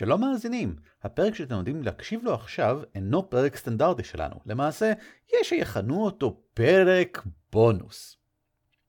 [0.00, 4.34] שלום מאזינים, הפרק שאתם עומדים להקשיב לו עכשיו אינו פרק סטנדרטי שלנו.
[4.46, 4.92] למעשה,
[5.32, 7.22] יש שיכנו אותו פרק
[7.52, 8.16] בונוס.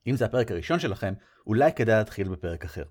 [0.08, 1.14] אם זה הפרק הראשון שלכם,
[1.48, 2.84] אולי כדאי להתחיל בפרק אחר.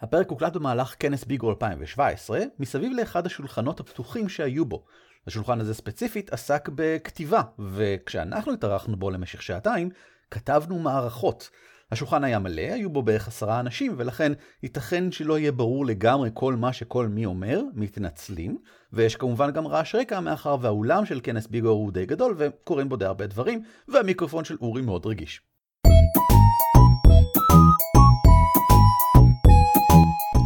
[0.00, 4.84] הפרק הוקלט במהלך כנס ביגו 2017, מסביב לאחד השולחנות הפתוחים שהיו בו.
[5.26, 9.90] השולחן הזה ספציפית עסק בכתיבה, וכשאנחנו התארחנו בו למשך שעתיים,
[10.30, 11.50] כתבנו מערכות.
[11.92, 14.32] השולחן היה מלא, היו בו בערך עשרה אנשים, ולכן
[14.62, 18.58] ייתכן שלא יהיה ברור לגמרי כל מה שכל מי אומר, מתנצלים,
[18.92, 22.96] ויש כמובן גם רעש רקע מאחר והאולם של כנס ביגו הוא די גדול, וקורים בו
[22.96, 25.40] די הרבה דברים, והמיקרופון של אורי מאוד רגיש.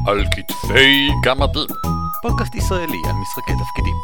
[0.06, 1.66] על כתפי גמדים.
[2.22, 3.94] פודקאסט ישראלי על משחקי תפקידים.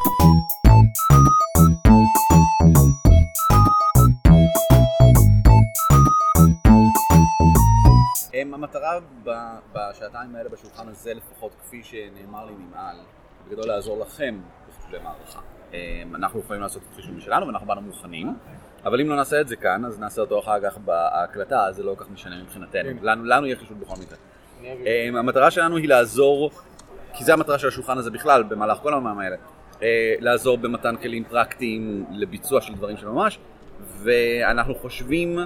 [8.61, 8.99] המטרה
[9.73, 12.97] בשעתיים האלה בשולחן הזה לפחות, כפי שנאמר לי ממעל,
[13.49, 15.41] בגדול לעזור לכם בחישובי מערכה.
[15.73, 18.35] הם, אנחנו יכולים לעשות את החישובים שלנו ואנחנו באנו מוכנים,
[18.85, 21.83] אבל אם לא נעשה את זה כאן, אז נעשה אותו אחר כך בהקלטה, אז זה
[21.83, 22.91] לא כל כך משנה מבחינתנו.
[23.03, 24.19] לנו, לנו יהיה חישוב בכל מקרה.
[24.87, 26.51] הם, המטרה שלנו היא לעזור,
[27.13, 29.37] כי זה המטרה של השולחן הזה בכלל, במהלך כל המאמרים האלה,
[29.83, 33.39] אה, לעזור במתן כלים פרקטיים לביצוע של דברים של ממש,
[34.03, 35.39] ואנחנו חושבים...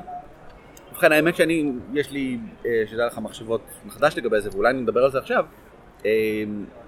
[0.95, 5.11] ובכן, האמת שאני, יש לי, אה, שתדע לך, מחשבות מחדש לגבי זה, ואולי נדבר על
[5.11, 5.45] זה עכשיו,
[6.07, 6.11] אה,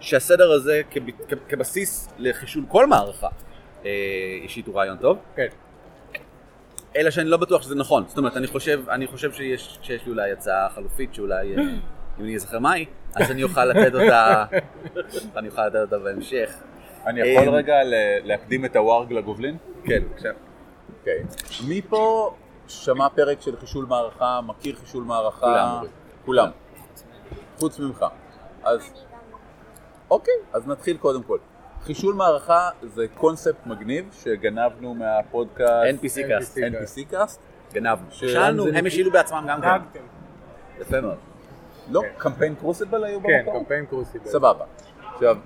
[0.01, 3.29] שהסדר הזה כב- כ- כבסיס לחישול כל מערכה,
[3.84, 3.91] אה,
[4.43, 5.19] אישית הוא רעיון טוב.
[5.37, 5.47] כן.
[6.97, 8.05] אלא שאני לא בטוח שזה נכון.
[8.09, 11.79] זאת אומרת, אני חושב, אני חושב שיש, שיש לי אולי הצעה חלופית שאולי, אם
[12.25, 12.84] אני אזכר מהי,
[13.15, 14.45] אז אני אוכל לתת אותה,
[15.37, 16.51] אני אוכל לתת אותה בהמשך.
[17.07, 17.75] אני יכול רגע
[18.25, 19.57] להקדים את ה warg לגובלין?
[19.84, 20.29] כן, בבקשה.
[21.01, 21.23] אוקיי.
[21.69, 22.34] מי פה
[22.69, 25.47] שמע פרק של חישול מערכה, מכיר חישול מערכה?
[25.47, 25.86] כולם.
[26.25, 26.50] כולם.
[27.59, 28.06] חוץ ממך.
[28.64, 28.81] אז...
[30.11, 31.39] אוקיי, אז נתחיל קודם כל.
[31.83, 37.41] חישול מערכה זה קונספט מגניב שגנבנו מהפודקאסט NPC Cast, NPC Cast.
[37.72, 38.06] גנבנו.
[38.10, 39.60] שאלנו, זה הם השאילו בעצמם גם
[39.93, 40.00] כן.
[40.81, 41.16] יפה מאוד.
[41.91, 43.62] לא, Campaign Crucible היו כן, במקום?
[43.62, 44.27] Campaign Crucible.
[44.27, 44.65] סבבה.
[45.15, 45.37] עכשיו,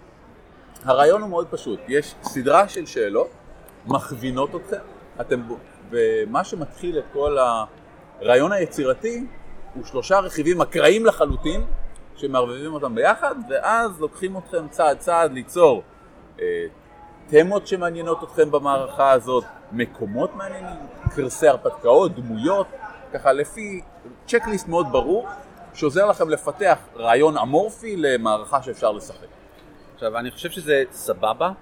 [0.85, 1.81] הרעיון הוא מאוד פשוט.
[1.89, 3.29] יש סדרה של שאלות,
[3.87, 4.77] מכווינות אתכם,
[5.21, 5.43] אתם,
[5.91, 7.37] ומה שמתחיל את כל
[8.21, 9.27] הרעיון היצירתי
[9.75, 11.65] הוא שלושה רכיבים אקראיים לחלוטין,
[12.17, 15.83] שמערבבים אותם ביחד, ואז לוקחים אתכם צעד צעד ליצור
[16.41, 16.45] אה,
[17.27, 20.79] תמות שמעניינות אתכם במערכה הזאת, מקומות מעניינים,
[21.15, 22.67] קרסי הרפתקאות, דמויות,
[23.13, 23.81] ככה לפי
[24.27, 25.29] צ'קליסט מאוד ברור,
[25.75, 29.27] שעוזר לכם לפתח רעיון אמורפי למערכה שאפשר לשחק.
[29.95, 31.53] עכשיו, אני חושב שזה סבבה,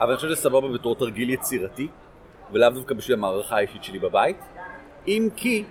[0.00, 1.88] אבל אני חושב שזה סבבה בתור תרגיל יצירתי,
[2.52, 4.36] ולאו דווקא בשביל המערכה האישית שלי בבית.
[5.08, 5.64] אם כי,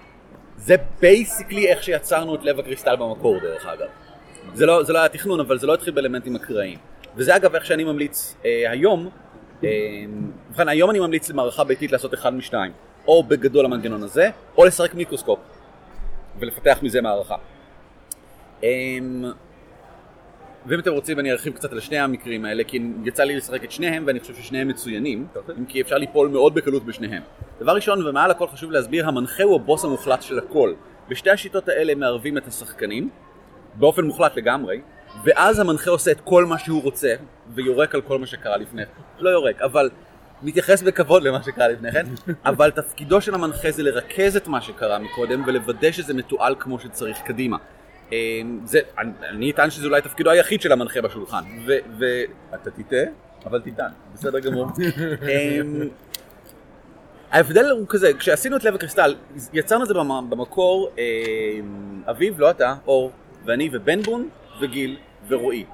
[0.58, 3.88] זה basically איך שיצרנו את לב הקריסטל במקור, דרך אגב.
[4.54, 6.78] זה לא, זה לא היה תכנון, אבל זה לא התחיל באלמנטים אקראיים.
[7.16, 9.10] וזה אגב איך שאני ממליץ אה, היום,
[9.64, 9.70] אה,
[10.50, 12.72] ובכן, היום אני ממליץ למערכה ביתית לעשות אחד משתיים.
[13.08, 15.40] או בגדול המנגנון הזה, או לשחק מיקרוסקופ,
[16.40, 17.36] ולפתח מזה מערכה.
[18.64, 19.32] אמ,
[20.66, 23.72] ואם אתם רוצים אני ארחיב קצת על שני המקרים האלה, כי יצא לי לשחק את
[23.72, 25.28] שניהם ואני חושב ששניהם מצוינים,
[25.58, 27.24] אם כי אפשר ליפול מאוד בקלות בשניהם.
[27.60, 30.74] דבר ראשון ומעל הכל חשוב להסביר, המנחה הוא הבוס המוחלט של הכל.
[31.10, 33.10] בשתי השיטות האלה מערבים את השחקנים,
[33.76, 34.82] באופן מוחלט לגמרי,
[35.24, 37.14] ואז המנחה עושה את כל מה שהוא רוצה,
[37.56, 38.92] ויורק על כל מה שקרה לפני כן.
[39.20, 39.90] לא יורק, אבל
[40.42, 42.06] מתייחס בכבוד למה שקרה לפני כן,
[42.46, 47.22] אבל תפקידו של המנחה זה לרכז את מה שקרה מקודם ולוודא שזה מתועל כמו שצריך
[47.22, 47.58] קדימה.
[48.12, 52.06] אמ, זה, אני, אני אטען שזה אולי תפקידו היחיד של המנחה בשולחן, ו, ו,
[52.56, 53.04] אתה תטעה,
[53.46, 53.92] אבל תטען.
[54.14, 54.68] בסדר גמור.
[55.32, 55.88] אמ,
[57.32, 59.16] ההבדל הוא כזה, כשעשינו את לב הקריסטל,
[59.54, 61.04] יצרנו את זה במ- במקור, אמ,
[62.10, 63.12] אביב, לא אתה, אור,
[63.46, 64.30] ואני ובן בון
[64.62, 64.98] וגיל
[65.28, 65.66] ורועי,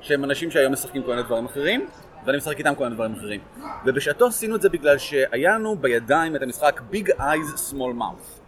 [0.00, 1.86] שהם אנשים שהיום משחקים כל מיני דברים אחרים,
[2.26, 3.40] ואני משחק איתם כל מיני דברים אחרים.
[3.86, 8.39] ובשעתו עשינו את זה בגלל שהיה לנו בידיים את המשחק Big Eyes Small Mouth,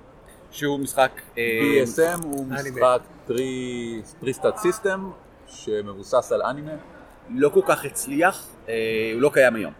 [0.52, 1.10] שהוא משחק...
[1.36, 1.42] אמ,
[1.84, 3.02] BESM הוא משחק
[4.20, 5.10] Tri-Stat System
[5.46, 6.72] שמבוסס על אנימה.
[7.30, 8.74] לא כל כך הצליח, אה,
[9.14, 9.72] הוא לא קיים היום.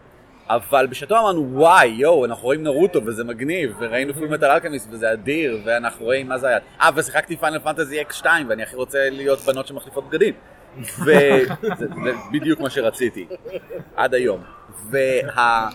[0.49, 5.61] אבל בשעתו אמרנו וואי יואו אנחנו רואים נרוטו וזה מגניב וראינו Fullmetal Alchemist וזה אדיר
[5.65, 9.39] ואנחנו רואים מה זה היה אה ושיחקתי Final Fantasy X 2 ואני הכי רוצה להיות
[9.39, 10.35] בנות שמחליפות בגדים
[10.79, 11.45] וזה
[12.05, 13.27] זה בדיוק מה שרציתי
[13.97, 14.43] עד היום
[14.91, 15.69] וה...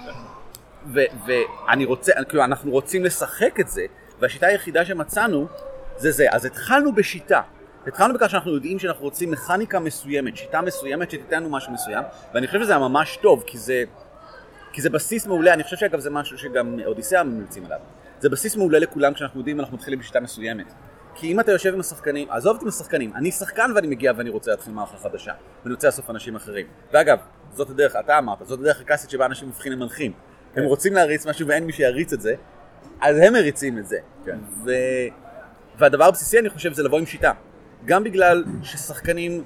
[1.25, 3.85] ואני רוצה, כאילו אנחנו רוצים לשחק את זה
[4.19, 5.47] והשיטה היחידה שמצאנו
[5.97, 7.41] זה זה אז התחלנו בשיטה
[7.87, 12.03] התחלנו בכך שאנחנו יודעים שאנחנו רוצים מכניקה מסוימת, שיטה מסוימת שתיתן לנו משהו מסוים
[12.33, 13.83] ואני חושב שזה היה ממש טוב כי זה
[14.71, 17.79] כי זה בסיס מעולה, אני חושב שאגב זה משהו שגם אודיסאה ממליצים עליו.
[18.19, 20.73] זה בסיס מעולה לכולם כשאנחנו יודעים אנחנו מתחילים בשיטה מסוימת.
[21.15, 24.29] כי אם אתה יושב עם השחקנים, עזוב אותי עם השחקנים, אני שחקן ואני מגיע ואני
[24.29, 25.33] רוצה להתחיל מערכה חדשה,
[25.63, 26.67] ואני רוצה לאסוף אנשים אחרים.
[26.93, 27.17] ואגב,
[27.53, 30.11] זאת הדרך, אתה אמרת, זאת הדרך הקלאסית שבה אנשים הופכים למנחים.
[30.55, 32.35] הם רוצים להריץ משהו ואין מי שיריץ את זה,
[33.01, 33.97] אז הם מריצים את זה.
[34.25, 34.37] כן.
[34.65, 34.71] ו...
[35.77, 37.31] והדבר הבסיסי אני חושב זה לבוא עם שיטה.
[37.85, 39.43] גם בגלל ששחקנים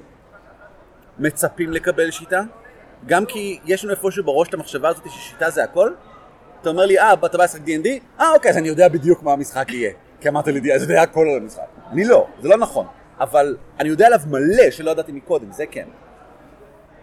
[1.20, 2.42] מצפים לקבל שיטה,
[3.06, 5.92] גם כי יש לנו איפשהו בראש את המחשבה הזאת ששיטה זה הכל.
[6.62, 7.88] אתה אומר לי, אה, אתה בא לשחק D&D?
[8.20, 9.92] אה, אוקיי, אז אני יודע בדיוק מה המשחק יהיה.
[10.22, 11.68] כי אמרת לי, אז יודע הכל על המשחק.
[11.92, 12.86] אני לא, זה לא נכון.
[13.20, 15.88] אבל אני יודע עליו מלא שלא ידעתי מקודם, זה כן.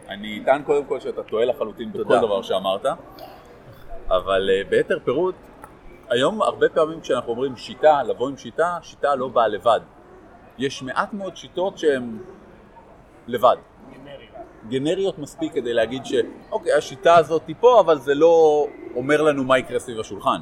[0.09, 2.03] אני אטען קודם כל שאתה טועה לחלוטין בכל.
[2.19, 2.87] דבר שאמרת,
[4.09, 5.35] אבל uh, ביתר פירוט,
[6.11, 9.81] היום הרבה פעמים כשאנחנו אומרים שיטה, לבוא עם שיטה, שיטה לא באה לבד.
[10.59, 12.19] יש מעט מאוד שיטות שהן
[13.27, 13.57] לבד.
[14.69, 19.59] גנריות מספיק כדי להגיד שאוקיי, השיטה הזאת היא פה, אבל זה לא אומר לנו מה
[19.59, 20.41] יקרה סביב השולחן.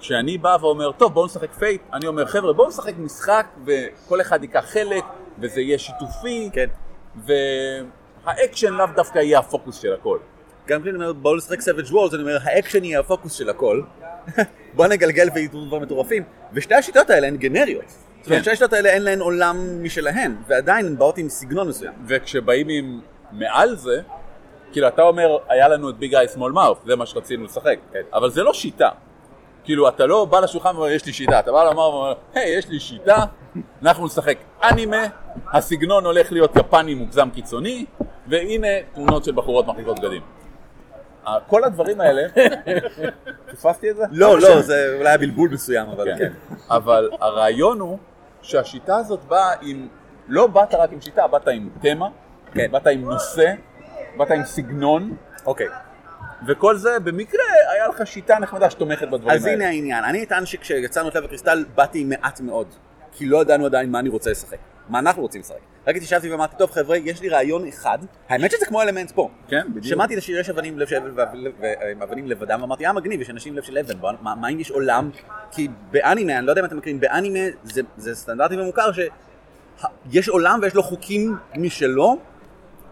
[0.00, 4.42] כשאני בא ואומר, טוב, בואו נשחק Fate, אני אומר, חבר'ה, בואו נשחק משחק וכל אחד
[4.42, 5.04] ייקח חלק,
[5.38, 6.68] וזה יהיה שיתופי, כן.
[8.24, 10.18] והאקשן לאו דווקא יהיה הפוקוס של הכל.
[10.72, 13.82] גם כשאני אומר בואו לשחק Savage Worlds, אני אומר האקשן יהיה הפוקוס של הכל.
[14.76, 16.22] בוא נגלגל ויקרו דברים מטורפים.
[16.52, 17.84] ושתי השיטות האלה הן גנריות.
[17.88, 18.42] זאת אומרת, כן.
[18.42, 21.92] שתי השיטות האלה אין להן עולם משלהן, ועדיין הן באות עם סגנון מסוים.
[22.06, 23.00] וכשבאים עם
[23.32, 24.00] מעל זה,
[24.72, 27.78] כאילו אתה אומר, היה לנו את ביג איי סמול מאוף, זה מה שרצינו לשחק,
[28.12, 28.88] אבל זה לא שיטה.
[29.64, 32.68] כאילו אתה לא בא לשולחן ואומר, יש לי שיטה, אתה בא לומר ואומר, היי, יש
[32.68, 33.24] לי שיטה,
[33.82, 35.06] אנחנו נשחק אנימה,
[35.52, 37.84] הסגנון הולך להיות יפני מוגזם קיצוני,
[38.26, 40.22] והנה תמונות של בחורות מחליפות בגדים.
[41.46, 42.22] כל הדברים האלה,
[43.52, 44.04] פספסתי את זה?
[44.10, 46.18] לא, לא, זה אולי היה בלבול מסוים, אבל כן.
[46.18, 46.32] כן.
[46.70, 47.98] אבל הרעיון הוא
[48.42, 49.88] שהשיטה הזאת באה עם,
[50.28, 52.08] לא באת רק עם שיטה, באת עם תמה,
[52.54, 52.70] כן.
[52.70, 53.52] באת עם נושא,
[54.16, 55.16] באת עם סגנון,
[55.46, 55.68] אוקיי.
[56.46, 57.42] וכל זה במקרה
[57.72, 59.56] היה לך שיטה נחמדה שתומכת בדברים אז האלה.
[59.56, 62.66] הנה העניין, אני אטען שכשיצאנו את לב הקריסטל באתי עם מעט מאוד,
[63.12, 64.56] כי לא ידענו עדיין מה אני רוצה לשחק,
[64.88, 65.56] מה אנחנו רוצים לשחק.
[65.86, 67.98] רק התיישבתי ואמרתי, טוב חבר'ה, יש לי רעיון אחד,
[68.28, 69.28] האמת שזה כמו אלמנט פה.
[69.48, 69.86] כן, בדיוק.
[69.86, 71.44] שמעתי את השיר יש אבנים לב של אבן
[72.00, 75.10] ואבנים לבדם, ואמרתי, אה מגניב, יש אנשים לב של אבן, מה אם יש עולם?
[75.50, 80.58] כי באנימה, אני לא יודע אם אתם מכירים, באנימה זה, זה סטנדרטי ומוכר שיש עולם
[80.62, 82.18] ויש לו חוקים משלו,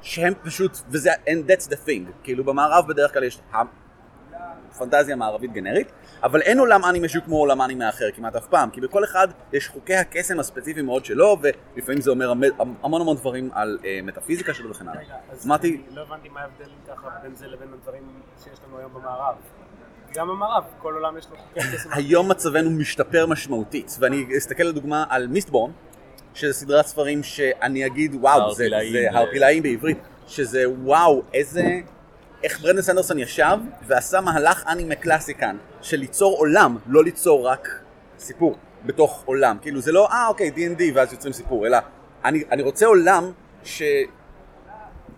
[0.02, 3.40] שהם פשוט, וזה, and that's the thing, כאילו במערב בדרך כלל יש
[4.78, 8.70] פנטזיה מערבית גנרית, אבל אין עולם אנימה שהוא כמו עולם אנימה אחר כמעט אף פעם,
[8.70, 12.43] כי בכל אחד יש חוקי הקסם הספציפיים מאוד שלו, ולפעמים זה אומר המ-
[12.82, 15.02] המון המון דברים על אה, מטאפיזיקה שלו וכן הלאה.
[15.31, 18.02] אז אמרתי, אני לא הבנתי מה ההבדל ככה בין זה לבין הדברים
[18.44, 19.34] שיש לנו היום במערב.
[20.14, 21.88] גם במערב, כל עולם יש לו חוקי קסם.
[21.99, 25.70] היום מצבנו משתפר משמעותית, ואני אסתכל לדוגמה על מיסטבורן,
[26.34, 28.66] שזה סדרת ספרים שאני אגיד וואו, זה,
[29.12, 31.62] הערפילאים בעברית, שזה וואו, איזה,
[32.42, 37.69] איך ברנדן סנדרסון ישב ועשה מהלך אנימה קלאסי כאן, של ליצור עולם, לא ליצור רק
[38.19, 38.56] סיפור
[38.87, 41.78] בתוך עולם, כאילו זה לא, אה אוקיי, D&D ואז יוצרים סיפור, אלא
[42.25, 43.32] אני, אני רוצה עולם
[43.64, 43.82] ש...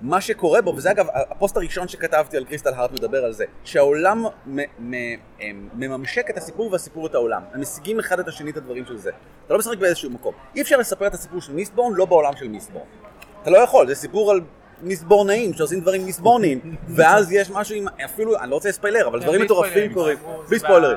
[0.01, 4.25] מה שקורה בו, וזה אגב הפוסט הראשון שכתבתי על Crystal Heart מדבר על זה, שהעולם
[4.47, 4.95] מ- מ-
[5.41, 7.43] אמ, מממשק את הסיפור והסיפור את העולם.
[7.55, 9.11] הם משיגים אחד את השני את הדברים של זה.
[9.47, 10.35] אתה לא משחק באיזשהו מקום.
[10.57, 12.87] אי אפשר לספר את הסיפור של Mistborn לא בעולם של Mistborn.
[13.43, 14.41] אתה לא יכול, זה סיפור על
[14.83, 16.61] מיסטבורנאים שעושים דברים מיסטבורניים,
[16.97, 20.19] ואז יש משהו עם, אפילו, אני לא רוצה לספיילר, אבל דברים בלי מטורפים קורים.
[20.49, 20.97] בלי ספוילרים.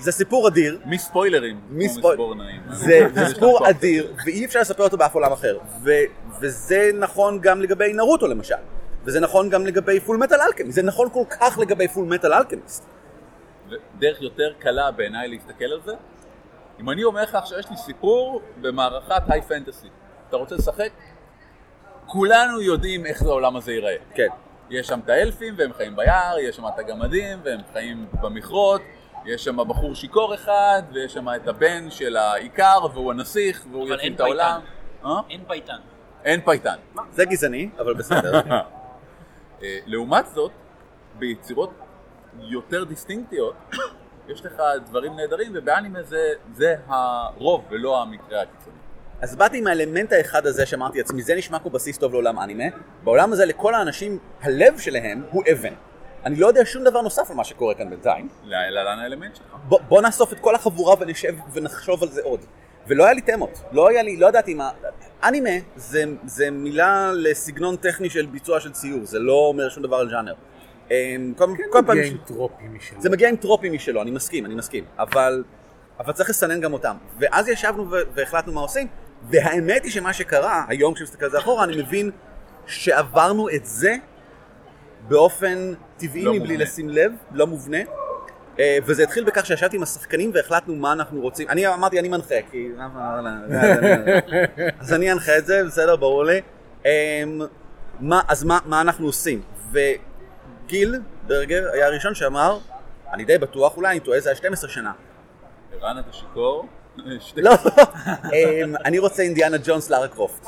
[0.00, 2.60] זה סיפור אדיר, מי ספוילרים, מי כמו ספויל- מספורנאים.
[2.70, 3.00] זה,
[3.34, 3.70] סיפור.
[3.70, 5.58] אדיר, ואי אפשר לספר אותו באף עולם אחר.
[6.40, 8.54] וזה נכון גם לגבי נרוטו למשל.
[9.04, 10.74] וזה נכון גם לגבי Fullmetal Alchemist.
[10.74, 12.84] זה נכון כל כך לגבי Fullmetal Alchemist.
[13.70, 15.92] ודרך יותר קלה בעיניי להסתכל על זה,
[16.80, 19.86] אם אני אומר לך עכשיו יש לי סיפור במערכת high fantasy,
[20.28, 20.88] אתה רוצה לשחק?
[22.06, 23.96] כולנו יודעים איך העולם הזה ייראה.
[24.14, 24.28] כן.
[24.70, 28.82] יש שם את האלפים והם חיים ביער, יש שם את הגמדים והם חיים במכרות,
[29.24, 34.14] יש שם בחור שיכור אחד, ויש שם את הבן של האיכר והוא הנסיך והוא אין
[34.14, 34.60] את העולם.
[35.04, 35.20] אה?
[35.30, 35.78] אין פייטן.
[36.24, 36.76] אין פייטן.
[37.10, 38.40] זה גזעני, אבל בסדר.
[39.62, 40.52] אה, לעומת זאת,
[41.18, 41.70] ביצירות
[42.40, 43.54] יותר דיסטינקטיות,
[44.28, 48.76] יש לך דברים נהדרים, ובאנימה זה, זה הרוב ולא המקרה הקיצוני.
[49.22, 52.64] אז באתי עם האלמנט האחד הזה שאמרתי לעצמי, זה נשמע כמו בסיס טוב לעולם אנימה.
[53.04, 55.72] בעולם הזה לכל האנשים, הלב שלהם הוא אבן.
[56.24, 58.28] אני לא יודע שום דבר נוסף על מה שקורה כאן בינתיים.
[58.44, 59.46] להלן האלמנט שלך.
[59.68, 62.40] בוא, בוא נאסוף את כל החבורה ונשב ונחשוב על זה עוד.
[62.86, 64.70] ולא היה לי תמות, לא היה לי, לא ידעתי מה...
[65.22, 69.96] אנימה זה, זה מילה לסגנון טכני של ביצוע של ציור, זה לא אומר שום דבר
[69.96, 70.34] על ז'אנר.
[70.90, 71.80] אמ, כל, כל.
[71.80, 73.02] מגיע עם טרופים משלו.
[73.02, 74.84] זה מגיע עם טרופים משלו, אני מסכים, אני מסכים.
[74.98, 75.44] אבל,
[75.98, 76.96] אבל צריך לסנן גם אותם.
[77.18, 78.88] ואז ישבנו והחלטנו מה עושים,
[79.30, 82.10] והאמת היא שמה שקרה, היום כשמסתכל על זה אחורה, אני מבין
[82.66, 83.96] שעברנו את זה
[85.08, 86.64] באופן טבעי לא מבלי מובנה.
[86.64, 87.78] לשים לב, לא מובנה.
[88.58, 91.48] אה, וזה התחיל בכך שישבתי עם השחקנים והחלטנו מה אנחנו רוצים.
[91.48, 92.68] אני אמרתי, אני מנחה, כי...
[94.80, 96.40] אז אני אנחה את זה, בסדר, ברור לי.
[96.84, 96.90] אמ,
[98.00, 99.42] מה, אז מה, מה אנחנו עושים?
[99.72, 102.58] וגיל ברגר היה הראשון שאמר,
[103.12, 104.92] אני די בטוח, אולי אני טועה, זה היה 12 שנה.
[105.72, 106.66] ערן אתה שיכור?
[107.20, 107.50] שתי- לא,
[108.24, 110.46] אמ, אני רוצה אינדיאנה ג'ונס לארה קרופט.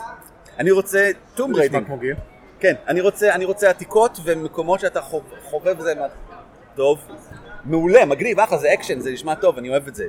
[0.58, 1.72] אני רוצה טום גיל.
[2.60, 5.94] כן, אני רוצה, אני רוצה עתיקות ומקומות שאתה חוב- חובב זה.
[6.74, 6.98] טוב,
[7.64, 10.06] מעולה, מגניב, אחלה, זה אקשן, זה נשמע טוב, אני אוהב את זה.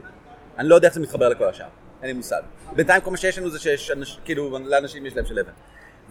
[0.57, 1.65] אני לא יודע איך זה מתחבר לכל השאר,
[2.01, 2.41] אין לי מושג.
[2.75, 5.51] בינתיים כל מה שיש לנו זה שיש, אנש, כאילו, לאנשים יש לב של אבן.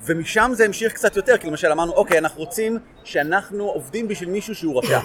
[0.05, 4.55] ומשם זה המשיך קצת יותר, כי למשל אמרנו, אוקיי, אנחנו רוצים שאנחנו עובדים בשביל מישהו
[4.55, 5.01] שהוא רשע.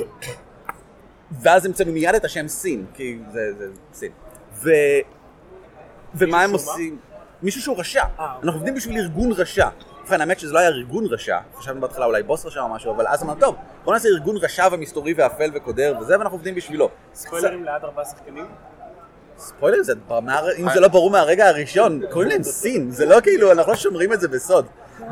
[1.41, 4.11] ואז המצאנו מיד את השם Syn, כי זה, זה sin.
[4.63, 4.69] ו...
[6.15, 6.71] ומה הם שהוא מה?
[6.71, 6.99] עושים?
[7.41, 8.03] מישהו שהוא רשע.
[8.19, 9.67] אה, אנחנו עובדים בשביל ארגון רשע.
[10.03, 13.07] ובכן, האמת שזה לא היה ארגון רשע, חשבנו בהתחלה אולי בוס רשע או משהו, אבל
[13.07, 16.89] אז אמרנו, טוב, בוא נעשה ארגון רשע ומסתורי ואפל וקודר וזה, ואנחנו עובדים בשבילו.
[17.13, 18.45] ספוילרים לעד ארבעה שחקנים?
[19.37, 23.51] ספוילר, זה, מה- אם זה לא ברור מהרגע הראשון, קוראים להם סין, זה לא כאילו,
[23.51, 24.65] אנחנו לא שומרים את זה בסוד.
[24.95, 25.03] אתה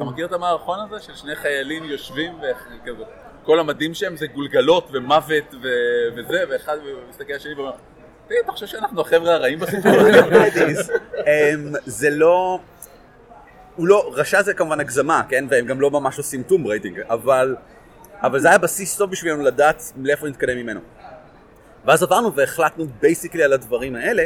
[0.00, 3.04] אמ, מכיר את המערכון הזה של שני חיילים יושבים וכזה,
[3.44, 5.54] כל המדים שהם זה גולגלות ומוות
[6.16, 6.76] וזה, ואחד
[7.10, 7.72] מסתכל על השני ואומר,
[8.44, 10.92] אתה חושב שאנחנו החבר'ה הרעים בסיפור הזה?
[11.26, 12.60] אמ, זה לא...
[13.76, 15.44] הוא לא, רשע זה כמובן הגזמה, כן?
[15.50, 17.56] והם גם לא ממש עושים tomb raiding, אבל,
[18.22, 20.80] אבל זה היה בסיס טוב בשבילנו לדעת לאיפה נתקדם ממנו.
[21.84, 24.24] ואז עברנו והחלטנו basically על הדברים האלה,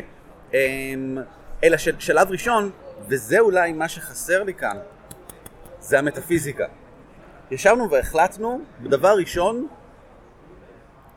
[0.55, 1.19] אמ,
[1.65, 2.71] אלא ששלב ראשון,
[3.09, 4.77] וזה אולי מה שחסר לי כאן,
[5.81, 6.67] זה המטאפיזיקה.
[7.51, 9.69] ישבנו והחלטנו, בדבר ראשון,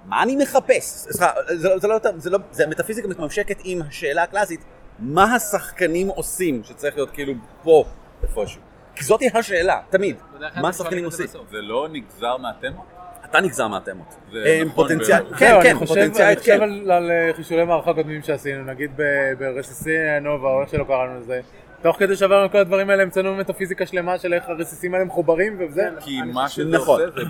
[0.06, 0.84] מה אני מחפש?
[0.86, 4.64] סליחה, זה, לא- זה לא יותר, זה לא, זה המטאפיזיקה מתממשקת עם השאלה הקלאסית,
[5.00, 7.34] מה השחקנים עושים, שצריך להיות כאילו
[7.64, 7.86] פה,
[8.24, 8.62] איפשהו.
[8.96, 10.16] כי זאתי השאלה, תמיד.
[10.62, 11.26] מה השחקנים עושים?
[11.26, 11.50] בסוף.
[11.52, 12.86] זה לא נגזר מהתמות?
[13.30, 14.16] אתה נגזר מהתמות.
[14.32, 15.18] זה אה, נכון פוטנציאל.
[15.30, 16.62] כן, זהו, כן, אני חושב- פוטנציאלית אני חושב כן.
[16.64, 18.92] על על, אה, חישולי מערכה קודמים שעשינו, נגיד
[19.40, 21.42] ברסיסי נובה, או איך שלא קראנו לזה.
[21.82, 25.90] תוך כדי שעברנו כל הדברים האלה, המצאנו מטאפיזיקה שלמה של איך הרסיסים האלה מחוברים וזה.
[26.00, 27.02] כי אני מה שזה נכון.
[27.02, 27.22] עושה זה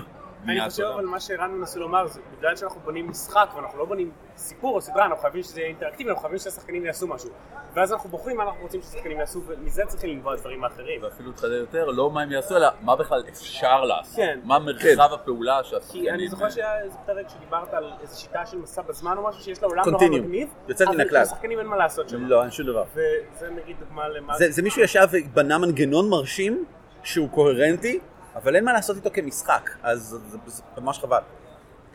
[0.48, 0.82] אני חושב.
[0.82, 4.80] אבל מה שערן מנסה לומר זה בגלל שאנחנו בונים משחק ואנחנו לא בונים סיפור או
[4.80, 7.30] סדרה אנחנו חייבים שזה יהיה אינטראקטיבי אנחנו חייבים שהשחקנים יעשו משהו
[7.74, 11.50] ואז אנחנו בוחרים מה אנחנו רוצים שהשחקנים יעשו ומזה צריכים לנבוע דברים האחרים ואפילו תחדד
[11.50, 14.16] יותר, לא מה הם יעשו, אלא מה בכלל אפשר לעשות.
[14.16, 14.40] כן.
[14.44, 16.02] מה מרחב הפעולה שהשחקנים...
[16.02, 19.42] כי אני זוכר שהיה איזה פרק שדיברת על איזה שיטה של מסע בזמן או משהו
[19.42, 20.08] שיש לה עולם נורא.
[20.08, 21.22] מגניב יוצאת מן אבל הכלל.
[21.22, 22.84] לשחקנים אין מה לעשות שם לא, אין שום דבר.
[22.94, 26.64] וזה נגיד דוגמה למה זה, זה מישהו ישב ובנה מנגנון מרשים
[27.02, 28.00] שהוא קוהרנטי,
[28.36, 31.18] אבל אין מה לעשות איתו כמשחק, אז זה, זה, זה ממש חבל.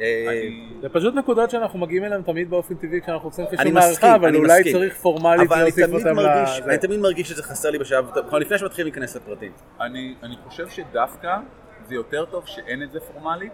[0.01, 0.47] אה,
[0.81, 4.27] זה פשוט נקודות שאנחנו מגיעים אליהן תמיד באופן טבעי כשאנחנו עושים אני חישוב מערכה, אבל
[4.27, 4.71] אני אולי.
[4.71, 6.69] צריך פורמלית להוסיף אותם מרגיש, לזה.
[6.69, 9.51] אני תמיד מרגיש שזה חסר לי בשלב, כבר לפני שמתחילים להיכנס לפרטים.
[9.81, 11.37] אני, אני חושב שדווקא
[11.87, 13.53] זה יותר טוב שאין את זה פורמלית,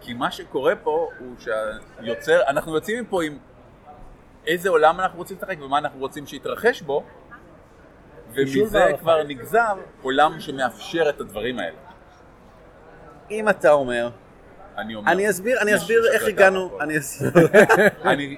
[0.00, 3.38] כי מה שקורה פה הוא שהיוצר, אנחנו יוצאים מפה עם
[4.46, 7.04] איזה עולם אנחנו רוצים לשחק ומה אנחנו רוצים שיתרחש בו,
[8.32, 8.86] ומזה.
[9.00, 11.89] כבר נגזר עולם שמאפשר את הדברים האלה.
[13.30, 14.10] אם אתה אומר,
[14.78, 15.12] אני אומר.
[15.12, 16.78] אני אסביר, אני אסביר איך הגענו.
[16.80, 17.30] אני אסביר.
[18.04, 18.36] אני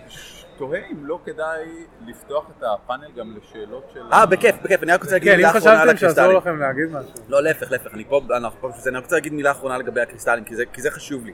[0.59, 1.65] תוהה אם לא כדאי
[2.07, 4.01] לפתוח את הפאנל גם לשאלות של...
[4.13, 6.37] אה, בכיף, בכיף, אני רק רוצה להגיד כן, אם מילה אחרונה על חשבתם שיעזור הקריסטלים.
[6.37, 9.33] לכם להגיד משהו, לא, להפך, להפך, אני פה, אנחנו פה בשביל זה, אני רוצה להגיד
[9.33, 11.33] מילה אחרונה לגבי הקריסטלים, כי זה- כי זה חשוב לי.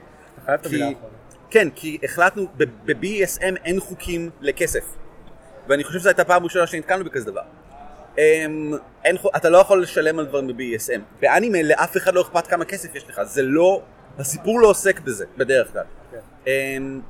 [1.49, 2.47] כן, כי החלטנו,
[2.85, 4.95] ב-BSM אין חוקים לכסף.
[5.67, 7.41] ואני חושב שזו הייתה פעם ראשונה שנתקלנו בכזה דבר.
[8.19, 8.73] אמ,
[9.03, 10.99] אין, אתה לא יכול לשלם על דברים ב-BSM.
[11.21, 13.81] באנימה לאף אחד לא אכפת כמה כסף יש לך, זה לא,
[14.19, 15.83] הסיפור לא עוסק בזה, בדרך כלל.
[16.47, 17.01] אמ,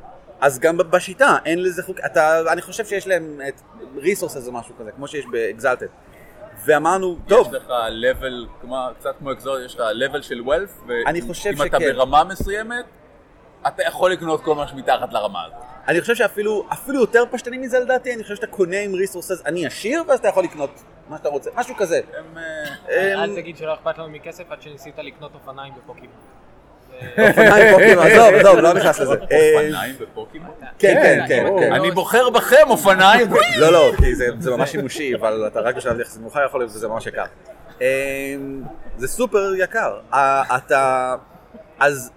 [0.42, 3.62] אז גם בשיטה, אין לזה חוק, אתה, אני חושב שיש להם את
[3.96, 5.88] ריסורסס או משהו כזה, כמו שיש באקזלטד.
[6.66, 7.72] ואמרנו, טוב, יש לך
[8.04, 11.04] level, כמו, קצת כמו אקזור, יש לך level של wealth, ואם
[11.62, 11.94] אתה שכן.
[11.94, 12.86] ברמה מסוימת,
[13.68, 15.58] אתה יכול לקנות כל מה שמתחת לרמה הזאת.
[15.88, 19.66] אני חושב שאפילו אפילו יותר פשטני מזה לדעתי, אני חושב שאתה קונה עם ריסורסס, אני
[19.66, 22.02] עשיר, ואז אתה יכול לקנות מה שאתה רוצה, משהו כזה.
[22.18, 22.38] הם...
[22.90, 26.16] אה, אמ, אל תגיד שלא אכפת לנו מכסף עד שניסית לקנות אופניים בפוקימון.
[27.30, 29.14] אופניים פוקימון, עזוב, עזוב, לא נכנס לזה.
[29.32, 30.52] אה, אופניים בפוקימון?
[30.80, 31.46] כן, כן, כן.
[31.60, 31.74] כן.
[31.74, 33.28] אני בוחר בכם אופניים!
[33.62, 36.72] לא, לא, כי זה זה ממש שימושי, אבל אתה רק בשלב יחסית מאוחר יכול להיות
[36.72, 37.24] וזה ממש יקר.
[37.82, 38.64] אמ,
[38.98, 40.00] זה סופר יקר.
[40.14, 41.16] אה, אתה...
[41.80, 42.12] אז...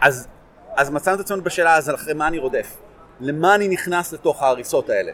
[0.00, 0.28] אז...
[0.76, 2.76] אז מצאנו את עצמנו בשאלה, אז אחרי מה אני רודף?
[3.20, 5.12] למה אני נכנס לתוך ההריסות האלה?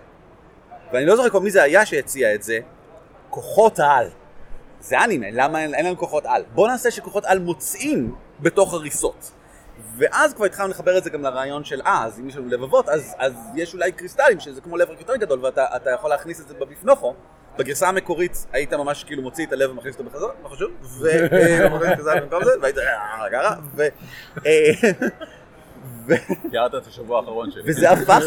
[0.92, 2.58] ואני לא זוכר כבר מי זה היה שהציע את זה.
[3.34, 4.08] כוחות על.
[4.80, 6.42] זה אנימה, למה אין, אין לנו כוחות על?
[6.54, 9.30] בוא נעשה שכוחות על מוצאים בתוך הריסות.
[9.96, 12.88] ואז כבר התחלנו לחבר את זה גם לרעיון של אה, אז אם יש לנו לבבות,
[12.88, 16.40] אז, אז יש אולי קריסטלים, שזה כמו לב רק יותר גדול, ואתה אתה יכול להכניס
[16.40, 17.14] את זה בביפנוכו.
[17.58, 20.70] בגרסה המקורית היית ממש כאילו מוציא את הלב ומכניס אותו בחזרה, לא חשוב,
[22.20, 23.82] במקום זה, והיית אה, ככה, ו...
[24.46, 24.72] אה,
[26.50, 27.62] תיארת את השבוע האחרון שלי.
[27.66, 28.22] וזה הפך,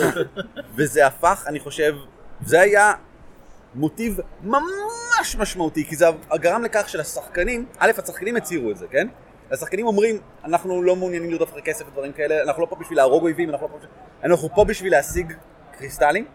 [0.76, 1.96] וזה הפך, אני חושב,
[2.46, 2.94] זה היה
[3.76, 6.06] מוטיב ממש משמעותי, כי זה
[6.36, 9.08] גרם לכך שלשחקנים, א', השחקנים הצהירו את זה, כן?
[9.52, 13.24] השחקנים אומרים, אנחנו לא מעוניינים לרדוף אחרי כסף ודברים כאלה, אנחנו לא פה בשביל להרוג
[13.24, 13.92] אויבים, אנחנו לא פה בשביל...
[14.24, 15.34] אנחנו פה בשביל להשיג
[15.78, 16.26] קריסטלים,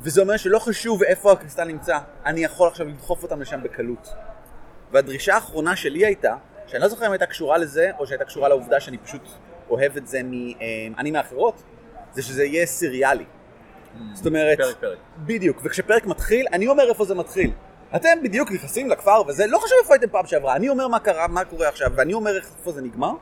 [0.00, 4.08] וזה אומר שלא חשוב איפה הקריסטל נמצא, אני יכול עכשיו לדחוף אותם לשם בקלות.
[4.90, 8.80] והדרישה האחרונה שלי הייתה, שאני לא זוכר אם הייתה קשורה לזה, או שהייתה קשורה לעובדה
[8.80, 9.28] שאני פשוט
[9.70, 11.62] אוהב את זה מאנים מאחרות,
[12.12, 13.24] זה שזה יהיה סיריאלי.
[14.14, 14.98] זאת אומרת, פרק פרק.
[15.18, 17.50] בדיוק, וכשפרק מתחיל, אני אומר איפה זה מתחיל.
[17.96, 21.28] אתם בדיוק נכנסים לכפר וזה, לא חשוב איפה הייתם פעם שעברה, אני אומר מה קרה,
[21.28, 23.12] מה קורה עכשיו, ואני אומר איפה זה נגמר,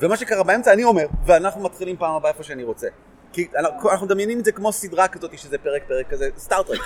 [0.00, 2.88] ומה שקרה באמצע אני אומר, ואנחנו מתחילים פעם הבאה איפה שאני רוצה.
[3.32, 6.78] כי אנחנו אנחנו מדמיינים את זה כמו סדרה כזאת שזה פרק פרק כזה, סטארטרק.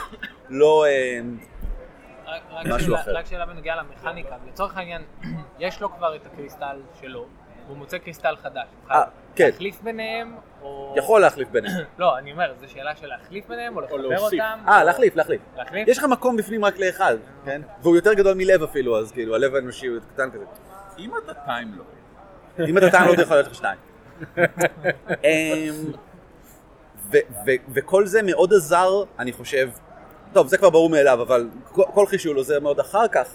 [0.49, 0.85] לא...
[0.87, 1.21] אה,
[2.65, 3.17] משהו אחר.
[3.17, 5.03] רק שאלה בנוגע למכניקה, לצורך העניין,
[5.59, 7.27] יש לו כבר את הקריסטל שלו,
[7.67, 8.67] והוא מוצא קריסטל חדש.
[8.83, 9.47] הוא אה, חייב כן.
[9.47, 10.95] להחליף ביניהם, או...
[10.97, 11.85] יכול להחליף ביניהם.
[11.99, 14.19] לא, אני אומר, זו שאלה של להחליף ביניהם, או לחבר.
[14.19, 14.59] אותם.
[14.69, 15.41] אה, להחליף, להחליף.
[15.57, 15.89] להחליף?
[15.89, 17.61] יש לך מקום בפנים רק לאחד, כן?
[17.83, 20.45] והוא יותר גדול מלב אפילו, אז כאילו, הלב האנושי הוא קטן כזה.
[20.99, 21.85] אם אתה טיימלו,
[22.69, 23.79] אם אתה טעם לא יכול להיות לך שניים.
[25.25, 25.93] אמ,
[27.13, 27.17] ו-
[27.47, 28.89] ו- וכל זה מאוד עזר,
[29.19, 29.71] אני חושב,
[30.33, 33.29] טוב, זה כבר ברור מאליו, אבל כל- כל חישול עוזר מאוד אחר כך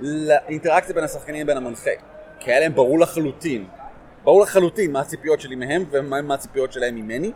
[0.00, 1.90] לאינטראקציה בין השחקנים לבין המנחה.
[2.40, 3.66] כי היה להם ברור לחלוטין,
[4.24, 7.32] ברור לחלוטין מה הציפיות שלי מהם ומה הציפיות שלהם ממני,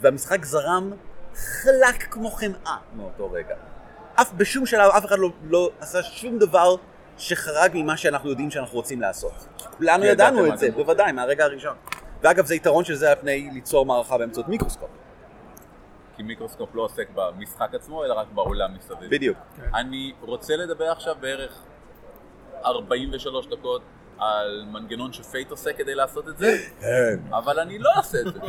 [0.00, 0.92] והמשחק זרם
[1.34, 3.54] חלק כמו חמאה מאותו רגע.
[4.14, 6.76] אף בשום שלב אף אחד לא, לא עשה שום דבר
[7.18, 9.46] שחרג ממה שאנחנו יודעים שאנחנו רוצים לעשות.
[9.78, 10.70] כולנו ידענו את זה.
[10.70, 11.76] בוודאי, מהרגע הראשון.
[12.22, 14.88] ואגב, זה יתרון של זה על פני ליצור מערכה באמצעות מיקרוסקופ.
[16.16, 19.10] כי מיקרוסקופ לא עוסק במשחק עצמו, אלא רק בעולם מסביב.
[19.10, 19.38] בדיוק.
[19.74, 21.62] אני רוצה לדבר עכשיו בערך
[22.64, 23.82] 43 דקות
[24.18, 26.56] על מנגנון שפייט עושה כדי לעשות את זה,
[27.30, 28.40] אבל אני לא אעשה את זה.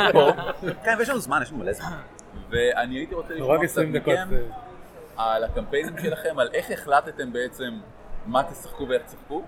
[0.84, 1.96] כן, ויש לנו זמן, יש לנו מלא זמן.
[2.50, 4.14] ואני הייתי רוצה לשמוע קצת 20 דקות.
[4.14, 4.48] מכם זה-
[5.16, 7.78] על הקמפיינים שלכם, על איך החלטתם בעצם
[8.26, 9.42] מה תשחקו ואיך תשחקו,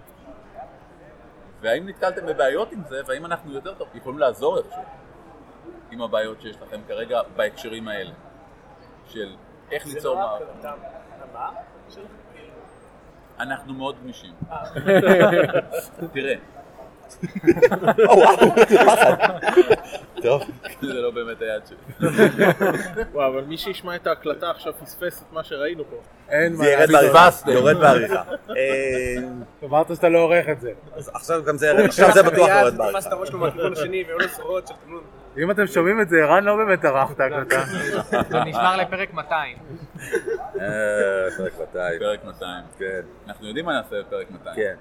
[1.60, 4.82] והאם נתקלתם בבעיות עם זה, והאם אנחנו יותר טוב יכולים לעזור איכשהו
[5.90, 8.10] עם הבעיות שיש לכם כרגע בהקשרים האלה,
[9.06, 9.36] של
[9.70, 10.64] איך ליצור לא מערכת.
[13.40, 14.32] אנחנו מאוד גמישים.
[16.12, 16.34] תראה,
[17.98, 18.36] וואו,
[18.86, 19.14] פחד.
[20.22, 20.42] טוב.
[20.82, 21.76] זה לא באמת היד שלי.
[23.12, 25.96] וואו, אבל מי שישמע את ההקלטה עכשיו פספס את מה שראינו פה.
[26.28, 26.90] אין מה זה ירד.
[26.90, 27.28] בעריכה.
[27.50, 28.22] יורד בעריכה.
[28.56, 29.16] אה,
[29.64, 30.72] אמרת שאתה לא עורך את זה.
[31.14, 32.98] עכשיו גם זה ירד, עכשיו זה בטוח יורד בעריכה.
[35.38, 35.42] של.
[35.44, 37.60] אם אתם שומעים את זה, ערן לא באמת ערך את ההקלטה.
[38.30, 39.56] זה נשמר לפרק 200.
[40.60, 40.70] אה,
[41.36, 41.98] פרק 200.
[41.98, 42.64] פרק 200.
[42.78, 43.00] כן.
[43.28, 44.56] אנחנו יודעים מה נעשה בפרק 200.
[44.56, 44.74] כן.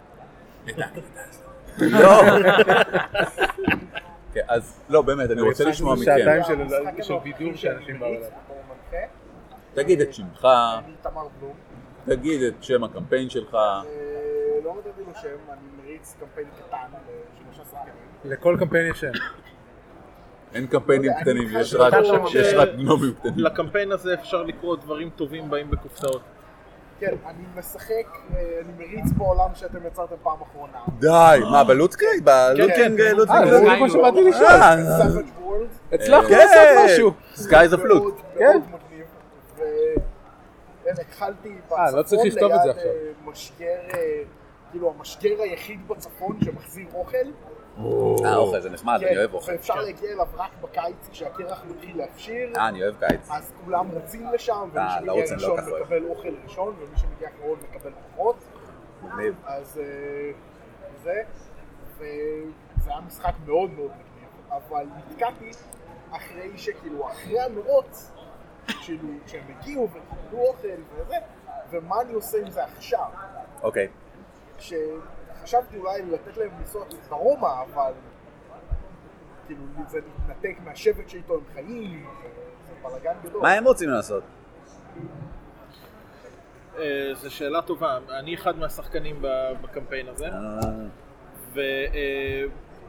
[0.70, 1.48] את ההקלטה הזאת.
[1.80, 2.22] לא.
[4.34, 6.04] כן, אז לא, באמת, אני רוצה לשמוע מכם.
[6.04, 6.67] שעתיים של-
[7.04, 8.30] של בידור שאנשים באו אליו.
[9.74, 10.48] תגיד את שמך.
[12.06, 13.56] תגיד את שם הקמפיין שלך.
[13.56, 13.82] אה,
[14.63, 16.78] לא נתתי לו שם, אני מריץ קמפיין קטן
[17.41, 17.93] לשלושה שחקנים.
[18.34, 19.12] לכל קמפיין יש שם.
[20.58, 21.93] אין קמפיינים קטנים, יש רק-
[22.28, 23.34] ש- רק גנומים קטנים.
[23.38, 26.22] לקמפיין הזה אפשר לקרוא דברים טובים באים בקופסאות.
[27.00, 27.91] כן, אני משחק,
[28.36, 30.78] אה, אני מריץ בעולם שאתם יצרתם פעם אחרונה.
[31.00, 32.24] די, מה, בלוטקריג?
[32.24, 33.46] בלוטקינג אה, לוטקינג?
[33.50, 34.46] זה בדיוק מה שבאתי לשאול.
[34.46, 34.74] אה.
[35.91, 36.38] הצלחנו כן.
[36.38, 37.12] לעשות משהו.
[38.39, 39.06] מאוד מגניב.
[39.56, 42.76] וכן, התחלתי אה, לא בצפון ליד עכשיו.
[42.78, 42.91] אה,
[43.26, 43.98] משגר, אה,
[44.72, 47.17] כאילו המשגר היחיד בצפון שמחזיר אוכל.
[47.80, 49.52] אה, אוכל, זה נחמד, אני כן, אוהב אוכל.
[49.52, 52.54] ואפשר להגיע אליו רק בקיץ כשהקרח מתחיל להפשיר.
[52.58, 53.30] אה, אני אוהב קיץ.
[53.32, 55.60] אז כולם רצים לשם, ומי אה, שמגיע אני לא ראשון.
[55.82, 58.36] מקבל אוכל ראשון, ומי שמגיע אחרון מקבל פחות.
[59.04, 59.36] מגניב.
[59.46, 60.32] אז אה,
[61.04, 61.22] זה,
[61.98, 65.52] וזה היה משחק מאוד מאוד מגניב, אבל נתקעתי
[66.12, 68.12] אחרי שכאילו, אחרי המרוץ,
[68.68, 71.16] כאילו, כשהם הגיעו וקיבלו אוכל וזה,
[71.70, 73.08] ומה אני עושה עם זה עכשיו?
[73.63, 73.88] אוקיי.
[75.48, 77.92] כשחשבתי אולי לתת להם לנסוע דרומה, אבל
[79.48, 82.08] כאילו, זה להתנתק מהשבט שאיתו הם חיים,
[82.68, 83.42] זה בלאגן גדול.
[83.42, 84.24] מה הם רוצים לעשות?
[86.78, 87.98] אה, זו שאלה טובה.
[88.10, 89.22] אני אחד מהשחקנים
[89.62, 90.60] בקמפיין הזה, אה,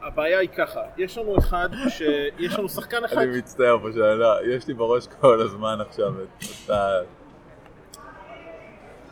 [0.01, 2.01] והבעיה היא ככה, יש לנו אחד, ש-
[2.39, 6.71] יש לנו שחקן אחד, אני מצטער פה שאלה, יש לי בראש כל הזמן עכשיו את.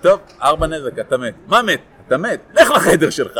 [0.01, 1.35] טוב, ארבע נזק, אתה מת.
[1.47, 1.81] מה מת?
[2.07, 3.37] אתה מת, לך לחדר שלך.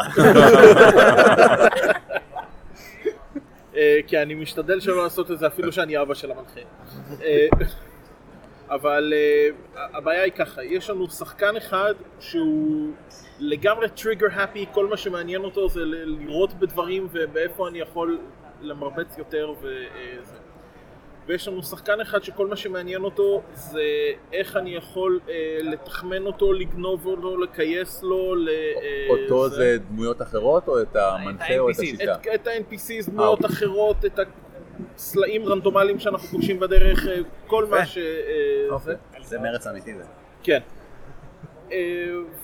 [3.75, 6.59] אה, כי אני משתדל שלא לעשות את זה אפילו שאני אבא של המנחה.
[7.23, 7.47] אה,
[8.69, 12.91] אבל uh, הבעיה היא ככה, יש לנו שחקן אחד שהוא
[13.39, 18.19] לגמרי טריגר הפי, כל מה שמעניין אותו זה לראות בדברים ובאיפה אני יכול
[18.61, 20.46] למרבץ יותר וזה.
[21.27, 23.81] ויש לנו שחקן אחד שכל מה שמעניין אותו זה
[24.33, 25.29] איך אני יכול uh,
[25.63, 28.49] לתחמן אותו, לגנוב אותו, לכייס לו, ל...
[28.49, 31.83] אה, אותו זה דמויות אחרות או את המנחה או את ה-NPCs?
[31.83, 32.15] השיטה?
[32.15, 33.55] את, את ה-NPCs, דמויות אוקיי.
[33.55, 34.19] אחרות, את
[34.95, 37.97] הסלעים רנדומליים שאנחנו פוגשים בדרך, אה, כל מה ש...
[37.97, 38.03] אה,
[38.69, 38.95] אוקיי.
[39.19, 39.27] זה.
[39.27, 40.03] זה מרץ אמיתי זה.
[40.43, 40.59] כן.
[41.71, 41.77] אה,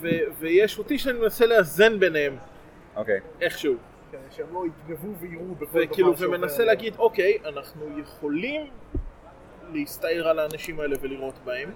[0.01, 0.07] ו-
[0.39, 2.37] ויש אותי שאני מנסה לאזן ביניהם
[2.95, 3.19] אוקיי.
[3.41, 3.75] איכשהו.
[4.13, 6.67] כדי שהם לא יגנבו ויראו בכל דבר וכאילו, שעובר ומנסה עליהם.
[6.67, 8.67] להגיד, אוקיי, אנחנו יכולים
[9.73, 11.71] להסתער על האנשים האלה ולירות בהם,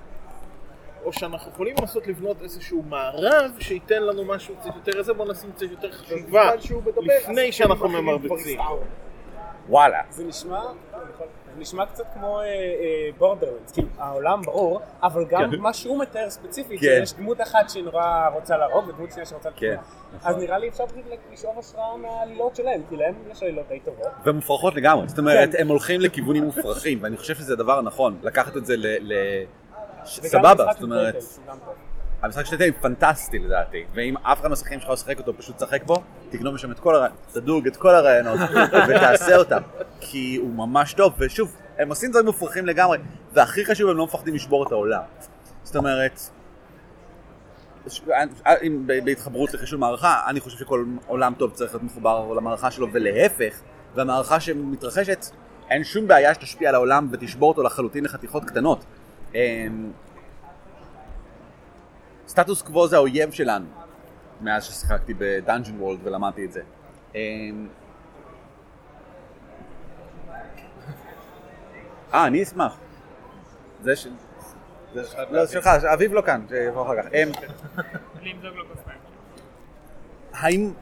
[1.03, 5.51] או שאנחנו יכולים לנסות לבנות איזשהו מערב שייתן לנו משהו קצת יותר איזה, בוא נשים
[5.51, 6.51] קצת יותר חשיבה
[6.85, 8.59] מדבר, לפני שאנחנו כבר ממרבצים.
[9.69, 9.99] וואלה.
[10.09, 10.61] זה נשמע,
[11.57, 12.39] נשמע קצת כמו
[13.17, 15.59] בורדרלנדס, כאילו העולם ברור, אבל גם כן.
[15.59, 16.85] מה שהוא מתאר ספציפית, כן.
[16.85, 19.75] שיש דמות אחת שנורא רוצה להרוג ודמות שנייה שרוצה כן.
[20.23, 24.07] אז נראה לי אפשר פשוט לשאוב השראה מהעלילות שלהם, כי להם יש עלילות די טובות.
[24.25, 25.49] ומופרכות לגמרי, זאת אומרת.
[25.59, 28.85] הם הולכים לכיוונים מופרכים, ואני חושב שזה הדבר הנכון, לקחת את זה ל...
[28.99, 29.13] ל...
[30.05, 31.15] ש- וגם סבבה, המשחק זאת אומרת,
[32.21, 35.83] המשחק של טייטל פנטסטי לדעתי, ואם אף אחד מהשחקנים שלך לא ישחק אותו, פשוט תשחק
[35.83, 35.95] בו,
[36.29, 38.39] תגנוב משם את כל הרעיונות, תדוג את כל הרעיונות,
[38.89, 39.61] ותעשה אותם,
[39.99, 42.97] כי הוא ממש טוב, ושוב, הם עושים דברים מופרכים לגמרי,
[43.33, 45.01] והכי חשוב, הם לא מפחדים לשבור את העולם.
[45.63, 46.19] זאת אומרת,
[49.03, 53.59] בהתחברות לחישוב מערכה, אני חושב שכל עולם טוב צריך להיות מחובר למערכה שלו, ולהפך,
[53.95, 55.25] והמערכה שמתרחשת,
[55.69, 58.85] אין שום בעיה שתשפיע על העולם ותשבור אותו לחלוטין לחתיכות קטנות.
[62.27, 63.65] סטטוס קוו זה האויב שלנו,
[64.41, 66.61] מאז ששיחקתי בדאנג'ן וולד ולמדתי את זה.
[67.15, 67.67] אמ,
[72.13, 72.77] אה, אני אשמח.
[73.83, 74.07] זה ש...
[75.31, 77.07] לא, שלך, אביב לא כאן, שיבוא אחר כך.
[77.13, 77.29] אמ,
[78.21, 78.97] למזוג לו כוס מים.
[80.33, 80.73] האם...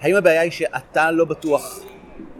[0.00, 1.80] האם הבעיה היא שאתה לא בטוח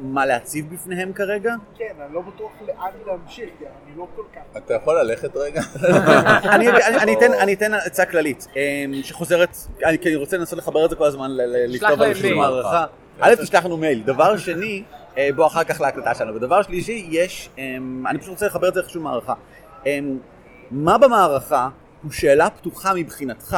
[0.03, 1.55] מה להציב בפניהם כרגע?
[1.79, 4.57] כן, אני לא בטוח לאן להמשיך, אני לא כל כך...
[4.57, 5.61] אתה יכול ללכת רגע?
[6.55, 10.91] אני, אני, אני, אתן, עצה כללית, אמ, שחוזרת, אני, כי אני רוצה לנסות לחבר את
[10.91, 11.31] זה כל הזמן,
[11.69, 12.35] לכתוב על מייל.
[12.35, 12.85] מערכה.
[13.21, 14.03] א', תשלח לנו מייל.
[14.03, 14.83] דבר שני,
[15.19, 16.35] אה, בוא אחר כך להקלטה שלנו.
[16.35, 19.35] ודבר שלישי, יש, אמ, אני פשוט רוצה לחבר את זה לחישוב מערכה.
[19.87, 20.19] אמ,
[20.71, 21.69] מה במערכה
[22.03, 23.57] הוא שאלה פתוחה מבחינתך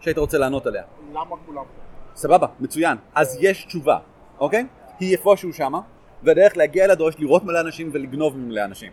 [0.00, 0.82] שהיית רוצה לענות עליה?
[1.10, 1.84] למה כולם פה?
[2.16, 2.96] סבבה, מצוין.
[3.14, 3.98] אז יש תשובה,
[4.38, 4.66] אוקיי?
[5.00, 5.80] היא איפשהו שמה,
[6.22, 8.92] והדרך להגיע אליה דורש לראות מלא אנשים ולגנוב ממלא אנשים.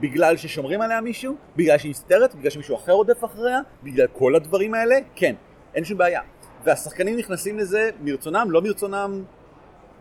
[0.00, 1.34] בגלל ששומרים עליה מישהו?
[1.56, 2.34] בגלל שהיא מסתרת?
[2.34, 3.60] בגלל שמישהו אחר רודף אחריה?
[3.82, 4.96] בגלל כל הדברים האלה?
[5.14, 5.34] כן,
[5.74, 6.20] אין שום בעיה.
[6.64, 9.24] והשחקנים נכנסים לזה מרצונם, לא מרצונם,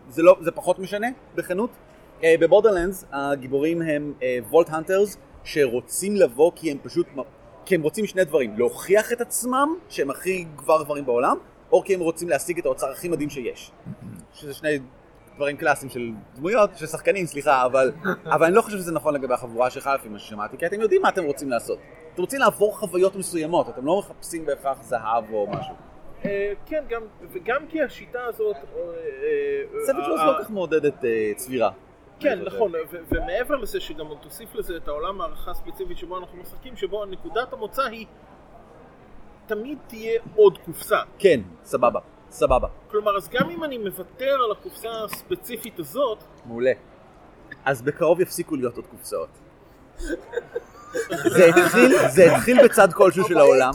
[0.09, 1.69] זה, לא, זה פחות משנה, בכנות.
[2.19, 4.13] Uh, בבורדרלנדס הגיבורים הם
[4.49, 7.07] וולט הנטרס שרוצים לבוא כי הם פשוט,
[7.65, 11.37] כי הם רוצים שני דברים, להוכיח את עצמם שהם הכי גבר גברים בעולם,
[11.71, 13.71] או כי הם רוצים להשיג את האוצר הכי מדהים שיש.
[14.33, 14.79] שזה שני
[15.39, 17.91] דברים קלאסיים של דמויות, של שחקנים, סליחה, אבל,
[18.25, 21.01] אבל אני לא חושב שזה נכון לגבי החבורה שלך לפי מה ששמעתי, כי אתם יודעים
[21.01, 21.79] מה אתם רוצים לעשות.
[22.13, 25.75] אתם רוצים לעבור חוויות מסוימות, אתם לא מחפשים בהכרח זהב או משהו.
[26.25, 28.55] אה, כן, גם, וגם כי השיטה הזאת...
[28.55, 28.61] אה,
[29.23, 31.03] אה, סבב שלוש לא כל כך מעודדת
[31.35, 31.69] צבירה.
[32.19, 32.39] כן.
[32.45, 32.71] נכון,
[33.11, 37.81] ומעבר לזה שגם תוסיף לזה את העולם הערכה הספציפית שבו אנחנו משחקים, שבו נקודת המוצא
[37.81, 38.05] היא
[39.45, 40.99] תמיד תהיה עוד קופסה.
[41.19, 41.99] כן, סבבה,
[42.31, 46.71] סבבה, כלומר, אז גם אם אני מוותר על הקופסה הספציפית הזאת, מעולה.
[47.65, 49.29] אז בקרוב יפסיקו להיות עוד קופסאות.
[51.27, 53.71] זה התחיל, זה התחיל בצד כלשהו של העולם.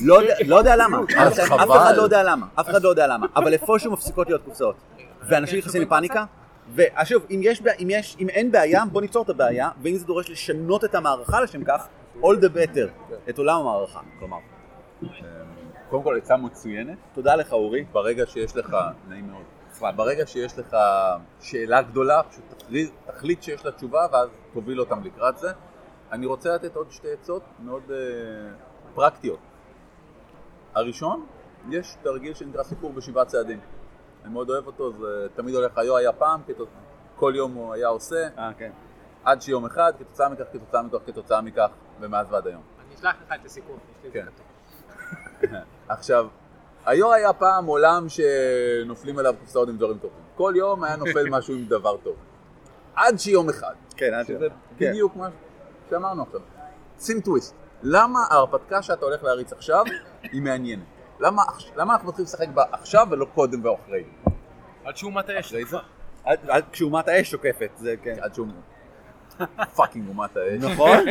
[0.00, 1.38] לא, לא יודע- לא למה, אף.
[1.70, 4.76] אחד לא יודע למה, אף אחד לא יודע למה, אבל איפשהו מפסיקות להיות קופסאות.
[5.28, 6.24] ואנשים נכנסים לפאניקה,
[6.74, 10.30] ושוב, אם, יש, אם, יש, אם אין בעיה, בוא ניצור את הבעיה, ואם זה דורש
[10.30, 11.86] לשנות את המערכה לשם כך,
[12.22, 14.36] all the better, את עולם המערכה, כלומר.
[15.92, 16.98] קודם כל עצה מצוינת.
[17.14, 17.84] תודה לך אורי.
[17.92, 18.76] ברגע שיש לך,
[19.08, 20.76] נעים מאוד, ברגע שיש לך
[21.40, 25.52] שאלה גדולה, פשוט תחליט, תחליט שיש לה תשובה ואז תוביל אותם לקראת זה.
[26.12, 29.38] אני רוצה לתת עוד שתי עצות מאוד uh, פרקטיות.
[30.74, 31.26] הראשון,
[31.70, 33.60] יש תרגיל שנקרא סיפור בשבעה צעדים.
[34.24, 36.68] אני מאוד אוהב אותו, זה תמיד הולך, היו היה פעם, כתוצ...
[37.16, 38.70] כל יום הוא היה עושה, אה, כן.
[39.24, 42.62] עד שיום אחד, כתוצאה מכך, כתוצאה מכך, כתוצאה מכך, ומאז ועד היום.
[42.86, 44.26] אני אשלח לך את הסיכום, יש לי את זה כן.
[45.40, 45.50] כתוב.
[45.88, 46.26] עכשיו,
[46.86, 50.18] היו היה פעם עולם שנופלים עליו קופסאות עם דברים טובים.
[50.34, 52.14] כל יום היה נופל משהו עם דבר טוב.
[52.94, 53.74] עד שיום אחד.
[53.96, 54.90] כן, עד שזה כן.
[54.90, 55.28] בדיוק מה
[55.90, 56.40] שאמרנו עכשיו.
[57.00, 57.54] שים טוויסט.
[57.82, 59.84] למה ההרפתקה שאתה הולך להריץ עכשיו
[60.22, 60.84] היא מעניינת?
[61.20, 61.42] למה,
[61.76, 64.04] למה אנחנו מתחילים לשחק בה עכשיו ולא קודם ואחרי?
[64.84, 65.46] עד שהוא מטה אש.
[65.46, 65.76] אחרי זה?
[66.24, 68.16] עד- עד כשאומת האש תוקפת, זה כן.
[68.20, 68.46] עד שהוא...
[69.76, 70.62] fucking אומת האש.
[70.72, 70.98] נכון?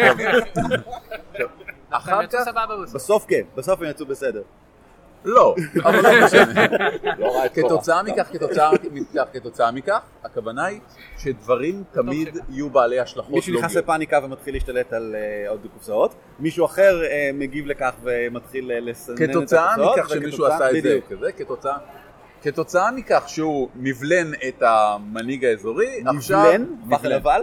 [1.90, 2.48] אחר כך.
[2.94, 4.42] בסוף כן, בסוף הם יצאו בסדר.
[5.26, 6.68] לא, אבל לא משנה.
[7.56, 10.80] כתוצאה מכך, כתוצאה מכך, כתוצאה מכך, הכוונה היא
[11.18, 13.84] שדברים תמיד יהיו בעלי השלכות מישהו נכנס לוגיות.
[13.84, 19.16] לפאניקה ומתחיל להשתלט על אה, עוד קופסאות, מישהו אחר אה, מגיב לכך ומתחיל אה, לסנן
[19.16, 21.00] את כתוצאה הקופסאות, מכך שמישהו עשה את זה.
[21.10, 21.78] כזה, כתוצאה...
[22.42, 26.52] כתוצאה מכך שהוא נבלן את המנהיג האזורי, עכשיו...
[26.86, 27.12] נבלן.
[27.12, 27.42] לנבל?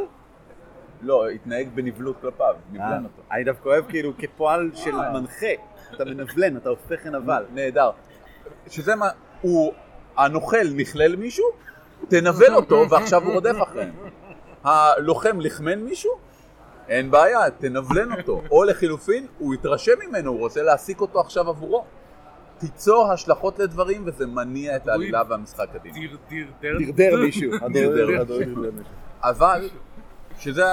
[1.03, 3.23] לא, התנהג בנבלות כלפיו, נבלן אותו.
[3.33, 5.47] אני דווקא אוהב כאילו כפועל של מנחה,
[5.95, 7.45] אתה מנבלן, אתה הופך לנבל.
[7.55, 7.91] נהדר.
[8.69, 9.09] שזה מה,
[9.41, 9.73] הוא,
[10.17, 11.45] הנוכל נכלל מישהו,
[12.09, 13.93] תנבל אותו ועכשיו הוא רודף אחריהם.
[14.65, 16.13] הלוחם לחמן מישהו,
[16.89, 18.43] אין בעיה, תנבלן אותו.
[18.51, 21.85] או לחילופין, הוא יתרשם ממנו, הוא רוצה להעסיק אותו עכשיו עבורו.
[22.59, 25.99] תיצור השלכות לדברים וזה מניע את העלילה והמשחק קדימה.
[26.61, 27.53] דרדר מישהו.
[27.75, 28.63] דרדר מישהו.
[29.23, 29.69] אבל,
[30.39, 30.65] שזה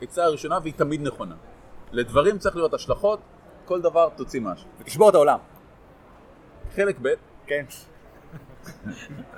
[0.00, 1.34] העצה הראשונה והיא תמיד נכונה.
[1.92, 3.20] לדברים צריך להיות השלכות,
[3.72, 4.68] כל דבר תוציא משהו.
[4.80, 5.38] ותשבור את העולם.
[6.76, 7.08] חלק ב',
[7.46, 7.64] כן.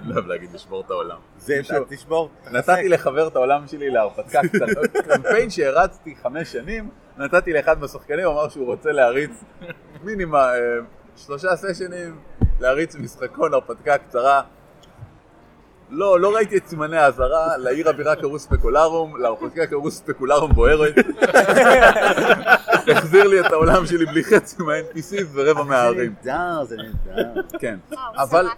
[0.01, 1.18] לא אוהב להגיד לשבור את העולם.
[1.37, 2.31] זה, אתה תשבור.
[2.51, 4.66] נתתי לחבר את העולם שלי להרפתקה קצת.
[5.09, 9.44] קמפיין שהרצתי חמש שנים, נתתי לאחד מהשחקנים, אמר שהוא רוצה להריץ
[10.05, 10.59] מינימה אה,
[11.16, 12.20] שלושה סשנים,
[12.61, 14.42] להריץ משחקון הרפתקה קצרה.
[15.94, 20.94] לא, לא ראיתי את סימני האזהרה, לעיר הבירה קראו ספקולרום, להרפתקה קראו ספקולרום בוערת.
[22.96, 26.14] החזיר לי את העולם שלי בלי חצי מה-NPCs ורבע מהערים.
[26.22, 27.40] זה נהדר, זה נהדר.
[27.59, 27.78] כן.
[28.16, 28.48] אבל.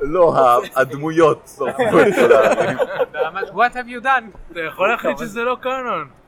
[0.00, 0.36] לא,
[0.76, 2.78] הדמויות שרפו את כל הערים.
[3.56, 4.52] what have you done?
[4.52, 6.19] אתה יכול להחליט שזה לא קאנון.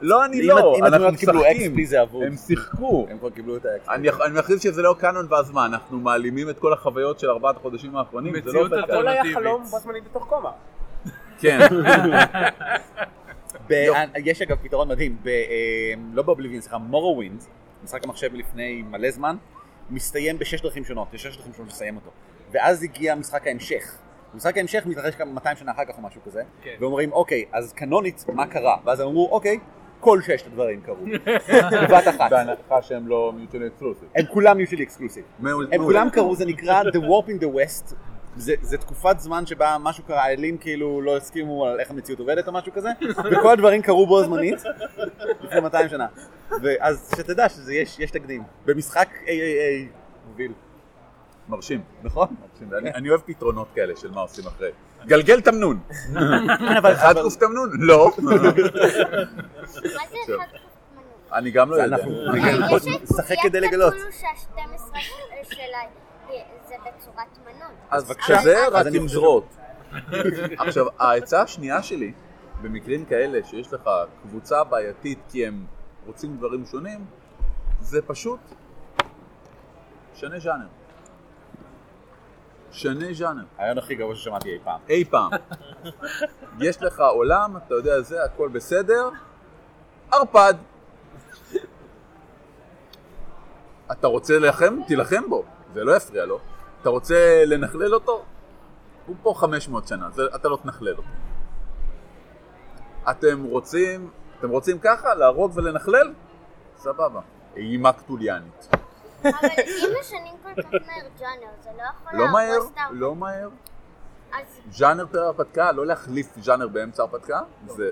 [0.00, 1.74] לא, אני לא, אם אנחנו הדמויות קיבלו משחקים.
[1.74, 2.24] XP זה אבוד.
[2.24, 3.06] הם שיחקו.
[3.10, 3.88] הם כבר קיבלו את ה XP.
[3.88, 7.56] אני אני מכריז שזה לא קאנון ואז מה, אנחנו מעלימים את כל החוויות של ארבעת
[7.56, 8.32] החודשים האחרונים?
[8.44, 8.92] זה לא מציאות ככה.
[8.92, 9.36] הכל היה אלטרנטיבית.
[9.36, 10.50] חלום בו זמנית בתוך קומה.
[11.40, 11.58] כן,
[13.68, 13.84] ב-
[14.24, 15.32] יש אגב פתרון מדהים, אה,
[16.12, 17.44] לא ב Oblivion, סליחה, Morrowind,
[17.84, 19.36] משחק המחשב לפני מלא זמן,
[19.90, 22.10] מסתיים בשש דרכים שונות, יש שש דרכים שונות לסיים אותו.
[22.52, 23.94] ואז הגיע משחק ההמשך.
[24.34, 26.74] משחק ההמשך מתרחש כמה 200 שנה אחר כך או משהו כזה, כן.
[26.80, 28.76] ואומרים אוקיי, אז קנונית, מה קרה?
[28.84, 29.58] ואז הם אמרו אוקיי,
[30.00, 30.96] כל ששת הדברים קרו.
[31.82, 32.30] בבת אחת.
[32.30, 34.08] בהנחה שהם לא מיוטלי אקסקלוסיב.
[34.16, 35.24] הם כולם usually אקסקלוסיב.
[35.72, 37.94] הם כולם קראו, זה נקרא The Warp in the West.
[38.36, 42.48] זה, זה תקופת זמן שבה משהו קרה, האלים כאילו לא הסכימו על איך המציאות עובדת
[42.48, 42.88] או משהו כזה,
[43.32, 44.62] וכל הדברים קרו בו זמנית,
[45.42, 46.06] לפני 200 שנה.
[46.62, 48.42] ואז שתדע שיש יש תקדים.
[48.66, 49.28] במשחק AAA
[50.28, 50.52] מוביל,
[51.48, 51.80] מרשים.
[52.02, 52.28] נכון?
[52.52, 52.68] מרשים.
[52.70, 54.70] ואני- אני אוהב פתרונות כאלה של מה עושים אחרי.
[55.06, 55.78] גלגל תמנון.
[56.78, 57.70] אבל אחד קוף תמנון?
[57.80, 58.10] לא.
[58.18, 58.32] מה
[59.66, 60.36] זה אחד מנוי?
[61.32, 61.96] אני גם לא זה יודע.
[61.96, 62.12] אנחנו-
[63.02, 63.94] נשחק כדי לגלות.
[63.94, 64.98] כתוב שה-12
[65.54, 65.78] שלה
[66.68, 67.70] זה בצורת מנון.
[67.90, 68.38] אז בבקשה.
[68.38, 69.56] אז רק עם זרועות.
[70.58, 72.12] עכשיו, העצה השנייה שלי,
[72.62, 73.90] במקרים כאלה שיש לך
[74.22, 75.66] קבוצה בעייתית כי הם
[76.06, 77.04] רוצים דברים שונים,
[77.80, 78.40] זה פשוט
[80.14, 80.66] שנה ז'אנר.
[82.72, 83.42] שנה ז'אנר.
[83.58, 84.80] הרעיון הכי גרוע ששמעתי אי פעם.
[84.88, 85.30] אי פעם.
[86.60, 89.08] יש לך עולם, אתה יודע זה, הכל בסדר,
[90.12, 90.54] ערפד.
[93.92, 94.76] אתה רוצה להילחם?
[94.86, 96.38] תילחם בו, זה לא יפריע לו.
[96.82, 98.24] אתה רוצה לנכלל אותו?
[99.06, 101.08] הוא פה 500 שנה, זה, אתה לא תנכלל אותו.
[103.10, 106.14] אתם רוצים, אתם רוצים ככה, להרוג ולנכלל?
[106.76, 107.20] סבבה.
[107.56, 108.68] אימה קטוליאנית.
[109.20, 112.88] אבל אם משנים כל כך מהר ג'אנר, זה לא יכול לא מהר, להרוס את ה...
[112.90, 113.48] לא מהר.
[114.32, 117.90] אז ז'אנר פר הרפתקה, לא להחליף ז'אנר באמצע הרפתקה, זה,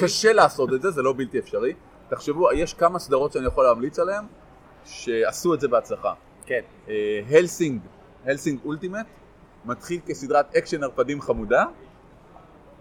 [0.00, 1.74] קשה לעשות את זה, זה לא בלתי אפשרי.
[2.08, 4.24] תחשבו, יש כמה סדרות שאני יכול להמליץ עליהן,
[4.84, 6.14] שעשו את זה בהצלחה.
[6.46, 6.60] כן.
[7.30, 7.80] הלסינג,
[8.24, 9.06] Hellsing Ultimate,
[9.64, 11.64] מתחיל כסדרת אקשן ערפדים חמודה,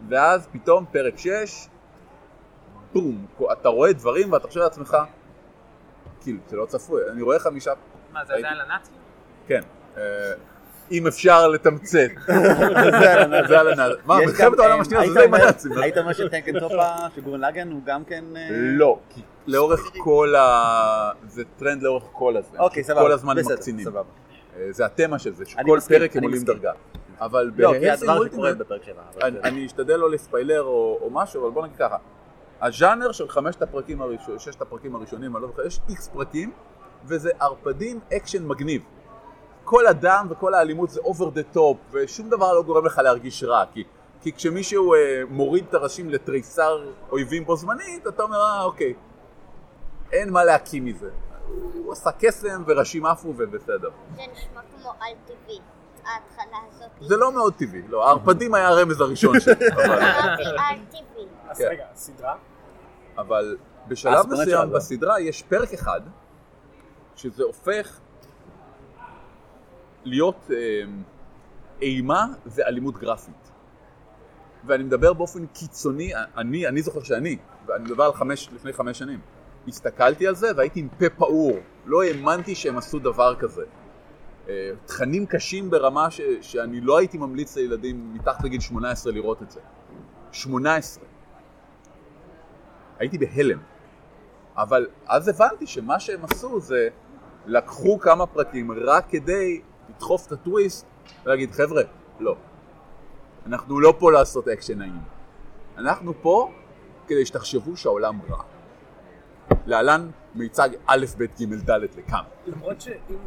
[0.10, 1.67] ואז פתאום פרק 6,
[2.93, 4.97] בום, אתה רואה דברים ואתה חושב לעצמך,
[6.25, 7.71] כאילו, זה לא צפוי, אני רואה חמישה,
[8.13, 8.93] מה, זה עדיין לנאצים?
[9.47, 9.61] כן,
[9.97, 10.01] אה,
[10.91, 12.07] אם אפשר לתמצת,
[13.47, 13.97] זה על הנאצ...
[14.05, 15.71] מה, יש מלחמת העולם אה, השנייה זה עם אומר- הנאצים.
[15.77, 18.23] היית אומר ש Tengen Toppa של Gurren Lagann הוא גם כן...
[18.35, 21.11] אה, לא, כי לאורך כל ה...
[21.27, 22.59] זה טרנד לאורך כל הזמן.
[22.59, 23.01] אוקיי, סבבה.
[23.01, 23.85] כל הזמן מקצינים.
[23.85, 24.03] סבבה.
[24.57, 26.43] אה, זה התמה של זה, שכל פרק הם עולים.
[26.43, 26.71] דרגה.
[27.21, 29.01] אבל לא, כי ב Hellsing Ultimate, בפרק 7.
[29.43, 31.97] אני- אשתדל לא לספיילר או או משהו, אבל בוא נגיד ככה.
[32.62, 36.52] הז'אנר של חמשת הפרקים הראשונים, ששת הפרקים הראשונים, אני לא זוכר, יש איקס פרקים,
[37.06, 38.82] וזה ערפדים אקשן מגניב.
[39.63, 43.63] כל הדם וכל האלימות זה over the top, ושום דבר לא גורם לך להרגיש רע,
[43.74, 43.84] כי,
[44.22, 48.94] כי כשמישהו אה, מוריד את הראשים לתריסר אויבים בו זמנית, אתה אומר, אה, אוקיי,
[50.12, 51.10] אין מה להקים מזה.
[51.74, 53.89] הוא עשה קסם וראשים עפו ובסדר.
[54.15, 55.60] זה נשמע כמו על טבעי.
[56.06, 56.89] ההתחלה הזאת.
[57.02, 61.26] זה לא מאוד טבעי, לא, הערפדים היה הרמז הראשון שלי, אמרתי על טבעי.
[61.50, 61.62] אז.
[61.62, 62.36] רגע, סדרה?
[63.17, 64.69] אבל בשלב הספרנט מסוים?
[64.71, 66.01] בסדרה יש פרק אחד
[67.15, 67.99] שזה הופך
[70.06, 70.82] להיות אה,
[71.82, 73.51] אימה ואלימות גרפית.
[74.65, 79.19] ואני מדבר באופן קיצוני, אני, אני זוכר שאני, ואני מדבר על חמש, לפני חמש שנים,
[79.67, 83.63] הסתכלתי על זה והייתי עם פה פעור, לא האמנתי שהם עשו דבר כזה.
[84.49, 89.51] אה, תכנים קשים ברמה ש, שאני לא הייתי ממליץ לילדים מתחת לגיל 18 לראות את
[89.51, 89.60] זה.
[90.32, 91.06] 18.
[92.99, 93.60] הייתי בהלם.
[94.58, 96.89] אבל אז הבנתי שמה שהם עשו זה
[97.45, 100.86] לקחו כמה פרקים רק כדי לדחוף את הטוויסט
[101.25, 101.81] ולהגיד חבר'ה,
[102.19, 102.36] לא.
[103.45, 104.99] אנחנו לא פה לעשות אקשן נעים.
[105.77, 106.51] אנחנו פה
[107.08, 108.43] כדי שתחשבו שהעולם רע.
[109.65, 112.23] להלן מיצג א', ב', ג', ד' לכאן.
[112.47, 113.17] למרות שאם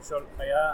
[0.00, 0.24] לשאול,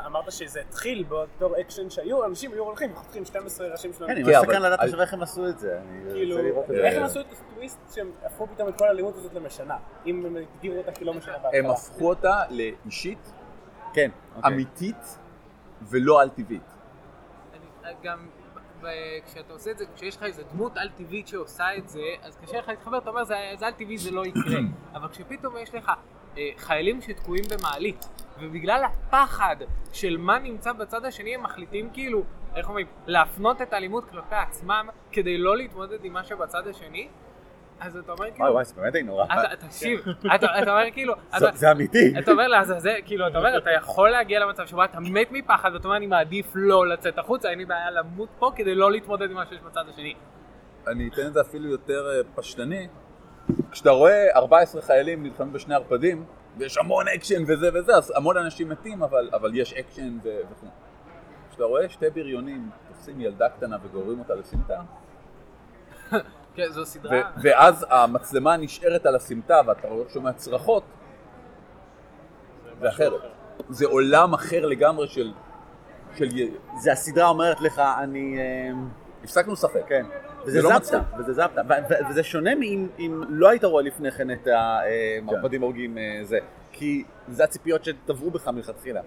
[0.06, 4.10] אמרת שזה התחיל בתור אקשן שהיו, אנשים היו הולכים וחותכים 12 ראשים שלהם.
[4.10, 5.78] כן, אני ממש סקרן לדעת עכשיו איך הם עשו את זה.
[6.12, 6.38] כאילו.
[6.84, 9.76] איך הם עשו את הטוויסט שהם הפכו פתאום את כל האלימות הזאת למשנה?
[10.06, 11.72] אם הם הגדירו אותה כלא משנה הם בהתחלה.
[11.72, 13.32] הפכו אותה לאישית,
[13.92, 14.52] כן, אוקיי.
[14.52, 15.18] אמיתית
[15.82, 16.62] ולא על טבעית.
[17.84, 18.26] אני- גם
[19.26, 22.58] כשאתה עושה את זה, כשיש לך איזה דמות על טבעית שעושה את זה, אז קשה
[22.58, 24.60] לך להתחבר, אתה אומר זה זה על טבעי זה לא יקרה.
[24.94, 25.92] אבל כשפתאום יש לך
[26.38, 28.08] אה, חיילים שתקועים במעלית,
[28.40, 29.56] ובגלל הפחד
[29.92, 32.22] של מה נמצא בצד השני, הם מחליטים כאילו,
[32.54, 37.08] איך אומרים, להפנות את האלימות כלפי עצמם, כדי לא להתמודד עם מה שבצד השני,
[37.80, 39.24] אז אתה אומר וואי כאילו, וואי, זה באמת די נורא.
[39.24, 40.00] אתה- תקשיב,
[40.36, 41.14] אתה אומר כאילו,
[41.54, 42.12] זה- אמיתי.
[42.18, 45.84] אתה אומר לעזאזל, כאילו, אתה אומר, אתה יכול להגיע למצב שבו אתה מת מפחד, ואתה
[45.88, 49.36] אומר, אני מעדיף לא לצאת החוצה, אין לי בעיה למות פה כדי לא להתמודד עם
[49.36, 50.14] מה שיש בצד השני.
[50.86, 52.88] אני אתן את זה אפילו יותר אה, פשטני.
[53.70, 56.24] כשאתה רואה 14 חיילים נלחמים בשני ערפדים,
[56.58, 60.66] ויש המון אקשן וזה וזה, אז המון אנשים מתים, אבל, אבל יש אקשן וכו'.
[61.50, 64.80] כשאתה רואה שתי בריונים תופסים ילדה קטנה וגוררים אותה לסמטה,
[66.56, 67.18] כן, זו סדרה.
[67.18, 70.82] ו- ואז המצלמה נשארת על הסמטה ואתה רואה- שומע צרחות,
[72.80, 73.20] זה אחרת.
[73.68, 75.32] זה עולם אחר לגמרי של...
[76.14, 76.28] של...
[76.82, 78.38] זה הסדרה אומרת לך, אני...
[78.70, 78.88] אמ,
[79.24, 79.80] הפסקנו לשחק.
[79.88, 80.06] כן.
[80.42, 81.00] וזה זה לא זפטה.
[81.18, 81.62] וזה זפטה,
[82.10, 86.38] וזה שונה מאם אם לא היית רואה לפני כן את המרפדים הורגים אה, זה,
[86.72, 89.00] כי זה הציפיות שטבעו בך מלכתחילה.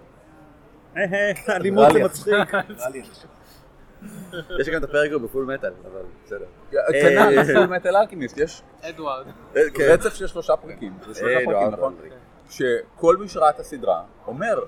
[0.97, 2.33] אה, אה, אלימות זה מצחיק.
[4.59, 6.45] יש גם את הפרק ההוא בפול מטאל, אבל בסדר.
[6.71, 9.25] כנ"ל, אה, פול מטל אלכימיסט, יש אדוארד.
[9.55, 9.61] אה.
[9.93, 11.95] רצף של שלושה פרקים, זה שלושה אה, פרקים, נכון?
[12.49, 14.59] שכל מי שראה את הסדרה אומר,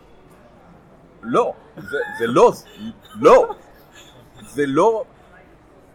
[1.21, 1.53] לא,
[2.19, 2.51] זה לא,
[3.21, 3.55] לא,
[4.47, 5.03] זה לא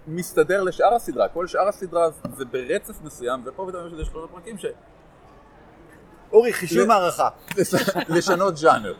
[0.06, 4.58] מסתדר לשאר הסדרה, כל שאר הסדרה זה ברצף מסוים, ופה פתאום יש איזה שלושה פרקים
[4.58, 4.66] ש...
[6.32, 7.28] אורי, חישוב מערכה.
[8.16, 8.94] לשנות ז'אנר,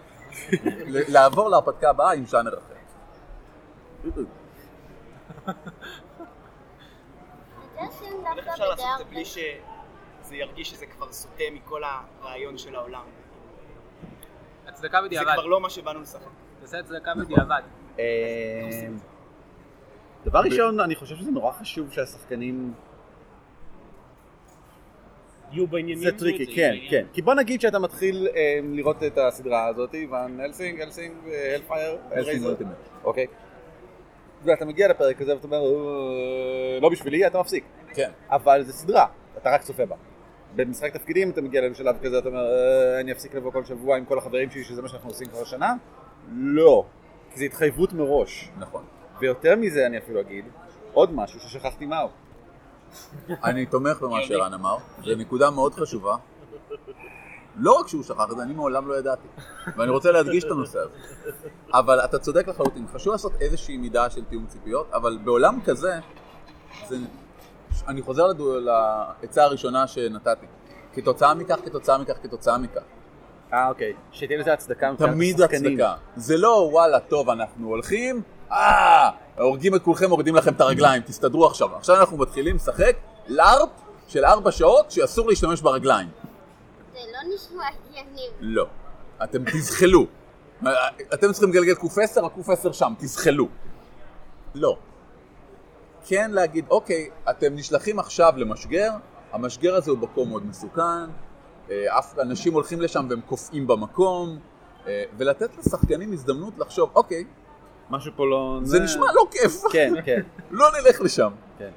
[1.09, 2.76] לעבור להרפתקה הבאה עם ז'אנר אחר.
[7.99, 12.75] שהם איך אפשר לעשות את זה בלי שזה ירגיש שזה כבר סוטה מכל הרעיון של
[12.75, 13.05] העולם?
[14.67, 15.33] הצדקה זה בדיעבד.
[15.33, 16.27] כבר לא מה שבאנו לשחק.
[16.61, 17.63] תעשה הצדקה בדיעבד.
[17.99, 18.89] אה,
[20.25, 22.75] דבר ראשון, אני חושב שזה נורא חשוב שהשחקנים...
[25.53, 26.05] יהיו בעניינים.
[26.05, 27.07] זה tricky, כן, כן.
[27.13, 31.15] כי בוא נגיד שאתה מתחיל אה, לראות את הסדרה הזאת, Van Helsing, Hellsing,
[31.55, 32.71] הלפייר, אלסינג אולטימט.
[33.05, 33.27] אוקיי.
[34.47, 37.65] ואתה מגיע לפרק הזה ואתה אומר, "אה, לא בשבילי, אתה מפסיק.
[37.95, 38.11] כן.
[38.31, 39.07] אבל זה סדרה,
[39.39, 39.97] אתה רק צופה בה.
[40.57, 44.05] במשחק תפקידים אתה מגיע לשלב כזה, אתה אומר, "אה, אני אפסיק לבוא כל שבוע עם
[44.05, 45.75] כל החברים שלי, שזה מה שאנחנו עושים כבר שנה?
[46.37, 46.85] לא.
[47.31, 48.51] כי זו התחייבות מראש.
[48.59, 48.85] נכון.
[49.21, 50.45] ויותר מזה אני אפילו אגיד,
[50.93, 52.09] עוד משהו ששכחתי מהו.
[53.45, 56.17] אני תומך במה שרן אמר, זו נקודה מאוד חשובה.
[57.57, 59.29] לא רק שהוא שכח את זה, אני מעולם לא ידעתי.
[59.77, 60.91] ואני רוצה להדגיש את הנושא הזה.
[61.73, 65.99] אבל אתה צודק לחלוטין, חשוב לעשות איזושהי מידה של תיאום ציפיות, אבל בעולם כזה,
[66.89, 66.97] זה...
[67.89, 68.61] אני חוזר לדו...
[68.61, 70.47] לעצה הראשונה שנתתי.
[70.95, 72.81] כתוצאה מכך, כתוצאה מכך, כתוצאה מכך.
[73.53, 73.93] אה, אוקיי.
[74.13, 75.41] שתהיה לזה הצדקה תמיד.
[75.41, 75.95] הצדקה.
[76.17, 81.47] זה לא וואלה, טוב, אנחנו הולכים, אה, הורגים את כולכם, מורידים לכם את הרגליים, תסתדרו
[81.47, 81.77] עכשיו.
[81.77, 82.97] עכשיו אנחנו מתחילים לשחק
[83.29, 83.69] לארפ
[84.09, 86.09] של ארבע שעות שאסור להשתמש ברגליים.
[87.27, 88.29] לא נשמע הגיוני.
[88.41, 88.67] לא.
[89.25, 90.07] אתם תזחלו.
[91.15, 93.49] אתם צריכים לגלגל קוף10, הקוף10 שם, תזחלו.
[94.55, 94.77] לא.
[96.07, 98.91] כן להגיד, אוקיי, אתם נשלחים עכשיו למשגר,
[99.33, 101.11] המשגר הזה הוא מקום מאוד מסוכן,
[101.71, 104.39] אה, אף אנשים הולכים לשם והם קופאים במקום,
[104.87, 107.25] אה, ולתת לשחקנים הזדמנות לחשוב, אוקיי,
[107.91, 108.61] משהו פה לא...
[108.63, 110.23] זה נשמע לא כיף, כן, כן.
[110.51, 111.31] לא נלך לשם.
[111.59, 111.71] כן.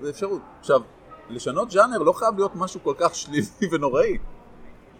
[0.00, 0.40] זה אפשרות.
[0.60, 0.80] עכשיו,
[1.28, 4.18] לשנות ז'אנר לא חייב להיות משהו כל כך שלילי ונוראי.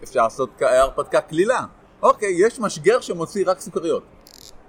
[0.03, 1.61] אפשר לעשות הרפתקה קלילה.
[2.03, 4.03] אוקיי, יש משגר שמוציא רק סוכריות.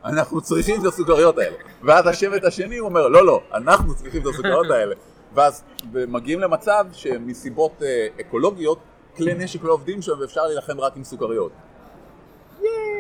[0.06, 1.56] אנחנו צריכים את הסוכריות האלה.
[1.84, 4.96] ואז השבט השני אומר, לא, לא, אנחנו צריכים את הסוכריות האלה.
[5.34, 5.64] ואז
[5.94, 8.80] מגיעים למצב שמסיבות אה, אקולוגיות,
[9.18, 11.52] כלי נשק לא עובדים שם ואפשר להילחם רק עם סוכריות.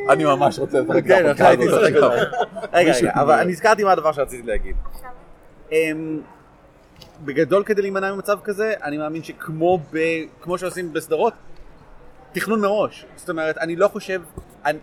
[0.10, 1.80] אני ממש רוצה לשחק את כן, הייתי הזאת.
[1.80, 1.88] בזה.
[2.74, 4.76] רגע, רגע, אבל אני הזכרתי מה הדבר שרציתי להגיד.
[5.72, 6.22] אמ,
[7.26, 9.98] בגדול כדי להימנע ממצב כזה, אני מאמין שכמו ב...
[10.42, 11.34] כמו שעושים בסדרות,
[12.32, 13.06] תכנון מראש.
[13.16, 14.22] זאת אומרת, אני לא חושב...
[14.66, 14.80] אני...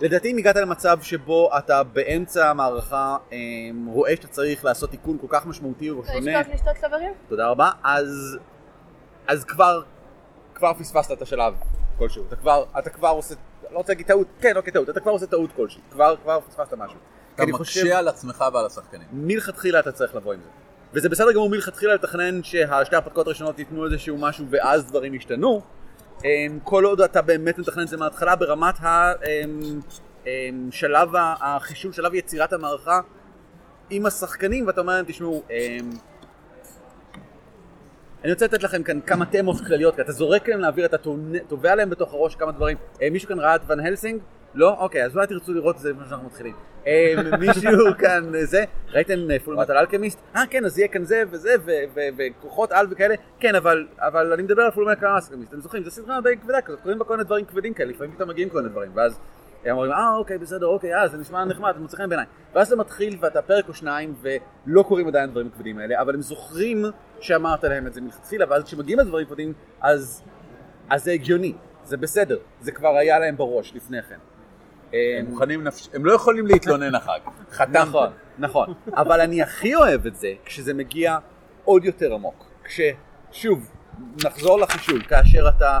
[0.00, 5.26] לדעתי אם הגעת למצב שבו אתה באמצע המערכה אמ, רואה שאתה צריך לעשות תיקון כל
[5.30, 7.12] כך משמעותי או שונה, לשתות לשתות חברים?
[7.28, 8.38] תודה רבה, אז,
[9.26, 9.82] אז כבר,
[10.54, 11.54] כבר פספסת את השלב
[11.98, 13.34] כלשהו, אתה כבר, אתה כבר עושה,
[13.70, 16.74] לא רוצה להגיד טעות, כן, לא כטעות, אתה כבר עושה טעות כלשהי, כבר, כבר פספסת
[16.74, 16.98] משהו.
[17.34, 19.06] אתה מקשה על עצמך ועל השחקנים.
[19.12, 20.48] מלכתחילה אתה צריך לבוא עם זה.
[20.92, 25.62] וזה בסדר גמור מלכתחילה לתכנן שהשתי הרפתקאות הראשונות ייתנו איזשהו משהו ואז דברים ישתנו.
[26.24, 28.74] אמ, כל עוד אתה באמת מתכנן את זה מההתחלה ברמת
[30.26, 31.08] השלב
[31.40, 33.00] החישול, שלב יצירת המערכה
[33.90, 35.90] עם השחקנים ואתה אומר להם תשמעו אמ,
[38.24, 40.96] אני רוצה לתת לכם כאן כמה תמות כלליות, כי אתה זורק להם לאוויר, אתה
[41.48, 42.76] טובע להם בתוך הראש כמה דברים.
[43.02, 44.20] אה, מישהו כאן ראה את Van Helsing?
[44.54, 44.76] לא?
[44.78, 46.54] אוקיי, אז אולי תרצו לראות את זה לפני שאנחנו מתחילים.
[46.86, 48.64] אה, מישהו כאן אה, זה?
[48.92, 50.18] ראיתם Fullmetal Alchemist?
[50.36, 51.54] אה כן, אז יהיה כאן זה וזה
[52.16, 53.14] וכוחות על וכאלה.
[53.40, 55.52] כן, אבל אני מדבר על Fullmetal Alchemist.
[55.52, 58.12] אתם זוכרים, זו סדרה די כבדה כזאת, קורים בה כל מיני דברים כבדים כאלה, לפעמים
[58.12, 59.18] פתאום מגיעים כל מיני דברים, ואז
[59.64, 62.26] הם אומרים, אה אוקיי, בסדר, אוקיי, אה, זה נשמע נחמד, זה מוצא חן בעיניי.
[62.54, 66.22] ואז זה מתחיל ואתה פרק או שניים ולא קורים עדיין הדברים הכבדים האלה, אבל הם
[66.22, 66.84] זוכרים
[67.20, 70.22] שאמרת להם את זה מלכתחילה, ואז כשמגיעים לדברים כבדים, אז
[70.96, 74.18] זה הגיוני, זה בסדר, זה כבר היה להם בראש לפני כן.
[74.92, 75.88] הם מוכנים נפש...
[75.94, 77.54] הם לא יכולים להתלונן אחר כך.
[77.56, 77.72] חתם.
[77.72, 78.74] נכון, נכון.
[78.94, 81.18] אבל אני הכי אוהב את זה כשזה מגיע
[81.64, 82.44] עוד יותר עמוק.
[82.64, 83.70] כששוב,
[84.24, 85.78] נחזור לחישול, כאשר אתה...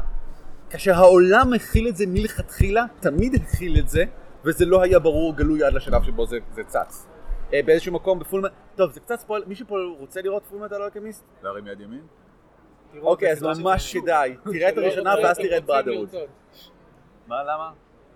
[0.70, 4.04] כאשר העולם מכיל את זה מלכתחילה, תמיד הכיל את זה,
[4.44, 7.06] וזה לא היה ברור גלוי עד לשלב שבו זה, זה צץ.
[7.52, 8.48] אה, באיזשהו מקום בפול...
[8.74, 9.42] טוב, זה קצת ספויל...
[9.46, 11.24] מישהו פה רוצה לראות פול מטל אלכמיסט?
[11.42, 12.02] להרים יד ימין?
[13.02, 14.36] אוקיי, אז ממש כדאי.
[14.52, 16.08] תראה את הראשונה ואז תראה את בראדרוד.
[17.26, 17.70] מה, למה?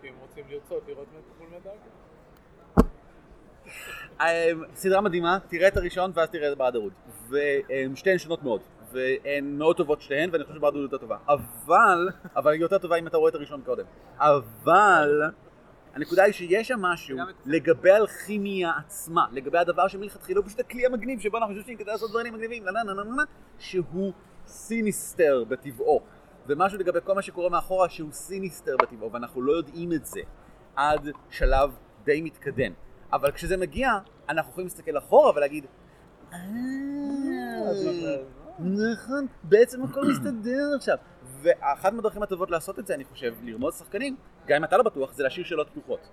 [0.08, 1.78] הם רוצים לרצות לראות מטפול מדאג.
[4.20, 6.92] אה, סדרה מדהימה, תראה את הראשון ואז תראה את בראדרוד.
[7.30, 8.60] ושתיהן שונות מאוד.
[8.92, 11.16] והן מאוד טובות שתיהן, ואני חושב שבראדרוד יותר טובה.
[11.28, 13.84] אבל, אבל היא יותר טובה אם אתה רואה את הראשון קודם.
[14.18, 15.22] אבל,
[15.94, 21.20] הנקודה היא שיש שם משהו לגבי האלכימיה עצמה, לגבי הדבר שמלכתחילה הוא פשוט הכלי המגניב
[21.20, 22.64] שבו אנחנו חושבים כדי לעשות דברים מגניבים,
[23.58, 24.12] שהוא
[24.46, 26.00] sinister בטבעו.
[26.48, 30.20] ומשהו לגבי כל מה שקורה מאחורה שהוא sinister בטבעו, ואנחנו לא יודעים את זה
[30.76, 31.70] עד שלב
[32.04, 32.72] די מתקדם.
[33.12, 33.90] אבל כשזה מגיע,
[34.28, 35.66] אנחנו יכולים להסתכל אחורה ולהגיד,
[36.32, 36.38] "אה,
[38.58, 40.96] נכון, בעצם הכל מסתדר עכשיו.
[41.42, 44.16] ואחת מהדרכים הטובות לעשות את זה, אני חושב, לרמוז שחקנים,
[44.46, 46.08] גם אם אתה לא בטוח, זה להשאיר שאלות פתוחות.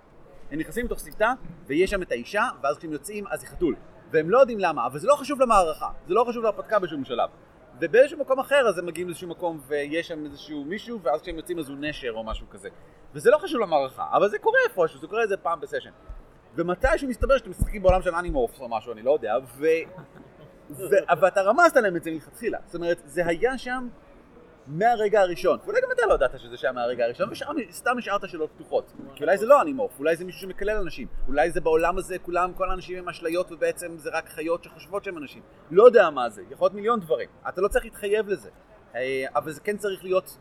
[0.50, 1.32] הם נכנסים לתוך סמטה,
[1.66, 3.76] ויש שם את האישה, ואז כשהם יוצאים, אז היא חתול.
[4.10, 7.30] והם לא יודעים למה, אבל זה לא חשוב למערכה, זה לא חשוב להרפתקה בשום שלב.
[7.82, 11.58] ובאיזשהו מקום אחר, אז הם מגיעים לאיזשהו מקום, ויש שם איזשהו מישהו, ואז כשהם יוצאים
[11.58, 12.68] אז הוא נשר או משהו כזה.
[13.14, 15.90] וזה לא חשוב למערכה, אבל זה קורה איפשהו, זה קורה איזה פעם בסשן.
[16.56, 19.66] ומתישהו מסתבר שאתם משחקים בעולם של אנימורפס או משהו, אני לא יודע, ו...
[20.70, 20.84] ו...
[21.20, 22.58] ואתה רמזת להם את זה מלכתחילה.
[22.66, 23.88] זאת אומרת, זה היה שם
[24.66, 25.58] מהרגע הראשון.
[25.64, 27.30] ואולי גם אתה לא ידעת שזה שם מהרגע הראשון,
[27.68, 28.92] וסתם השארת שאלות פתוחות.
[29.14, 31.08] כי אולי זה לא אנימורף, אולי זה מישהו שמקלל אנשים.
[31.28, 35.18] אולי זה בעולם הזה, כולם, כל האנשים הם אשליות, ובעצם זה רק חיות שחושבות שהם
[35.18, 35.42] אנשים.
[35.70, 37.28] לא יודע מה זה, יכול להיות מיליון דברים.
[37.48, 38.50] אתה לא צריך להתחייב לזה.
[38.94, 40.38] אה, אבל זה כן צריך להיות,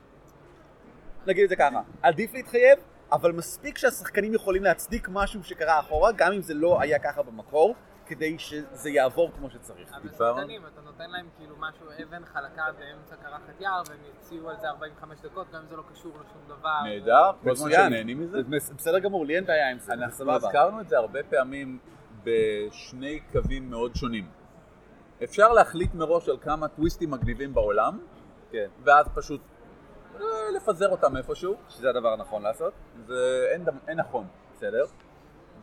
[1.28, 2.80] נגיד את זה ככה, עדיף להתחייב,
[3.11, 7.76] אבל מספיק שהשחקנים יכולים להצדיק משהו שקרה אחורה, גם אם זה לא היה ככה במקור,
[8.12, 9.93] כדי שזה יעבור כמו שצריך.
[9.93, 14.55] אבל שחקנים, אתה נותן להם כאילו משהו, אבן חלקה באמצע קרחת יער, והם יציעו על
[14.62, 16.82] זה 45 דקות, גם אם זה לא קשור לשום דבר.
[16.84, 17.89] נהדר, כל הזמן מצוין.
[17.89, 18.38] שנהנים מזה.
[18.76, 19.93] בסדר גמור, לי אין בעיה עם זה.
[19.93, 20.36] אנחנו סבבה.
[20.36, 21.80] הזכרנו את זה הרבה פעמים
[22.24, 24.30] בשני קווים מאוד שונים.
[25.24, 27.99] אפשר להחליט מראש על כמה טוויסטים מגניבים בעולם,
[28.51, 28.68] כן.
[28.84, 29.41] ואז פשוט
[30.16, 31.55] אה, לפזר אותם איפשהו.
[31.70, 32.74] שזה הדבר הנכון לעשות.
[33.05, 34.86] זה אין, אין נכון, בסדר?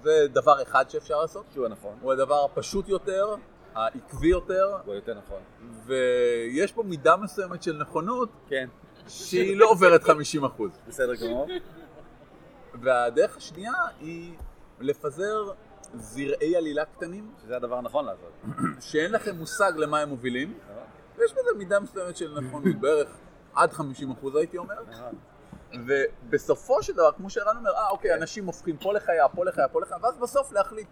[0.02, 1.44] זה דבר אחד שאפשר לעשות.
[1.54, 1.96] שהוא הנכון.
[2.00, 3.34] הוא הדבר הפשוט יותר,
[3.74, 5.38] העקבי יותר, הוא יותר נכון.
[5.84, 8.68] ויש פה מידה מסוימת של נכונות כן.
[9.08, 10.08] שהיא לא עוברת 50%.
[10.88, 11.48] בסדר גמור.
[12.82, 14.34] והדרך השנייה היא
[14.80, 15.52] לפזר
[15.94, 18.32] זרעי עלילה קטנים, שזה הדבר הנכון לעשות.
[18.80, 20.58] שאין לכם מושג למה הם מובילים,
[21.16, 23.08] ויש בזה מידה מסוימת של נכונות, בערך
[23.54, 23.82] עד 50%
[24.34, 24.74] הייתי אומר.
[25.86, 29.80] ובסופו של דבר, כמו שערן אומר, אה אוקיי, אנשים הופכים פה לחיה, פה לחיה, פה
[29.80, 30.88] לחיה, ואז בסוף להחליט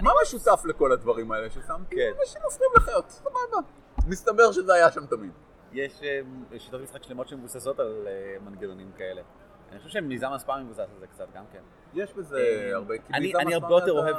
[0.00, 1.96] מה משותף לכל הדברים האלה ששמתי?
[1.96, 2.12] כן.
[2.20, 3.58] אנשים הופכים לחיות, סבבה.
[4.06, 5.30] מסתבר שזה היה שם תמיד.
[5.72, 6.20] יש אה,
[6.58, 9.22] שיטות משחק שלמות שמבוססות על אה, מנגנונים כאלה.
[9.72, 11.58] אני חושב שמיזם הספאם מבוסס על זה קצת גם כן.
[11.94, 14.16] יש בזה אה, הרבה, אני הרבה יותר אוהב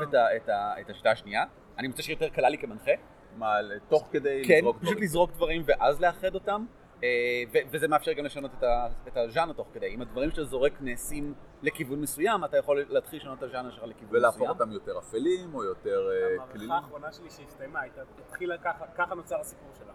[0.81, 1.43] את השיטה השנייה.
[1.77, 2.91] אני מוצא שיותר קלה לי כמנחה.
[3.37, 3.55] מה,
[3.89, 5.03] תוך כדי כן, לזרוק פשוט דברים.
[5.03, 6.65] לזרוק דברים ואז לאחד אותם.
[7.03, 9.87] אה, וזה מאפשר גם לשנות את ה- את הז'אנר תוך כדי.
[9.87, 13.95] אם הדברים שאתה זורק נעשים לכיוון מסוים, אתה יכול להתחיל לשנות את הז'אנר שלך לכיוון
[14.07, 14.19] מסוים.
[14.23, 16.71] ולהפוך אותם יותר אפלים או יותר אה, כלילים.
[16.71, 19.93] המערכה האחרונה שלי שהסתיימה הייתה, התחילה ככה, ככה נוצר הסיפור שלה.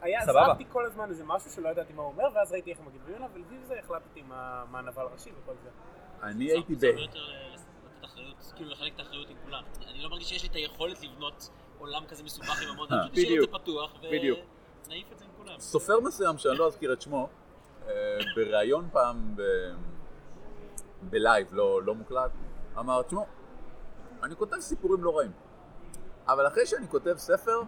[0.00, 0.44] היה, סבבה.
[0.46, 3.14] זרקתי כל הזמן איזה משהו שלא ידעתי מה הוא אומר, ואז ראיתי איך הם מגיבים
[3.14, 5.68] אליו, ולפי זה החלטתי מה מה הנבל הראשי וכל זה.
[6.22, 6.84] אני הייתי ב...
[6.84, 7.14] לתת
[8.04, 9.62] אחריות, כאילו לחלק את האחריות עם כולם.
[9.88, 13.50] אני לא מרגיש שיש לי את היכולת לבנות עולם כזה מסובך עם המון, זה בדיוק,
[13.50, 13.94] פתוח.
[14.02, 15.24] ונעיף את זה.
[15.58, 17.28] סופר מסוים שאני לא אזכיר את שמו,
[17.88, 17.92] אה,
[18.36, 19.42] בריאיון פעם ב...
[21.02, 22.30] בלייב, לא, לא מוקלט,
[22.78, 23.26] אמר, תשמעו,
[24.22, 25.32] אני כותב סיפורים לא רעים,
[26.28, 27.62] אבל אחרי שאני כותב ספר,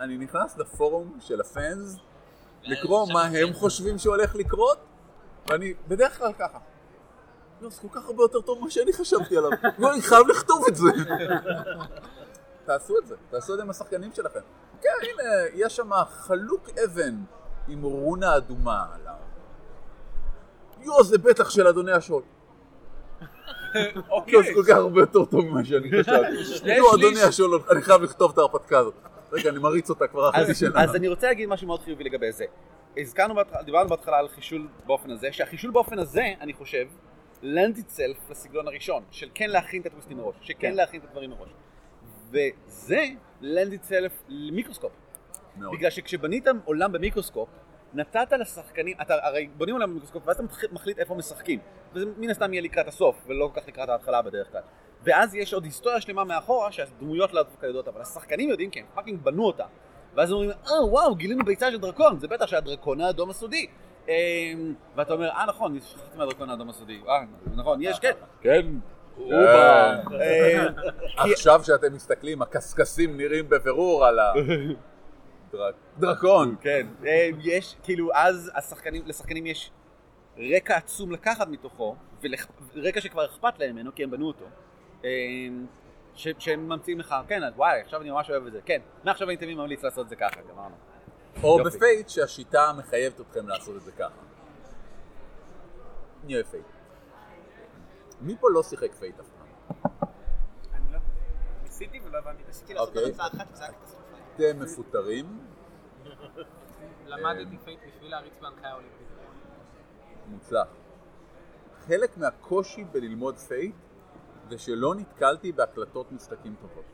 [0.00, 1.96] אני נכנס לפורום של הפאנס,
[2.62, 4.78] לקרוא מה הם חושבים שהולך לקרות,
[5.48, 6.58] ואני בדרך כלל ככה.
[7.60, 10.76] לא, זה כל כך הרבה יותר טוב ממה שאני חשבתי עליו, ואני חייב לכתוב את
[10.76, 10.88] זה.
[12.66, 14.40] תעשו את זה, תעשו את זה עם השחקנים שלכם.
[14.82, 17.14] כן, הנה, יש שם חלוק אבן
[17.68, 19.14] עם רונה אדומה עליו.
[20.80, 22.22] יואו, זה בטח של אדוני השול.
[24.10, 24.42] אוקיי.
[24.42, 26.44] זה כל כך הרבה יותר טוב ממה שאני חשבתי.
[26.58, 28.94] שליש- אדוני השול, אני חייב לכתוב את ההרפתקה הזאת.
[29.32, 30.84] רגע, אני מריץ אותה כבר אז, שנה.
[30.84, 32.44] אז אני רוצה להגיד משהו מאוד חיובי לגבי זה.
[32.96, 36.84] הזכרנו, דיברנו בהתחלה על חישול באופן הזה, שהחישול באופן הזה, אני חושב,
[37.42, 40.74] lend itself לסגנון הראשון, של כן להכין את הטוויסטים מראש, שכן כן.
[40.74, 41.48] להכין את הדברים מראש.
[42.30, 43.04] וזה
[43.42, 44.92] lend itself למיקרוסקופ.
[45.56, 45.72] מאוד.
[45.72, 47.48] בגלל שכשבנית עולם במיקרוסקופ,
[47.94, 51.58] נתת לשחקנים, אתה הרי בונים עולם ב Microscope ואז אתה מחליט איפה משחקים.
[51.92, 54.60] וזה מן הסתם יהיה לקראת הסוף, ולא כל כך לקראת ההתחלה בדרך כלל.
[55.02, 58.86] ואז יש עוד היסטוריה שלמה מאחורה שהדמויות לא דווקא יודעות, אבל השחקנים יודעים כי הם
[58.94, 59.64] fucking בנו אותה.
[60.14, 63.66] ואז אומרים, אה וואו, גילינו ביצה של דרקון, זה בטח שהדרקון האדום הסודי.
[64.08, 67.00] אמ, ואתה אומר, אה נכון, שכחתי מהדרקון האדום הסודי.
[67.08, 67.24] אה,
[67.56, 68.12] נכון, יש, כן.
[68.40, 68.66] כן.
[69.30, 70.66] אה,
[71.32, 74.32] עכשיו שאתם מסתכלים, הקשקשים נראים בבירור על ה...
[75.52, 76.56] דרק- דרקון.
[76.60, 79.70] כן, אה, יש, כאילו, אז השחקנים, לשחקנים יש
[80.56, 81.96] רקע עצום לקחת מתוכו,
[82.74, 84.44] ורקע שכבר אכפת להם ממנו, כי הם בנו אותו.
[85.04, 85.10] אה,
[86.14, 89.28] ש- שהם ממציאים לך, כן, אז וואי, עכשיו אני ממש אוהב את זה, כן, מעכשיו
[89.28, 90.74] אני תמיד ממליץ לעשות את זה ככה, גמרנו.
[91.42, 91.64] או.
[91.64, 94.08] ב Fate שהשיטה מחייבת אתכם לעשות את זה ככה.
[96.24, 96.64] אני אוהב Fate.
[98.20, 99.46] מי פה לא שיחק Fate אף פעם?
[100.74, 100.98] אני לא...
[101.62, 102.74] ניסיתי ולא הבנתי ניסיתי.
[102.74, 103.04] לעשות אוקיי.
[103.04, 104.16] הרצאה אחת וזה היה קטסטרופה.
[104.34, 105.46] אתם מפוטרים,
[107.06, 109.06] למדתי Fate בשביל להריץ בהנחיה אולימפית.
[110.26, 110.68] מוצלח.
[111.86, 113.74] חלק מהקושי בללמוד Fate
[114.48, 116.84] זה שלא נתקלתי בהקלטות משחקים טובות.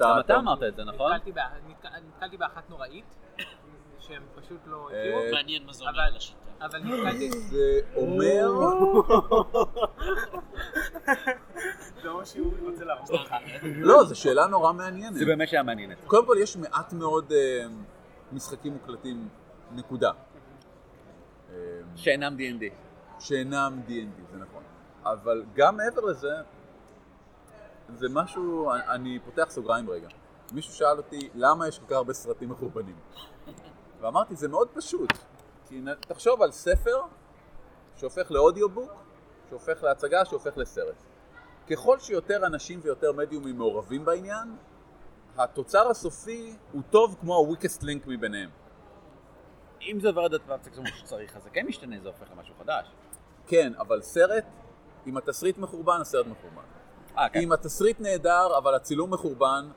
[0.00, 1.12] גם אתה אמרת את זה, נכון?
[2.06, 3.04] נתקלתי באחת נוראית,
[4.08, 5.32] שהם פשוט לא אה, הגיעו.
[5.34, 6.38] מעניין מה זה אבל- אומר על השיטה.
[6.60, 7.30] אבל נתקלתי...
[7.30, 8.50] זה אומר...
[12.02, 13.34] זה מה שהוא רוצה להרוס אותך.
[13.62, 15.14] לא, זו שאלה נורא מעניינת.
[15.14, 15.96] זה באמת שהיה מעניינת.
[16.06, 17.66] קודם כל יש מעט מאוד אה,
[18.32, 19.28] משחקים מוקלטים,
[19.72, 20.10] נקודה.
[21.50, 21.54] אה,
[21.96, 22.64] שאינם D&D.
[23.20, 23.92] שאינם D&D,
[24.32, 24.62] זה נכון.
[25.04, 26.30] אבל גם מעבר לזה,
[27.94, 30.08] זה משהו, אני- אני פותח סוגריים רגע.
[30.52, 32.96] מישהו שאל אותי, למה יש כל כך הרבה סרטים מחורבנים?
[34.00, 35.12] ואמרתי, זה מאוד פשוט.
[35.68, 37.00] כי תחשוב על ספר
[37.96, 38.92] שהופך לאודיובוק,
[39.48, 41.02] שהופך להצגה, שהופך לסרט.
[41.70, 44.56] ככל שיותר אנשים ויותר מדיומים מעורבים בעניין,
[45.36, 48.50] התוצר הסופי הוא טוב כמו ה-weakest link מביניהם.
[49.82, 52.86] אם זה עובר את הדפצק כמו שצריך, אז זה כן משתנה, זה הופך למשהו חדש.
[53.46, 54.44] כן, אבל סרט,
[55.06, 56.62] אם התסריט מחורבן, הסרט מחורבן.
[57.18, 57.40] אה, כן.
[57.40, 59.68] אם התסריט נהדר, אבל הצילום מחורבן,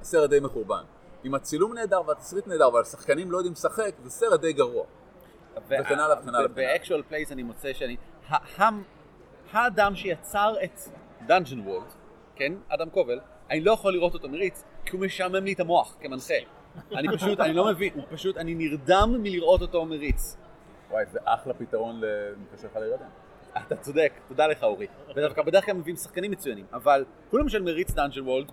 [0.00, 0.84] הסרט די מחורבן.
[1.24, 4.84] אם הצילום נהדר והתסריט נהדר, אבל השחקנים לא יודעים לשחק, זה סרט די גרוע.
[5.68, 6.48] וכן הלאה וכן הלאה.
[6.48, 7.96] ב actual plays אני מוצא שאני...
[9.52, 10.80] האדם שיצר את
[11.26, 11.86] Dungeon World,
[12.36, 13.20] כן, אדם קובל,
[13.50, 16.34] אני לא יכול לראות אותו מריץ, כי הוא משעמם לי את המוח כמנחה.
[16.92, 20.36] אני פשוט, אני לא מבין, הוא פשוט, אני נרדם מלראות אותו מריץ.
[20.90, 23.06] וואי, זה אחלה פתרון למקשר לך לילדים.
[23.66, 24.86] אתה צודק, תודה לך אורי.
[25.16, 28.52] ודווקא בדרך כלל מביאים שחקנים מצוינים, אבל הוא למשל מריץ Dungeon World,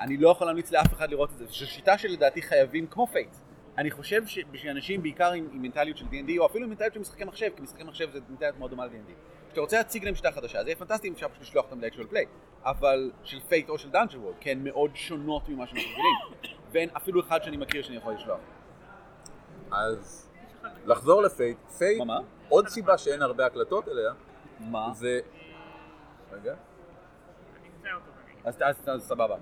[0.00, 3.36] אני לא יכול להמליץ לאף אחד לראות את זה, זו שיטה שלדעתי חייבים כמו Fate.
[3.78, 7.00] אני חושב שבשביל אנשים בעיקר עם, עם מנטליות של D&D, או אפילו עם מנטליות של
[7.00, 9.12] משחקי מחשב, כי משחקי מחשב זה מנטליות מאוד דומה ל-D&D.
[9.46, 11.84] כשאתה רוצה להציג להם שיטה חדשה, זה יהיה פנטסטי אם אפשר פשוט לשלוח אותם ל
[11.84, 12.24] actual play,
[12.64, 16.88] אבל של Fate או של Dungeon World, כי הן מאוד שונות ממה שאנחנו רגילים, ואין
[16.96, 18.40] אפילו אחד שאני מכיר שאני יכול לשלוח.
[19.70, 20.30] אז
[20.86, 22.20] לחזור ל Fate, Fate, מה, מה?
[22.48, 24.12] עוד סיבה שאין הרבה הקלטות אליה,
[24.60, 24.88] מה?
[24.94, 25.20] זה...
[26.32, 26.54] רגע.
[28.44, 29.36] אז, אז, אז סבבה.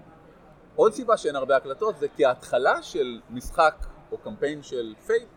[0.77, 3.75] עוד סיבה שאין הרבה הקלטות זה כי ההתחלה של משחק
[4.13, 5.29] או קמפיין של Fate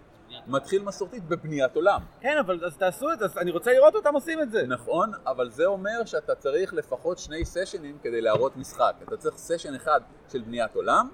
[0.48, 2.02] מתחיל מסורתית בבניית עולם.
[2.22, 4.68] כן, אבל אז תעשו את זה, אני רוצה לראות אותם עושים את זה.
[4.68, 8.94] נכון, אבל זה אומר שאתה צריך לפחות שני סשנים כדי להראות משחק.
[9.04, 11.10] אתה צריך סשן אחד של בניית עולם,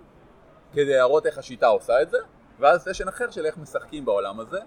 [0.72, 2.18] כדי להראות איך השיטה עושה את זה,
[2.60, 4.60] ואז סשן אחר של איך משחקים בעולם הזה,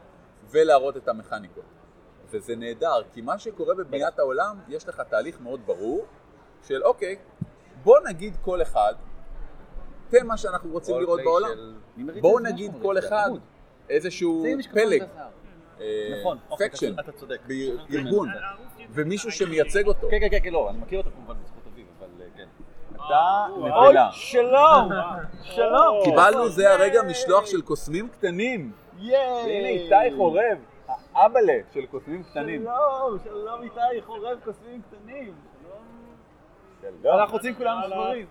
[0.50, 1.64] ולהראות את המכניקות.
[2.30, 6.06] וזה נהדר, כי מה שקורה בבניית העולם, יש לך תהליך מאוד ברור
[6.62, 7.16] של אוקיי,
[7.82, 8.94] בוא נגיד כל אחד,
[10.08, 11.50] תמה שאנחנו רוצים לראות בעולם.
[12.20, 13.30] בואו נגיד כל אחד
[13.90, 15.02] איזשהו פלג,
[15.80, 16.92] אה, נכון, אוקיי, פקשן.
[17.88, 18.28] בארגון,
[18.90, 20.08] ומישהו שמייצג אותו.
[20.10, 22.46] כן, כן, כן, לא, אני מכיר אותו כמובן בזכות אביב, אבל אה, כן.
[22.94, 24.08] אתה אוי, נבלה.
[24.12, 24.88] שלום!
[25.42, 26.04] שלום!
[26.04, 28.72] קיבלנו זה הרגע משלוח של קוסמים קטנים.
[28.98, 30.58] הנה איתי חורב,
[31.14, 32.62] האבאלה של קוסמים קטנים.
[32.62, 35.34] שלום, שלום איתי, חורב קוסמים קטנים.
[37.04, 38.26] אנחנו רוצים כולנו ספרים.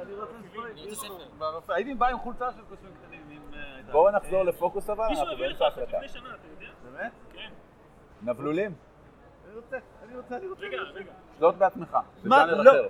[0.00, 1.76] אני רוצה ספרים.
[1.76, 3.22] הייתי בא עם חולצה של קוסמים קטנים.
[3.30, 6.04] אם, אה, הייתה- בואו נחזור לפוקוס אבל, מישהו אנחנו הביא לך באמצע אותו ההחלטה.
[6.04, 6.72] לפני שנה, אתה יודע?
[6.98, 7.12] באמת?
[7.32, 7.50] כן.
[8.22, 8.74] נבלולים,
[9.48, 9.76] אני רוצה,
[10.08, 10.62] אני רוצה, אני רוצה.
[10.66, 11.12] רגע, רגע.
[11.38, 11.96] שלוט בעצמך.
[12.24, 12.46] מה?
[12.46, 12.70] לא.
[12.70, 12.88] אחר.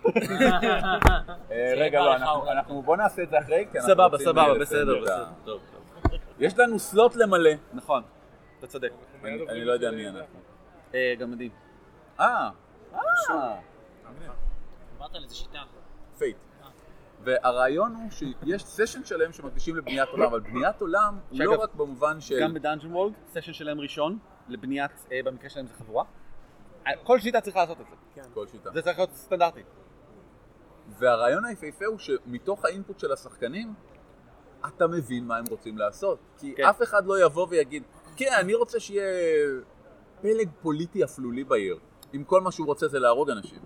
[1.50, 4.42] אה, רגע, לא, אנחנו- אנחנו בוא נעשה את זה אחרי, כי אנחנו סבבה, רוצים, סבבה,
[4.48, 5.24] אה, בסדר, בסדר.
[5.44, 5.60] טוב,
[6.38, 7.50] יש לנו slot למלא.
[7.72, 8.02] נכון,
[8.58, 8.92] אתה צודק.
[9.24, 10.38] אני לא יודע מי אנחנו.
[10.94, 11.50] אה, גם מדהים.
[12.20, 12.50] אה,
[12.94, 13.56] אה,
[14.92, 15.62] דיברת על איזה שיטה.
[16.18, 16.36] Fate.
[17.24, 22.20] והרעיון הוא שיש סשן שלם שמקדישים לבניית עולם, אבל בניית עולם הוא לא רק במובן
[22.20, 22.40] של...
[22.40, 24.18] גם ב Dungeon World, סשן שלהם ראשון,
[24.48, 26.04] לבניית, אה, במקרה שלהם זה חבורה.
[26.86, 28.22] אה, כל שיטה צריכה לעשות את זה.
[28.34, 28.70] כל שיטה.
[28.74, 29.62] זה צריך להיות סטנדרטי.
[30.98, 33.74] והרעיון היפהפה הוא שמתוך ה input של השחקנים,
[34.66, 36.18] אתה מבין מה הם רוצים לעשות.
[36.38, 36.64] כי כן.
[36.64, 37.82] אף אחד לא יבוא ויגיד,
[38.16, 39.04] כן, אני רוצה שיהיה
[40.20, 41.78] פלג פוליטי אפלולי בעיר,
[42.14, 43.58] אם כל מה שהוא רוצה זה להרוג אנשים.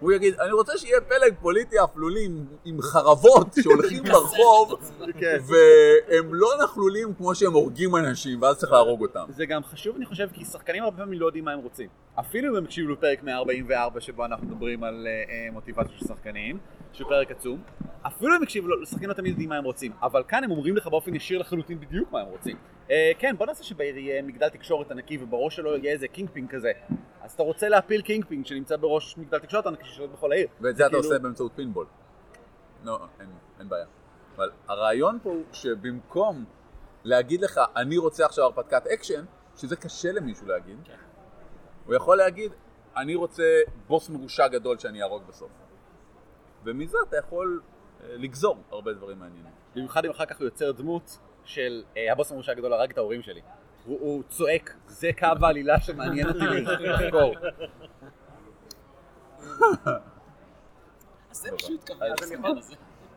[0.00, 4.80] הוא יגיד, אני רוצה שיהיה פלג פוליטי אפלולי עם, עם חרבות שהולכים ברחוב,
[5.18, 5.38] כן.
[5.46, 9.24] והם לא נכלולים כמו שהם הורגים אנשים, ואז צריך להרוג אותם.
[9.28, 11.88] זה גם חשוב, אני חושב, כי שחקנים הרבה פעמים לא יודעים מה הם רוצים.
[12.14, 16.58] אפילו אם הם הקשיבו לפרק 144 שבו אנחנו מדברים על אה, אה, מוטיבציה של שחקנים,
[16.92, 17.62] שהוא פרק עצום,
[18.02, 20.76] אפילו אם הקשיבו, לו, שחקנים לא תמיד יודעים מה הם רוצים, אבל כאן הם אומרים
[20.76, 22.56] לך באופן ישיר לחלוטין בדיוק מה הם רוצים.
[22.90, 26.72] אה, כן, בוא נעשה שבעיר יהיה מגדל תקשורת ענקי ובראש שלו יהיה איזה Kingpin כזה.
[27.22, 30.48] אז אתה רוצה להפיל Kingpin שנמצא בראש מגדל תקשורת ענקי ששולט בכל העיר.
[30.60, 31.86] ואת זה אתה כאילו- עושה באמצעות פינבול.
[32.84, 33.28] לא, אין,
[33.58, 33.86] אין בעיה.
[34.36, 36.44] אבל הרעיון פה הוא שבמקום
[37.04, 39.24] להגיד לך, אני רוצה עכשיו הרפתקת אקשן,
[39.56, 40.76] שזה קשה למישהו להגיד,
[41.86, 42.52] הוא יכול להגיד,
[42.96, 45.50] אני רוצה בוס מרושע גדול שאני אהרוג בסוף.
[46.64, 47.60] ומזה אתה יכול
[48.02, 49.52] אה, לגזור הרבה דברים מעניינים.
[49.74, 53.22] במיוחד אם אחר כך הוא יוצר דמות של אה, הבוס המורשע הגדול הרג את ההורים
[53.22, 53.40] שלי.
[53.86, 56.38] הוא, הוא צועק, זה קו העלילה שמעניין אותי
[56.80, 57.34] לחקור.
[61.30, 62.12] אז זה התכוון.
[62.12, 62.34] אז אני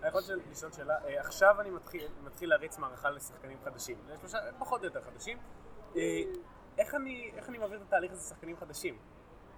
[0.07, 0.21] יכול-
[0.51, 3.97] לשאול- שאלה, אה, עכשיו אני מתחיל- מתחיל להריץ מערכה לשחקנים חדשים,
[4.59, 5.37] פחות או יותר חדשים,
[6.77, 8.97] איך אני איך אני מעביר את התהליך הזה לשחקנים חדשים?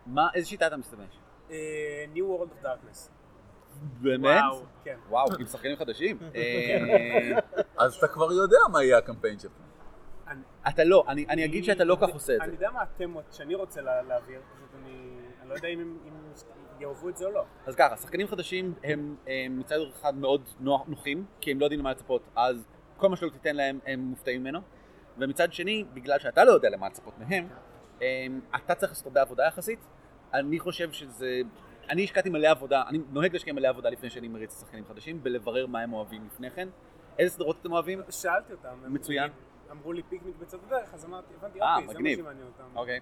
[0.06, 1.20] מה, איזה שיטה אתה משתמש?
[1.52, 3.10] אה, New World of Darkness.
[4.02, 4.42] באמת?
[4.42, 4.98] וואו, כן.
[5.10, 6.18] וואו, עם שחקנים חדשים?
[6.36, 7.40] אה,
[7.78, 9.52] אז אתה כבר יודע מה יהיה הקמפיין שלך.
[10.70, 12.56] אתה לא, אני אני אגיד שאתה לא כך עושה את אני זה.
[12.56, 14.92] יודע מה התמות שאני רוצה לה- להעביר, פשוט אני
[15.42, 15.98] אני לא יודע אם
[16.80, 17.44] יאהבו את זה או לא.
[17.66, 21.80] אז ככה, שחקנים חדשים הם הם מצד אחד מאוד נוח- נוחים, כי הם לא יודעים
[21.80, 22.68] למה לצפות, אז
[22.98, 24.60] כל מה שלא תיתן להם הם מופתעים ממנו.
[25.18, 27.48] ומצד שני, בגלל שאתה לא יודע למה לצפות מהם,
[28.02, 29.80] הם, אתה צריך לעשות הרבה עבודה יחסית.
[30.34, 31.42] אני חושב שזה...
[31.90, 35.68] אני השקעתי מלא עבודה, אני נוהג להשקיע מלא עבודה לפני שאני מריץ שחקנים חדשים, בלברר
[35.68, 36.70] מה הם אוהבים לפני כן.
[37.20, 38.02] איזה סדרות אתם אוהבים?
[38.10, 38.70] שאלתי אותם.
[38.88, 39.32] מצוין.
[39.72, 42.10] אמרו לי פיקניק בצד הדרך, אז אמרתי, הבנתי, אה, אוקיי, זה מה.
[42.16, 42.78] שמעניין אותם.
[42.78, 43.00] אוקיי.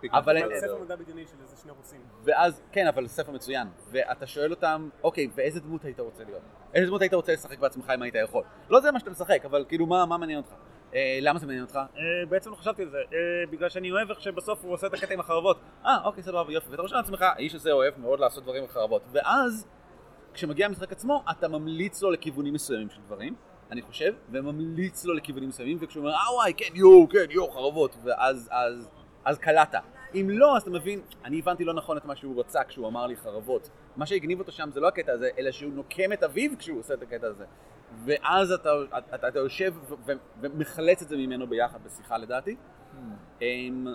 [0.00, 0.14] פיקניק?
[0.14, 0.78] אבל- ספר?
[0.82, 2.00] מדע בדיוני של איזה שני רוסים.
[2.24, 3.68] ואז, כן, אבל ספר מצוין.
[3.90, 6.42] ואתה שואל אותם, אוקיי, ואיזה דמות היית רוצה להיות?
[6.74, 8.44] איזה דמות היית רוצה לשחק בעצמך אם היית יכול?
[8.70, 10.52] לא זה מה שאתה משחק, אבל כאילו, מה מעניין אותך?
[10.94, 11.76] אה, למה זה מעניין אותך?
[11.76, 14.94] אה, בעצם לא חשבתי על זה, אה, בגלל שאני אוהב איך שבסוף הוא עושה את
[14.94, 15.58] הקטע עם החרבות.
[15.84, 16.70] אה, אוקיי, סבבה, יופי.
[16.70, 19.02] ואתה חושב לעצמך, האיש הזה אוהב מאוד לעשות דברים עם חרבות.
[19.12, 19.66] ואז,
[20.34, 23.34] כשמגיע המשחק עצמו, אתה ממליץ לו לכיוונים מסוימים של דברים,
[23.70, 27.96] אני חושב, וממליץ לו לכיוונים מסוימים, וכשהוא אומר, אה וואי, כן, יואו, כן, יואו, חרבות,
[28.04, 28.88] ואז, אז,
[29.24, 29.74] אז קלעת.
[30.14, 33.06] אם לא, אז אתה מבין, אני הבנתי לא נכון את מה שהוא רצה כשהוא אמר
[33.06, 33.70] לי חרבות.
[33.96, 36.94] מה שהגניב אותו שם זה לא הקטע הזה, אלא שהוא נוקם את אביו כשהוא עושה
[36.94, 37.44] את הקטע הזה.
[38.04, 39.74] ואז אתה, אתה, אתה יושב
[40.06, 42.56] ו- ומחלץ את זה ממנו ביחד בשיחה לדעתי.
[43.42, 43.86] אמ,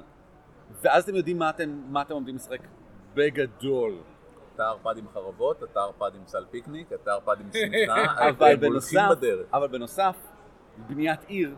[0.81, 2.59] ואז אתם יודעים מה אתם, מה אתם עומדים לשחק
[3.13, 3.97] בגדול.
[4.55, 9.07] אתה ערפד עם חרבות, אתה ערפד עם סל פיקניק, אתה ערפד עם שמחה, אבל בנוסף,
[9.11, 9.47] בדרך.
[9.53, 10.15] אבל בנוסף,
[10.87, 11.55] בניית עיר,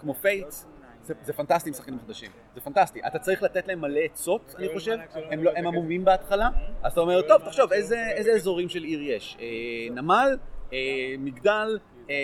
[0.00, 0.50] כמו Fate,
[1.02, 3.00] זה זה, פנטסטי עם שחקנים חדשים, זה פנטסטי.
[3.06, 4.98] אתה צריך לתת להם מלא עצות, אני חושב,
[5.30, 6.48] הם, לא, הם עמומים בהתחלה,
[6.82, 9.36] אז אתה אומר, טוב, תחשוב, איזה, איזה אזורים של עיר יש?
[9.40, 9.46] אה,
[9.94, 10.59] נמל, אה,
[11.18, 11.78] מגדל,
[12.10, 12.14] אה,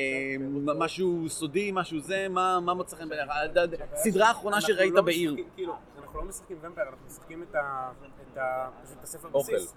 [0.79, 3.31] משהו סודי, משהו זה, מה, מה מוצא חן בעיניך?
[3.95, 5.31] סדרה האחרונה אנחנו שראית לא בעיר.
[5.33, 7.91] משחקים- כאילו, אנחנו לא משחקים ומפייר, אנחנו משחקים את ה...
[8.33, 8.69] את ה...
[8.85, 9.53] פשוט את הספר אוכל.
[9.55, 9.75] בסיס.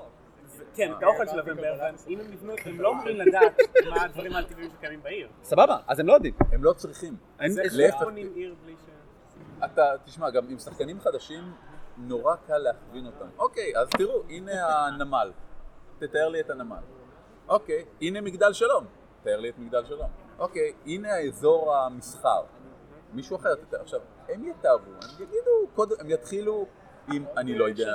[0.76, 1.74] כן, את האוכל של הוומפייר,
[2.08, 3.58] ואם הם יבנו, הם לא אמורים לדעת
[3.90, 5.28] מה הדברים האלטיביים שקיימים בעיר.
[5.44, 6.34] סבבה, אז הם לא יודעים.
[6.52, 7.16] הם לא צריכים.
[7.40, 8.06] להפך.
[8.86, 8.90] ש...
[9.66, 11.44] אתה, תשמע, גם עם שחקנים חדשים,
[11.98, 13.26] נורא קל להכווין אותם.
[13.38, 15.32] אוקיי, אז תראו, הנה הנמל.
[16.00, 16.76] תתאר לי את הנמל.
[17.50, 18.86] אוקיי, הנה מגדל שלום.
[19.24, 20.10] תאר לי את מגדל שלום.
[20.40, 22.42] אוקיי, הנה האזור המסחר.
[23.14, 23.82] מישהו אחר תתאר.
[23.82, 26.66] עכשיו, הם יתארו, הם יגידו, קודם, הם יתחילו
[27.14, 27.94] עם, אני לא יודע,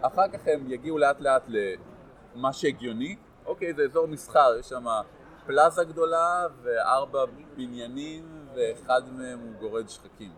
[0.00, 3.16] אחר כך הם יגיעו לאט לאט למה שהגיוני.
[3.46, 4.84] אוקיי, זה אזור מסחר, יש שם
[5.46, 7.24] פלאזה גדולה וארבע
[7.56, 10.32] בניינים ואחד מהם הוא גורד שחקים.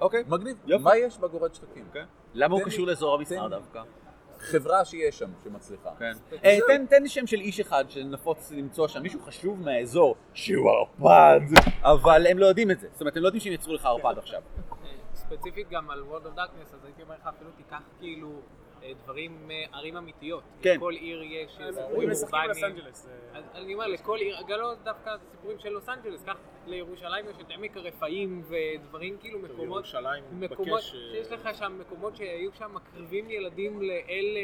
[0.00, 0.24] אוקיי.
[0.28, 0.56] מגניב.
[0.66, 0.84] יופי.
[0.84, 1.88] מה יש בגורד שחקים?
[2.34, 3.48] למה הוא קשור לאזור המסחר.
[3.48, 3.82] דווקא?
[4.42, 5.90] חברה שיש שם שמצליחה.
[5.98, 6.12] כן.
[6.44, 10.70] אה, תן, תן לי שם של איש אחד שנפוץ למצוא שם, מישהו חשוב מהאזור שהוא
[10.70, 11.40] ערפד,
[11.82, 12.88] אבל הם לא יודעים את זה.
[12.92, 14.42] זאת אומרת, הם לא יודעים שהם יצרו לך ערפד עכשיו.
[15.14, 18.34] ספציפית גם על World of Darkness, אז הייתי אומר לך אפילו תיקח כאילו אה,
[19.04, 20.42] דברים, אה, ערים אמיתיות.
[20.62, 20.76] כן.
[20.76, 22.76] לכל עיר יש סיפורים אורבניים.
[23.34, 27.36] אה, אני אומר, לכל עיר, גם לא דווקא סיפורים של לוס אנג'לס, קח לירושלים יש
[27.40, 32.52] את עמק הרפאים ודברים כאילו מקומות, ירושלים מקומות, מתבקש, אה, שיש לך שם מקומות שהיו
[32.52, 34.36] שם מקריבים ילדים לאל,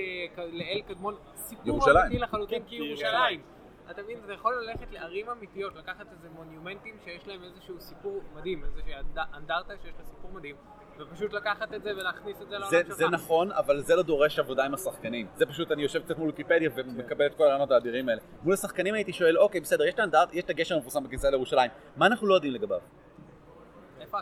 [0.52, 1.96] לאל קדמון, סיפור ירושלים.
[1.96, 3.42] אמיתי לחלוטין כן, כירושלים.
[3.90, 8.64] אתה מבין, אתה יכול ללכת לערים אמיתיות, לקחת איזה מונומנטים שיש להם איזשהו סיפור מדהים,
[8.64, 10.56] איזושהי אנד- אנדרטה שיש לה סיפור מדהים,
[10.98, 12.96] ופשוט לקחת את זה ולהכניס את זה לעולם שלך.
[12.96, 15.26] זה נכון, אבל זה לא דורש עבודה עם השחקנים.
[15.36, 18.20] זה פשוט, אני יושב קצת מול ויקיפדיה ומקבל את כל הרעיונות האדירים האלה.
[18.42, 19.84] מול השחקנים הייתי שואל, אוקיי, בסדר,
[20.32, 22.78] יש את הגשר המפורסם בכניסה לירושלים, מה אנחנו לא יודעים לגביו?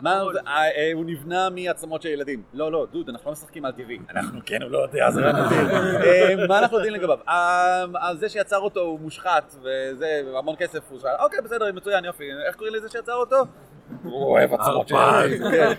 [0.01, 2.43] מה, אה, אה, הוא נבנה מעצמות של ילדים.
[2.53, 3.99] לא, לא, דוד, אנחנו לא משחקים על טבעי.
[4.09, 5.59] אנחנו כן, הוא לא יודע, זה לא נדיר.
[6.03, 7.19] אה, מה אנחנו יודעים לגביו?
[8.13, 12.31] זה שיצר אותו הוא מושחת, וזה, המון כסף הוא שאל, אוקיי, בסדר, מצוין, יופי.
[12.47, 13.43] איך קוראים לזה שיצר אותו?
[14.03, 15.51] הוא אוהב עצמות של ילדים.
[15.51, 15.73] כן.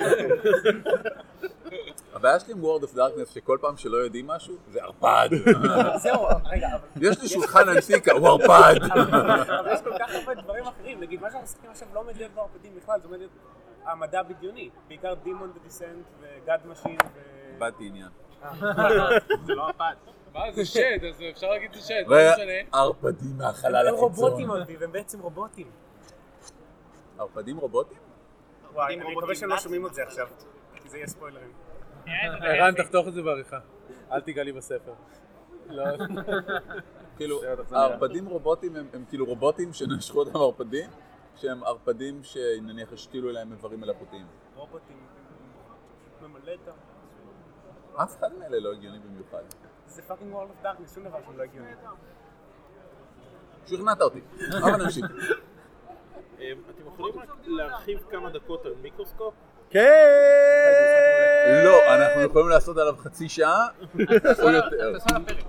[2.19, 5.29] הבעיה שלי עם World of Darkness שכל פעם שלא יודעים משהו, זה ערפד.
[6.03, 7.09] זהו, רגע, אבל...
[7.09, 8.75] יש לי שולחן אנטיקה, הוא ערפד.
[9.61, 12.73] אבל יש כל כך הרבה דברים אחרים, נגיד מה שאנחנו משחקים עכשיו לא להיות בערפדים
[12.83, 13.31] בכלל, זה עומד להיות
[13.85, 17.19] המדע בדיוני, בעיקר Demon the Descent ו God Machine ו...
[17.55, 18.09] איבדתי עניין.
[19.47, 19.95] זה לא ערפד.
[20.35, 22.81] מה זה שד, אז אפשר להגיד זה שד, לא משנה.
[22.81, 23.99] ערפדים מהחלל הם החיצון.
[23.99, 25.71] רובוטים אביב, הם בעצם רובוטים.
[27.19, 27.99] ערפדים רובוטים?
[28.73, 30.29] וואי, אני מקווה שהם לא שומעים את זה עכשיו,
[30.75, 31.53] כי זה יהיה ספוילרים.
[32.41, 33.59] ערן, תחתוך את זה בעריכה.
[34.13, 34.93] אל תיגע לי בספר.
[35.67, 35.85] לא.
[37.17, 37.41] כאילו,
[37.71, 40.91] הערפדים רובוטים הם כאילו רובוטים שנשכו אותם ערפדים,
[41.37, 44.27] שהם ערפדים שנניח השתילו להם איברים מלאכותיים.
[44.57, 44.97] רובוטים,
[46.23, 46.73] ממלא את ה...
[48.03, 49.43] אף אחד מאלה לא הגיוני במיוחד.
[49.87, 51.71] זה fucking World of Darkness, שום דבר שם לא הגיוני.
[53.67, 54.21] שכנעת אותי.
[54.63, 55.07] אבל נמשיך.
[56.41, 59.35] אה, אתם יכולים רק להרחיב כמה דקות על מיקרוסקופ?
[59.71, 61.63] כן!
[61.65, 63.67] לא, אנחנו יכולים לעשות עליו חצי שעה
[64.43, 64.99] או יותר.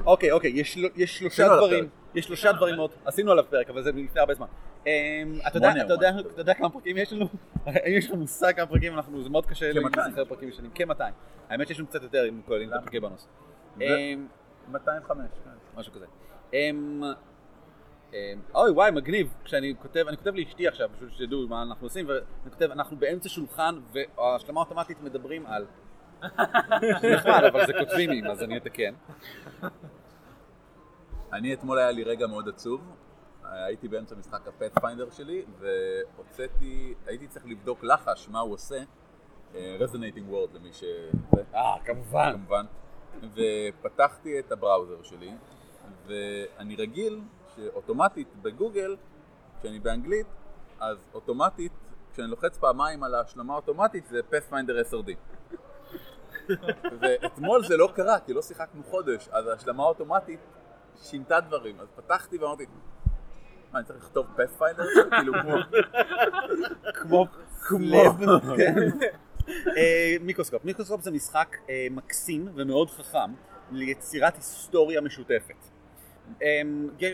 [0.06, 3.82] אוקיי, אוקיי, יש של- יש שלושה דברים, יש שלושה דברים מאוד, עשינו עליו פרק, אבל
[3.84, 4.48] זה לפני הרבה זמן.
[4.86, 4.90] אמ,
[5.48, 5.58] אתה
[6.38, 7.26] יודע- כמה פרקים יש לנו?
[7.66, 10.08] האם יש לך מושג כמה פרקים אנחנו, זה מאוד קשה לי כ-200.
[10.08, 11.02] לזכר פרקים ישנים, כ-200.
[11.50, 13.28] האמת שיש לנו קצת יותר אם כוללים את הפרקי בונוס.
[13.78, 14.28] ו- אמ,
[14.72, 15.26] 205.
[15.78, 16.06] משהו כזה.
[18.14, 22.08] אמ, אוי וואי מגניב, כשאני כותב, אני כותב לאשתי עכשיו, בשביל שתדעו מה אנחנו עושים,
[22.08, 25.66] ואני כותב, אנחנו באמצע שולחן וההשלמה האוטומטית מדברים על.
[27.02, 28.94] זה נחמד, אבל זה כותבים עם, אז אני אתקן.
[31.34, 32.82] אני אתמול היה לי רגע מאוד עצוב.
[33.44, 38.84] הייתי באמצע משחק הפאת'פיינדר שלי, והוצאתי, הייתי צריך לבדוק לחש מה הוא עושה,
[39.56, 40.84] רזונטינג וורד למי ש...
[41.56, 42.34] אה, כמובן.
[42.34, 42.66] כמובן.
[43.34, 45.32] ופתחתי את הבראוזר שלי,
[46.06, 47.22] ואני רגיל
[47.60, 48.96] שאוטומטית בגוגל,
[49.60, 50.28] כשאני באנגלית,
[50.80, 51.72] אז אוטומטית,
[52.14, 55.12] כשאני לוחץ פעמיים על ההשלמה האוטומטית, זה Pathfinder SRD.
[57.02, 60.40] ואתמול זה לא קרה, כי לא שיחקנו חודש, אז ההשלמה האוטומטית
[61.02, 61.80] שינתה דברים.
[61.80, 62.66] אז פתחתי ואמרתי,
[63.72, 65.10] מה, אני צריך לכתוב Pathfinder?
[65.20, 65.56] כאילו כמו...
[66.94, 67.26] כמו
[67.68, 68.04] כמו.
[69.78, 70.66] אה, מיקרוסקופ.
[70.66, 73.34] מיקרוסקופ זה משחק אה, מקסים ומאוד חכם
[73.72, 75.69] ליצירת היסטוריה משותפת.
[76.42, 76.62] אה,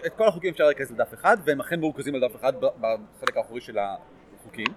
[0.06, 3.62] את כל החוקים אפשר לרכז לדף אחד, והם אכן מרוכזים על דף אחד בחלק האחורי
[3.62, 4.68] של החוקים.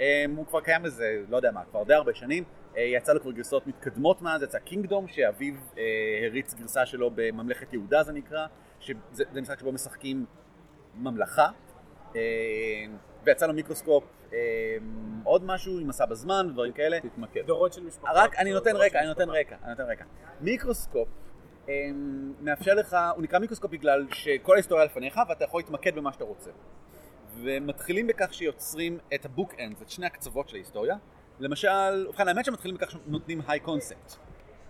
[0.00, 2.44] אה, הוא כבר קיים איזה, לא יודע מה, כבר די הרבה שנים.
[2.76, 5.82] אה, יצא לו כבר גרסאות מתקדמות מאז, יצא קינגדום, שאביו אה,
[6.26, 8.46] הריץ גרסה שלו בממלכת יהודה זה נקרא,
[8.80, 10.26] שזה זה משחק שבו משחקים
[10.94, 11.48] ממלכה.
[12.16, 12.20] אה,
[13.24, 14.38] ויצא לו מיקרוסקופ, אה,
[15.24, 17.00] עוד משהו עם מסע בזמן ודברים כאלה.
[17.00, 17.46] תתמקד.
[17.46, 18.10] דורות של משפחות.
[18.14, 19.30] רק אני נותן רקע, אני נותן.
[19.30, 20.04] רקע, אני נותן רקע.
[20.40, 21.08] מיקרוסקופ
[22.40, 26.50] מאפשר לך, הוא נקרא מיקרוסקופ בגלל שכל ההיסטוריה לפניך ואתה יכול להתמקד במה שאתה רוצה.
[27.40, 30.96] ומתחילים בכך שיוצרים את ה bookends, את שני הקצוות של ההיסטוריה.
[31.40, 34.14] למשל, ובכן האמת שמתחילים בכך שנותנים high concept.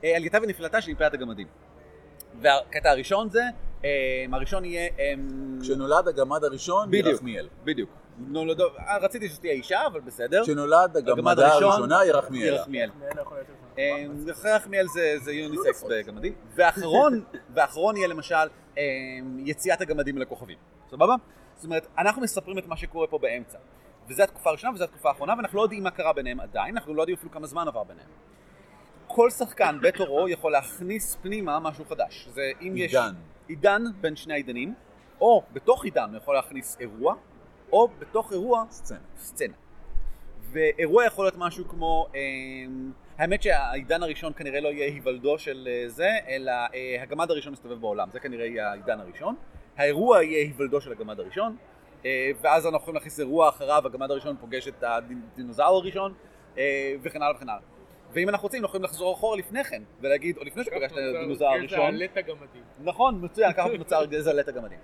[0.03, 1.47] עלייתה ונפילתה של אימפריית הגמדים.
[2.41, 3.43] והקטע הראשון זה,
[3.85, 4.89] אה, הראשון יהיה...
[4.99, 5.13] אה,
[5.61, 7.07] כשנולד הגמד הראשון, בדיוק.
[7.07, 7.49] ירחמיאל.
[7.65, 7.91] בדיוק.
[8.19, 10.43] נולדו, אה, רציתי שתהיה אישה, אבל בסדר.
[10.43, 12.05] כשנולד הגמדה הראשונה.
[12.05, 12.57] ירחמיאל.
[14.33, 16.33] אחרי ירחמיאל זה, זה יוניסקס בגמדים.
[16.55, 18.35] ואחרון, ואחרון יהיה למשל
[18.79, 18.83] אה,
[19.39, 20.59] יציאת הגמדים לכוכבים.
[20.91, 21.15] סבבה?
[21.57, 23.59] זאת אומרת, אנחנו מספרים את מה שקורה פה באמצע.
[24.09, 27.03] וזו התקופה הראשונה וזו התקופה האחרונה, ואנחנו לא יודעים מה קרה ביניהם עדיין, אנחנו לא
[27.03, 28.09] יודעים אפילו כמה זמן עבר ביניהם.
[29.07, 32.29] כל שחקן בתורו יכול להכניס פנימה משהו חדש.
[32.35, 32.95] זה אם יש...
[32.95, 33.15] עידן.
[33.49, 34.75] עידן בין שני העידנים,
[35.21, 37.15] או בתוך עידן הוא יכול להכניס אירוע,
[37.73, 38.99] או בתוך אירוע סצנה.
[39.17, 39.55] סצנה.
[40.51, 42.21] ואירוע יכול להיות משהו כמו, אה,
[43.19, 47.81] האמת שהעידן הראשון כנראה לא יהיה היוולדו של אה, זה, אלא אה, הגמד הראשון מסתובב
[47.81, 49.35] בעולם, זה כנראה יהיה העידן הראשון.
[49.77, 51.57] האירוע יהיה היוולדו של הגמד הראשון,
[52.05, 56.15] אה, ואז אנחנו יכולים להכניס אירוע אחריו, הגמד הראשון פוגש את הדינוזאור הראשון,
[56.59, 57.63] אה, וכן הלאה וכן הלאה.
[58.13, 61.51] ואם אנחנו רוצים, אנחנו יכולים לחזור אחורה לפני כן, ולהגיד, או לפני שפגשת את הדינוזאור
[61.51, 62.63] הראשון, גזע עלת הגמדים.
[62.81, 64.79] נכון, מצוין, ככה נוצר גזע לט הגמדים.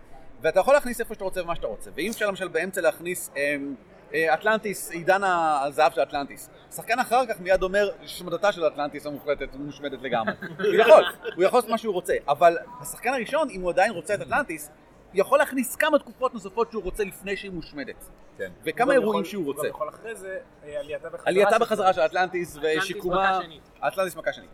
[0.45, 1.90] ואתה יכול להכניס איפה שאתה רוצה ומה שאתה רוצה.
[1.95, 3.74] ואם אפשר למשל באמצע להכניס אמ,
[4.14, 6.51] אה, אטלנטיס, עידן הזהב של אטלנטיס.
[6.76, 10.32] שחקן אחר כך מיד אומר, שמדתה של אטלנטיס המוחלטת מושמדת לגמרי.
[10.59, 11.05] הוא יכול,
[11.36, 12.14] הוא יכול לעשות מה שהוא רוצה.
[12.28, 14.70] אבל השחקן הראשון, אם הוא עדיין רוצה את אטלנטיס,
[15.14, 18.05] יכול להכניס כמה תקופות נוספות שהוא רוצה לפני שהיא מושמדת.
[18.38, 18.51] כן.
[18.64, 19.62] וכמה הוא אירועים יכול- שהוא הוא רוצה.
[19.68, 21.28] גם יכול אחרי זה, אה, עלייתה בחזרה.
[21.28, 23.30] עלייתה של- בחזרה של אטלנטיס ושיקומה...
[23.30, 23.62] מכה שנית.
[23.88, 24.51] אטלנטיס מכה שנית.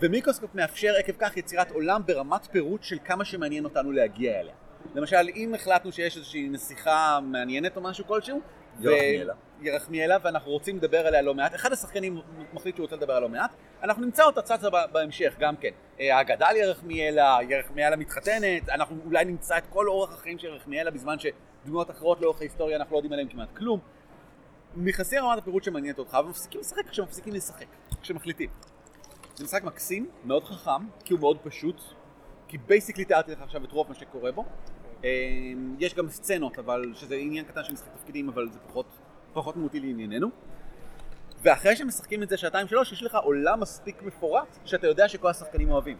[0.00, 4.54] ומיקרוסקופ מאפשר עקב כך יצירת עולם ברמת פירוט של כמה שמעניין אותנו להגיע אליה.
[4.94, 8.40] למשל, אם החלטנו שיש איזושהי נסיכה מעניינת או משהו כלשהו,
[8.80, 9.34] ירחמיאלה.
[9.60, 12.20] ירחמיאלה, ואנחנו רוצים לדבר עליה לא מעט, אחד השחקנים
[12.52, 13.50] מחליט שהוא רוצה לדבר עליה לא מעט,
[13.82, 15.70] אנחנו נמצא אותה צצה בהמשך גם כן.
[16.00, 20.90] אה, האגדה על ירחמיאלה, ירחמיאלה מתחתנת, אנחנו אולי נמצא את כל אורח החיים של ירחמיאלה
[20.90, 23.80] בזמן שדמויות אחרות לאורך ההיסטוריה אנחנו לא יודעים עליהן כמעט כלום.
[24.76, 27.66] נכנסים לרמת הפירוט שמעניינת אותך ומפסיקים לשחק כשמפסיקים לשחק,
[28.02, 28.50] כשמחליטים.
[29.34, 31.80] זה משחק מקסים, מאוד חכם, כי הוא מאוד פשוט,
[32.48, 34.44] כי basically תיארתי לך עכשיו את רוב מה שקורה בו.
[35.04, 35.10] אה,
[35.78, 38.86] יש גם סצנות, אבל שזה עניין קטן של משחק תפקידים, אבל זה פחות,
[39.32, 40.28] פחות מהותי לענייננו.
[41.42, 45.70] ואחרי שמשחקים את זה שעתיים שלוש, יש לך עולם מספיק מפורט, שאתה יודע שכל השחקנים
[45.70, 45.96] אוהבים.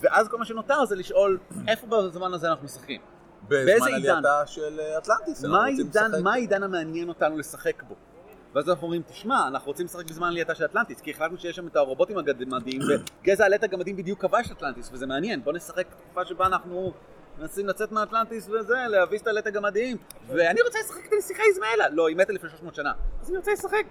[0.00, 1.38] ואז כל מה שנותר זה לשאול,
[1.68, 3.00] איפה בזמן הזה אנחנו משחקים?
[3.48, 3.94] בזמן?
[3.94, 5.44] עלייתה של אטלנטיס.
[6.22, 7.94] מה העידן המעניין אותנו לשחק בו?
[8.54, 11.66] ואז אנחנו אומרים, תשמע, אנחנו רוצים לשחק בזמן עלייתה של אטלנטיס, כי החלטנו שיש שם
[11.66, 12.80] את הרובוטים הגמדים,
[13.22, 15.44] וגזע עלית הגמדים בדיוק כבש אטלנטיס, וזה מעניין.
[15.44, 16.92] בוא נשחק תקופה שבה אנחנו
[17.38, 19.96] מנסים לצאת מאטלנטיס וזה, להביס את עלית הגמדים.
[20.26, 21.88] ואני רוצה לשחק את הנסיכה איזמאלה.
[21.88, 22.92] לא, היא מתה לפני 300 שנה.
[23.20, 23.84] אז אני רוצה לשחק.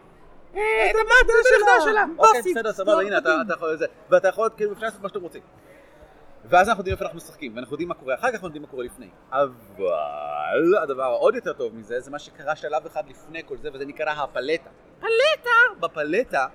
[0.55, 2.05] אה, את המטה שלה.
[2.17, 3.85] אוקיי, בסדר, סבבה, הנה, אתה אתה יכול לזה.
[4.09, 5.41] ואתה יכול, כאילו, אפשר לעשות מה שאתם רוצים.
[6.51, 8.67] ואז אנחנו יודעים איפה אנחנו משחקים, ואנחנו יודעים מה קורה אחר כך, ואנחנו יודעים מה
[8.67, 9.09] קורה לפני.
[9.31, 13.85] אבל הדבר העוד יותר טוב מזה, זה מה שקרה שלב אחד לפני כל זה, וזה
[13.85, 14.69] נקרא הפלטה.
[14.99, 15.79] פלטה!
[15.79, 16.47] בפלטה,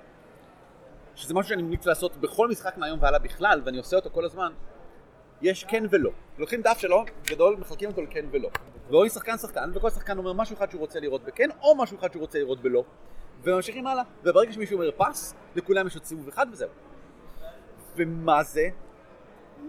[1.15, 4.51] שזה משהו שאני ממליץ לעשות בכל משחק מהיום והלאה בכלל, ואני עושה אותו כל הזמן,
[5.41, 6.11] יש כן ולא.
[6.37, 8.49] לוקחים דף שלו, גדול, מחלקים אותו לכן ולא.
[8.89, 12.11] ורואים שחקן שחקן, וכל שחקן אומר משהו אחד שהוא רוצה לראות בכן, או משהו אחד
[12.11, 12.83] שהוא רוצה לראות בלא.
[13.43, 14.03] וממשיכים הלאה.
[14.23, 16.69] וברגע שמישהו אומר פס, לכולם יש עוד סיבוב אחד וזהו.
[17.95, 18.69] ומה זה?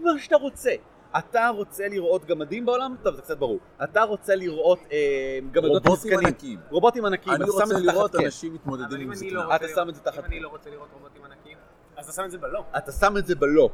[0.03, 0.71] מה שאתה רוצה.
[1.17, 2.95] אתה רוצה לראות גמדים בעולם?
[3.03, 3.59] טוב, זה קצת ברור.
[3.83, 6.59] אתה רוצה לראות אה, גמדות רובוטים מסכנים.
[6.69, 7.35] רובוטים ענקיים.
[7.35, 8.25] אני אתה שם רוצה לראות כן.
[8.25, 9.31] אנשים מתמודדים עם אני זקנה.
[9.33, 10.41] לא אתה שם את זה תחת אם אני כן.
[10.41, 11.57] לא רוצה לראות רובוטים ענקיים,
[11.97, 12.63] אז אתה שם את זה בלא.
[12.77, 13.69] אתה שם את זה בלא.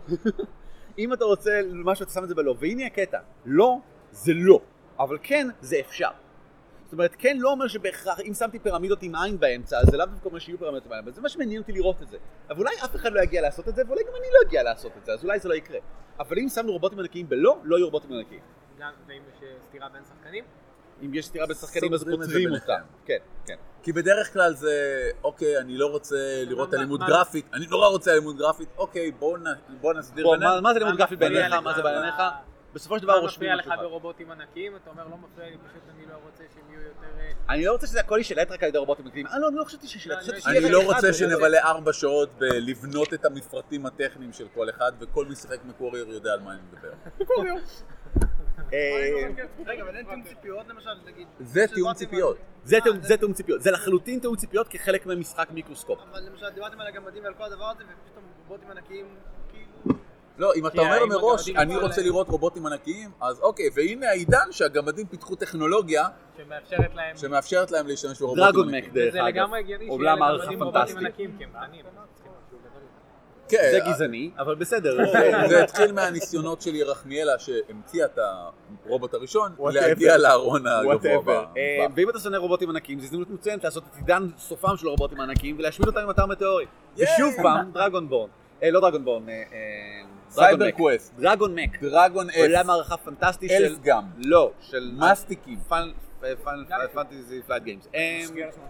[0.99, 2.55] אם אתה רוצה משהו, אתה שם את זה בלא.
[2.59, 3.19] והנה הקטע.
[3.45, 3.77] לא,
[4.11, 4.59] זה לא.
[4.99, 6.09] אבל כן, זה אפשר.
[6.95, 10.27] אומרת, כן לא אומר שבהכרח, אם שמתי פירמידות עם עין באמצע, אז זה לאו דווקא
[10.29, 12.17] אומר שיהיו פירמידות עם עין, אבל זה מה שמעניין אותי לראות את זה.
[12.49, 14.91] אבל אולי אף אחד לא יגיע לעשות את זה, ואולי גם אני לא אגיע לעשות
[14.97, 15.79] את זה, אז אולי זה לא יקרה.
[16.19, 18.41] אבל אם שמנו רובוטים ענקיים בלא, לא יהיו רובוטים ענקיים.
[18.79, 20.43] גם ואם יש אה, סתירה בין שחקנים,
[21.05, 22.53] אם יש סתירה בין שחקנים אז פותרים.
[22.53, 22.73] אותם.
[23.05, 23.55] כן, כן.
[23.83, 24.73] כי בדרך כלל זה,
[25.23, 26.15] אוקיי, אני לא רוצה
[26.47, 29.37] לראות מה- אלימות גרפית, אני נורא רוצה אלימות גרפית, אוקיי, בואו
[29.93, 30.61] נסדיר בינינו.
[30.61, 32.15] מה- זה לימוד גרפי מפריע בעיניך, מה זה בעיניך?
[32.75, 33.83] בסופו של דבר מה רושמים מפריע לך משהו אחד.
[33.83, 34.75] ברובוטים ענקיים?
[34.75, 37.19] אתה אומר לא מפריע לי, פשוט אני לא רוצה שהם יהיו יותר...
[37.19, 39.27] אה, אני לא רוצה שזה הכל יישלט רק על ידי רובוטים ענקיים.
[39.27, 40.17] אה, לא, אני לא חשבתי שישלט.
[40.17, 44.47] לא, חשבתי אני רק לא אחד רוצה שנבלה ארבע שעות בלבנות את המפרטים הטכניים של
[44.53, 46.91] כל אחד, וכל משחק מקורייר יודע על מה אני מדבר.
[48.73, 49.27] אה,
[49.65, 51.27] רגע, אבל אין תיאום ציפיות למשל, נגיד.
[51.39, 52.37] זה טיעון ציפיות.
[52.63, 53.61] זה תיאום- זה תיאום ציפיות.
[53.61, 55.99] זה לחלוטין תיאום ציפיות כחלק ממשחק מיקרוסקופ.
[56.11, 59.05] אבל למשל דיברתם על הגמדים ועל כל הדבר הזה, ופתאום רובוטים ענקיים.
[60.37, 65.07] לא, אם אתה אומר מראש, אני רוצה לראות רובוטים ענקיים, אז אוקיי, והנה העידן שהגמדים
[65.07, 66.07] פיתחו טכנולוגיה
[66.37, 67.17] שמאפשרת להם...
[67.17, 68.85] שמאפשרת להם להשתמש ברובוטים דרגון ענקיים.
[68.85, 69.27] מק דרך וזה אגב.
[69.27, 70.97] לגמרי הגיוני שיהיה לגמדים רובוטים.
[70.97, 71.85] ענקיים, כי הם קטנים.
[71.85, 72.05] גדול.
[73.47, 74.97] כן, זה גזעני, אבל בסדר.
[75.49, 78.19] זה התחיל מהניסיונות של ירחמיאלה שהמציאה את
[78.85, 79.51] הרובוט הראשון.
[79.59, 81.45] להגיע לארון הגבוה.
[81.57, 85.19] אה, ואם אתה שונא רובוטים ענקיים, זו הזדמנות מצוינת לעשות את עידן סופם של הרובוטים
[85.19, 86.65] הענקיים ולהשמיד אותם עם אתר מטאורי.
[86.97, 88.29] ושוב פעם, דרגון בורן.
[88.63, 90.03] אה, לא דרגון בורן, אה, אה,
[90.35, 90.71] סייבר.
[90.71, 91.13] קווסט.
[91.19, 91.81] דרגון מק.
[91.81, 92.37] דרגון אס.
[92.37, 93.53] עולם הערכה פנטסטי של...
[93.53, 94.03] אלף גם.
[94.17, 94.91] לא, של...
[94.97, 95.59] מסטיקים.
[96.93, 97.87] Fantasy Flight Games.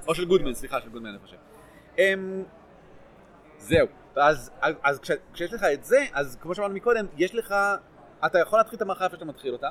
[0.07, 1.37] או של Goodman, סליחה, של Goodman אני חושב.
[1.97, 2.43] אמ,
[3.57, 3.87] זהו.
[4.15, 4.51] אז,
[4.83, 7.55] אז כש, כשיש לך את זה, אז כמו שאמרנו מקודם, יש לך,
[8.25, 9.69] אתה יכול להתחיל את המערכה איפה שאתה מתחיל אותה.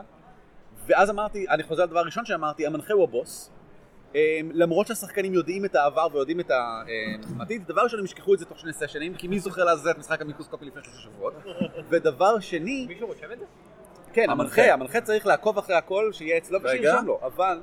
[0.86, 3.50] ואז אמרתי, אני חוזר לדבר הראשון שאמרתי, המנחה הוא הבוס.
[4.14, 8.44] אמ, למרות שהשחקנים יודעים את העבר ויודעים את העתיד, דבר ראשון הם ישכחו את זה
[8.44, 11.34] תוך שני סשנים, כי מי זוכר לעזאזל את משחק המיקרוסקופי לפני שלושה שבועות.
[11.88, 13.44] ודבר שני, מישהו רושם את זה?
[14.12, 16.80] כן, המנחה, המנחה צריך לעקוב אחרי הכל, שיהיה אצלו רגע.
[16.80, 17.60] ושירשום לו, אבל...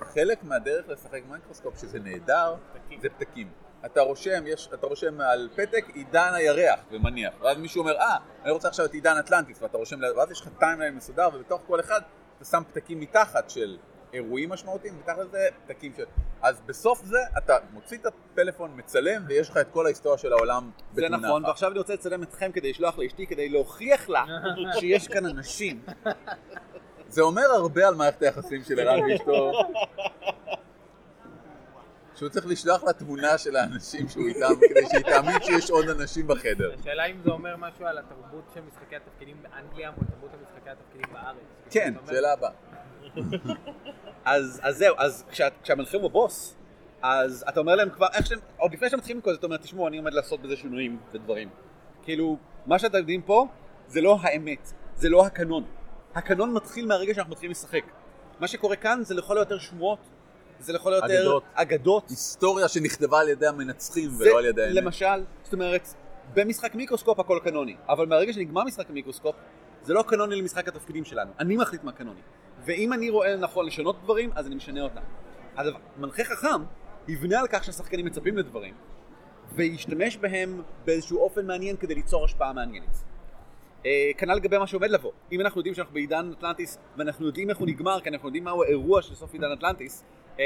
[0.00, 2.54] חלק מהדרך לשחק Microscope שזה נהדר,
[3.02, 3.48] זה פתקים.
[3.84, 8.50] אתה רושם, יש, אתה רושם על פתק עידן הירח ומניח, ואז מישהו אומר, אה, אני
[8.50, 12.00] רוצה עכשיו את עידן אטלנטיס, ואתה רושם, ואז יש לך timeline מסודר, ובתוך כל אחד
[12.36, 13.76] אתה שם פתקים מתחת של
[14.12, 16.04] אירועים משמעותיים, מתחת לזה פתקים של...
[16.42, 20.70] אז בסוף זה אתה מוציא את הפלאפון, מצלם, ויש לך את כל ההיסטוריה של העולם
[20.92, 21.48] זה בתמונה נכון, אחת.
[21.48, 24.24] ועכשיו אני רוצה לצלם אתכם כדי לשלוח לאשתי, כדי להוכיח לה
[24.80, 25.82] שיש כאן אנשים.
[27.08, 29.52] זה אומר הרבה על מערכת היחסים של ערן ואשתו.
[32.14, 36.26] שהוא צריך לשלוח לה תמונה של האנשים שהוא איתם, כדי שהיא תאמין שיש עוד אנשים
[36.26, 36.74] בחדר.
[36.80, 41.12] השאלה אם זה אומר משהו על התרבות של משחקי התפקידים באנגליה מול תרבות המשחקי התפקידים
[41.12, 41.36] בארץ.
[41.70, 42.50] כן, שאלה הבאה.
[44.24, 46.56] אז, אז זהו, אז כשה, כשהמנחה הוא הבוס,
[47.02, 49.46] אז אתה אומר להם כבר, איך שאתם, עוד לפני שאתם מתחילים עם כל זה, אתה
[49.46, 51.48] אומר, תשמעו, אני עומד לעשות בזה שינויים ודברים.
[52.02, 52.36] כאילו,
[52.66, 53.46] מה שאתם יודעים פה,
[53.86, 55.64] זה לא האמת, זה לא הקנון.
[56.14, 57.84] הקנון מתחיל מהרגע שאנחנו מתחילים לשחק.
[58.40, 59.98] מה שקורה כאן זה לכל היותר שמועות,
[60.60, 61.42] זה לכל היותר אגדות.
[61.54, 62.10] אגדות.
[62.10, 64.74] היסטוריה שנכתבה על ידי המנצחים זה ולא על ידי האמת.
[64.74, 65.88] למשל, זאת אומרת,
[66.34, 69.36] במשחק מיקרוסקופ הכל קנוני, אבל מהרגע שנגמר משחק המיקרוסקופ,
[69.82, 72.20] זה לא קנוני למשחק התפקידים שלנו, אני מחליט מה קנוני.
[72.64, 75.00] ואם אני רואה לנכון לשנות דברים, אז אני משנה אותם.
[75.56, 76.62] הדבר, מנחה חכם
[77.08, 78.74] יבנה על כך שהשחקנים מצפים לדברים,
[79.52, 82.96] וישתמש בהם באיזשהו אופן מעניין כדי ליצור השפעה מעניינת.
[83.86, 85.12] אה, כנ"ל לגבי מה שעומד לבוא.
[85.32, 88.62] אם אנחנו יודעים שאנחנו בעידן אטלנטיס, ואנחנו יודעים איך הוא נגמר, כי אנחנו יודעים מהו
[88.62, 90.04] האירוע של סוף עידן אטלנטיס,
[90.40, 90.44] אה,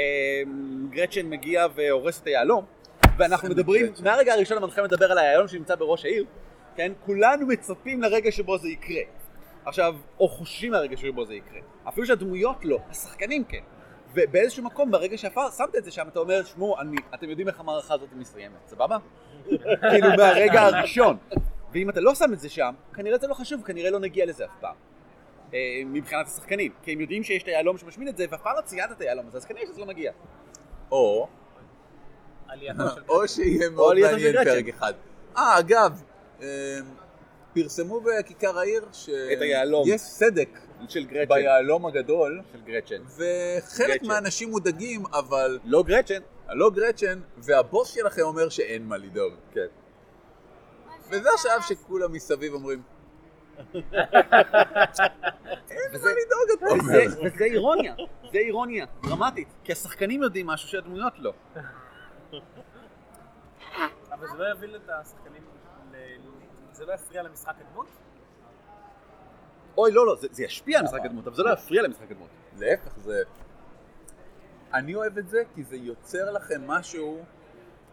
[0.89, 2.65] גרצ'ן מגיע והורס את היהלום,
[3.17, 6.25] ואנחנו מדברים, מהרגע הראשון המנחה מדבר על היהלום שנמצא בראש העיר,
[6.75, 6.91] כן?
[7.05, 9.01] כולנו מצפים לרגע שבו זה יקרה.
[9.65, 11.59] עכשיו, או חושבים מהרגע שבו זה יקרה.
[11.87, 13.59] אפילו שהדמויות לא, השחקנים כן.
[14.13, 17.93] ובאיזשהו מקום, ברגע ששמת את זה שם, אתה אומר, שמעו, אני- אתם יודעים איך המערכה
[17.93, 18.97] הזאת מסתיימת, סבבה?
[19.91, 21.17] כאילו מהרגע הראשון.
[21.71, 24.45] ואם אתה לא שם את זה שם, כנראה זה לא חשוב, כנראה לא נגיע לזה
[24.45, 24.75] אף פעם.
[25.53, 26.71] אה, מבחינת השחקנים.
[26.83, 29.27] כי הם יודעים שיש את היהלום שמשמין את זה, ואף פעם לא ציינת את היהלום
[29.27, 30.11] הזה, אז כנראה שזה לא מגיע.
[30.91, 31.27] או,
[33.09, 34.33] או שיהיה מאוד מעניין.
[34.43, 34.93] פרק אחד.
[35.37, 36.01] אה, אגב,
[36.41, 36.47] אה,
[37.55, 38.85] פרסמו בכיכר העיר
[39.33, 39.85] את היהלום.
[39.85, 40.49] שיש סדק
[40.89, 41.35] של גרצ'ן.
[41.35, 43.01] ביהלום הגדול, של גרצ'ן.
[43.05, 44.07] וחלק גרצ'ן.
[44.07, 46.19] מהאנשים מודאגים, אבל לא גרצ'ן.
[46.49, 49.33] לא גרצ'ן, והבוס שלכם אומר שאין מה לדאוג.
[49.51, 49.65] כן.
[51.09, 52.81] וזה השלב שכולם מסביב אומרים,
[53.73, 53.83] אין
[55.93, 56.83] מה לדאוג, אתה אומר.
[57.07, 57.95] וזה, וזה אירוניה,
[58.31, 59.47] זה אירוניה, דרמטית.
[59.63, 61.33] כי השחקנים יודעים משהו שהדמויות לא.
[64.11, 65.41] אבל זה לא יוביל את השחקנים,
[65.91, 65.95] ל-
[66.75, 67.87] זה לא יפריע למשחק הדמות?
[69.77, 72.29] אוי, לא, לא, זה, זה ישפיע על משחק הדמות, אבל זה לא יפריע למשחק הדמות.
[72.57, 73.23] להפך, זה...
[74.73, 77.23] אני אוהב את זה כי זה יוצר לכם משהו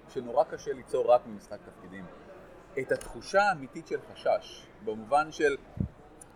[0.08, 2.04] שנורא קשה ליצור רק ממשחק תפקידים.
[2.78, 5.56] את התחושה האמיתית של חשש, במובן של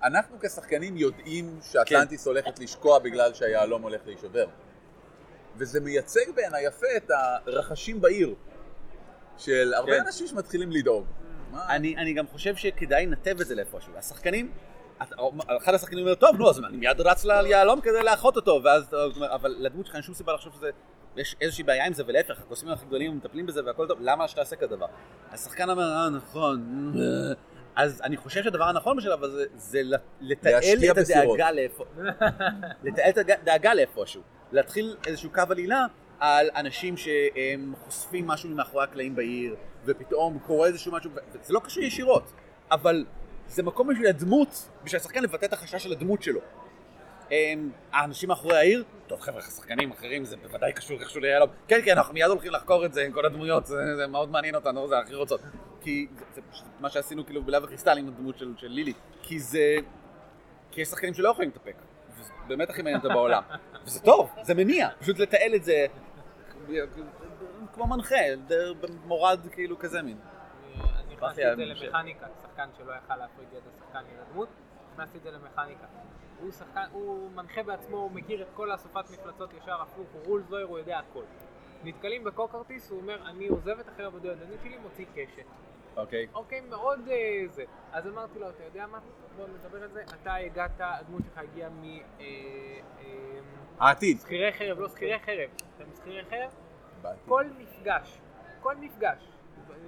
[0.03, 2.31] אנחנו כשחקנים יודעים שאטלנטיס כן.
[2.31, 4.47] הולכת לשקוע בגלל שהיהלום הולך להישבר.
[5.57, 8.35] וזה מייצג בעיניי יפה את הרחשים בעיר
[9.37, 10.07] של הרבה כן.
[10.07, 11.07] אנשים שמתחילים לדאוג.
[11.55, 13.93] אני, אני גם חושב שכדאי לנתב את זה לאיפשהו.
[13.97, 14.51] השחקנים,
[15.63, 18.95] אחד השחקנים אומר, טוב, נו, אז אני מיד רץ ליהלום כדי לאחות אותו, ואז
[19.35, 20.71] אבל לדמות שלך אין שום סיבה לחשוב שזה,
[21.17, 24.57] יש איזושהי בעיה עם זה, ולהפך, הקוסמים הכי גדולים מטפלים בזה והכל טוב, למה שתעשה
[24.57, 24.87] כדבר?
[25.33, 27.35] השחקן אומר, אה, נכון, אה."
[27.77, 30.99] אז אני חושב שהדבר הנכון בשלב הזה, זה לת- לתעל את.
[31.35, 31.85] הדאגה לאיפה,
[32.83, 34.23] לתעל את הדאגה לאיפשהו,
[34.53, 35.85] להתחיל איזשהו קו עלילה
[36.21, 39.55] על אנשים שהם חושפים משהו מאחורי הקלעים בעיר,
[39.87, 41.11] ופתאום קורה איזשהו משהו,
[41.43, 42.33] וזה לא קשור ישירות,
[42.71, 43.05] אבל
[43.49, 46.41] זה מקום בשביל הדמות, בשביל השחקן לבטא את החשש של הדמות שלו.
[47.31, 51.51] אמ, האנשים מאחורי העיר, טוב חבר'ה, שחקנים אחרים זה בוודאי קשור איכשהו ליהלום.
[51.69, 54.55] כן, כן, אנחנו מיד הולכים לחקור את זה עם כל הדמויות, זה זה מאוד מעניין
[54.55, 55.41] אותנו, זה הכי רוצות.
[55.81, 58.93] כי זה- זה פשוט מה שעשינו כאילו בלהב הקריסטל עם הדמות של של לילי.
[59.23, 59.77] כי זה...
[60.71, 61.75] כי יש שחקנים שלא יכולים להתאפק.
[62.19, 63.43] וזה באמת הכי מעניין אותם בעולם.
[63.87, 64.89] וזה טוב, זה מניע.
[65.01, 65.87] פשוט לתעל את זה
[67.77, 68.17] כמו מנחה,
[69.05, 70.19] מורד כאילו כזה מין.
[70.75, 74.49] אני הכנסתי את זה למכניקה, שחקן שלא יכל להפריד יד השחקן עם הדמות,
[74.93, 75.87] הכנסתי את זה למכניקה.
[76.41, 80.43] הוא שחקן, הוא מנחה בעצמו, הוא מכיר את כל אסופת מפלצות ישר הפוך, הוא רול
[80.49, 81.23] זוהר, הוא יודע הכל.
[81.85, 85.45] נתקלים בקוקרטיס, הוא אומר, אני עוזב את החרב הדו-ידנית שלי, מוציא קשת.
[85.97, 86.27] אוקיי.
[86.35, 87.65] אוקיי, מאוד אה, זה.
[87.93, 88.99] אז אמרתי לו, אתה יודע מה?
[89.37, 90.03] בוא נדבר על זה.
[90.23, 91.85] אתה הגעת, הדמות שלך הגיעה מ...
[91.85, 93.41] אה, אה,
[93.79, 94.21] העתיד.
[94.21, 95.51] שכירי חרב, לא שכירי חרב.
[95.77, 96.66] אתם שכירי חרב?
[97.29, 98.19] כל מפגש,
[98.61, 99.29] כל מפגש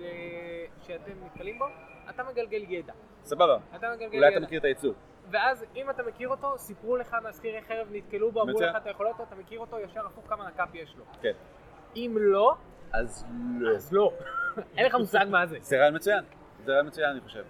[0.01, 1.64] אה, שאתם נתקלים בו,
[2.11, 2.93] אתה מגלגל ידע.
[3.25, 3.57] סבבה.
[3.77, 4.47] אתה מגלגל אולי אתה ידע.
[4.47, 4.95] מכיר את הייצור.
[5.31, 8.61] ואז אם אתה מכיר אותו, סיפרו לך מהשכירי חרב, נתקלו בו, אמרו.
[8.61, 11.05] לך אתה יכול אותו, אתה מכיר אותו, ישר הפוך כמה נקאפ יש לו.
[11.23, 11.33] כן.
[11.97, 12.55] אם לא,
[12.93, 13.27] אז
[13.61, 13.71] לא.
[13.77, 14.12] אז לא.
[14.77, 15.59] אין לך מושג מה זה.
[15.61, 16.25] זה רעיון מצוין.
[16.64, 17.45] זה רעיון מצוין, אני חושב.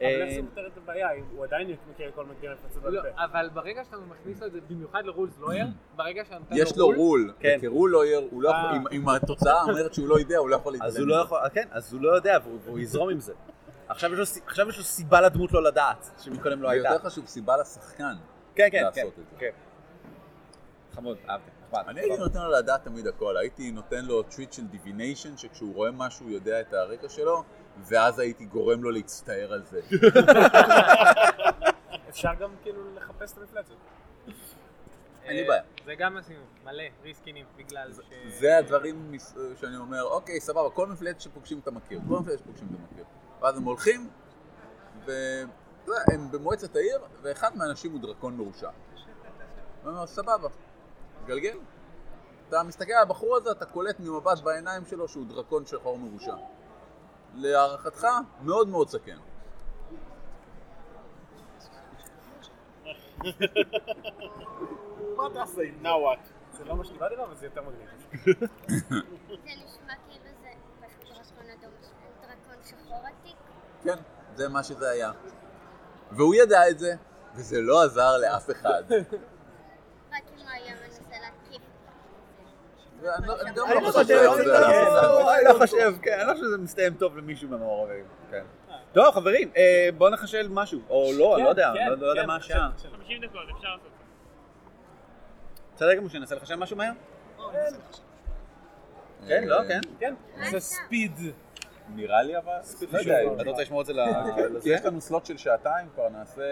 [0.00, 1.08] אבל אה, איך זה פותר את הבעיה?
[1.36, 3.24] הוא עדיין מכיר כל מגן מפצות לא, פה.
[3.24, 6.86] אבל ברגע שאתה מכניס לו את זה, במיוחד לרולס לויר, ברגע שאתה נותן יש לו
[6.86, 7.58] רול, כן.
[7.60, 8.76] כרול לויר, הוא לא אה.
[8.92, 10.90] אם- התוצאה אומרת שהוא לא יודע, הוא לא יכול להתעלם.
[10.90, 13.32] אז הוא לא יכול, כן, אז הוא לא יודע, והוא יזרום עם זה.
[13.88, 16.88] עכשיו יש לו לו סיבה לדמות לא לדעת, שמקודם לא הייתה.
[16.88, 18.14] ויותר חשוב, סיבה לשחקן
[18.54, 19.06] כן, כן, לעשות כן.
[19.06, 19.22] את זה.
[19.38, 19.50] כן.
[20.94, 21.50] חמוד, אהבתי.
[21.74, 25.90] אני הייתי נותן לו לדעת תמיד הכל, הייתי נותן לו trait של divination, שכשהוא רואה
[25.90, 27.44] משהו הוא יודע את הרקע שלו,
[27.86, 29.80] ואז הייתי גורם לו להצטער על זה.
[32.08, 33.74] אפשר גם כאילו לחפש את המפלצת.
[35.24, 35.62] אין לי בעיה.
[35.86, 37.98] זה גם עשינו, מלא reskin ים, בגלל ש...
[38.38, 39.12] זה הדברים
[39.60, 43.04] שאני אומר, אוקיי, סבבה, כל מפלצת שפוגשים אתה מכיר, כל מפלצת שפוגשים אתה מכיר.
[43.40, 44.08] ואז הם הולכים,
[45.06, 48.70] והם במועצת העיר, ואחד מהאנשים הוא דרקון מרושע.
[49.82, 50.48] הוא אומר, סבבה,
[51.26, 51.58] גלגל.
[52.48, 56.34] אתה מסתכל על הבחור הזה, אתה קולט ממבט בעיניים שלו שהוא דרקון שחור מרושע.
[57.34, 58.06] להערכתך,
[58.42, 59.18] מאוד מאוד סכן.
[65.16, 66.28] מה תעשה עם נאוואט?
[66.52, 67.88] זה לא מה שדיברתי עליו, אבל זה יותר מגניב.
[68.24, 70.48] זה נשמע כאילו זה
[70.80, 71.72] פשוט דרקון אדום,
[72.20, 73.36] דרקון שחור עתיק.
[73.84, 73.98] כן,
[74.34, 75.12] זה מה שזה היה.
[76.12, 76.94] והוא ידע את זה,
[77.34, 78.82] וזה לא עזר לאף אחד.
[83.02, 84.14] אני גם אני לא לא חושב.
[84.14, 88.04] לא, אני לא חושב, כן, אני לא חושב שזה מסתיים טוב למישהו מהמעורבים.
[88.30, 88.44] כן.
[88.92, 90.80] טוב, חברים, אה, בואו נחשל משהו.
[90.90, 92.70] או לא, אני לא יודע, כן, לא- לא יודע כן, מה השעה.
[92.96, 93.88] 50 דקות, אפשר לעשות.
[95.76, 96.92] בסדר גמור, שננסה לחשב משהו מהר?
[99.26, 99.80] כן, לא, כן.
[100.00, 100.14] כן,
[100.50, 101.12] זה ספיד.
[101.94, 102.52] נראה לי אבל...
[102.92, 104.00] לא יודע, אתה רוצה לשמור את זה ל...
[104.62, 106.42] כי יש לנו סלוט של שעתיים, כבר נעשה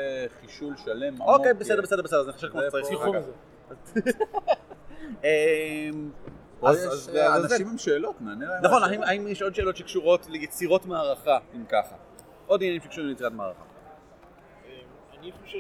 [0.41, 1.21] חישול שלם.
[1.21, 3.01] אוקיי, בסדר, בסדר, בסדר, אז נחשב כמו שצריך.
[5.25, 6.11] אמ,
[6.63, 7.11] אז-
[7.45, 8.65] אנשים עם שאלות, נענה להם.
[8.65, 11.97] נכון, האם- יש עוד שאלות שקשורות ליצירות מערכה, אם ככה?
[12.47, 13.63] עוד עניינים שקשורים ליצירת מערכה.
[15.21, 15.59] אני חושב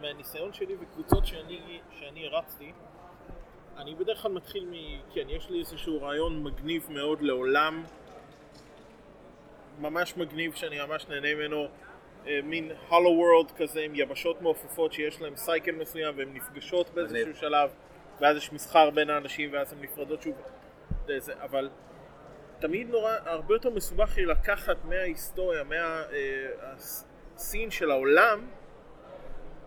[0.00, 2.72] שמהניסיון שלי וקבוצות שאני, הרצתי,
[3.76, 4.72] אני בדרך כלל מתחיל מ...
[5.14, 7.84] כן, יש לי איזשהו רעיון מגניב מאוד לעולם,
[9.80, 11.66] ממש מגניב שאני ממש נהנה ממנו,
[12.26, 17.34] אה, מין הולו וורלד כזה עם יבשות מעופפות שיש להם סייקל מסוים והן נפגשות באיזשהו.
[17.36, 17.70] שלב,
[18.20, 20.34] ואז יש מסחר בין האנשים ואז הן נפרדות שוב,
[21.18, 21.70] זה, אבל
[22.58, 25.62] תמיד נורא, הרבה יותר מסובך לי לקחת מההיסטוריה,
[27.34, 28.46] מהסין של העולם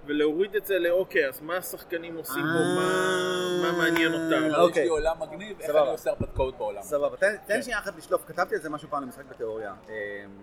[0.05, 4.47] ולהוריד את זה לאוקיי, אז מה השחקנים עושים פה, מה, מה מעניין אותם.
[4.47, 4.83] יש אוקיי.
[4.83, 5.69] לי עולם מגניב, איך.
[5.69, 6.81] אני עושה הרפתקאות בעולם.
[6.81, 9.95] סבבה, תן, תן שנייה אחת לשלוף, כתבתי על זה משהו פעם למשחק בתיאוריה, אה,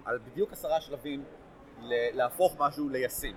[0.04, 1.24] על בדיוק עשרה שלבים
[1.82, 3.36] ל- להפוך משהו לישים.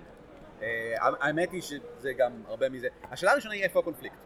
[0.62, 2.88] אה, האמת היא שזה גם הרבה מזה.
[3.10, 4.16] השאלה הראשונה היא איפה הקונפליקט.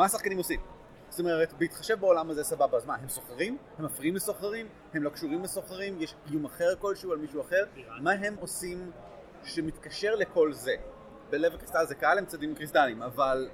[0.00, 0.60] מה השחקנים עושים?
[1.08, 3.58] זאת אומרת, בהתחשב בעולם הזה סבבה, אז מה, הם סוחרים?
[3.78, 4.68] הם מפריעים לסוחרים?
[4.94, 6.00] הם לא קשורים לסוחרים?
[6.00, 7.64] יש איום אחר כלשהו על מישהו אחר?
[8.00, 8.90] מה הם עושים
[9.44, 10.74] שמתקשר לכל זה?
[11.30, 13.48] בלב הקריסטל זה קהל, הם צדים קריסטלים, אבל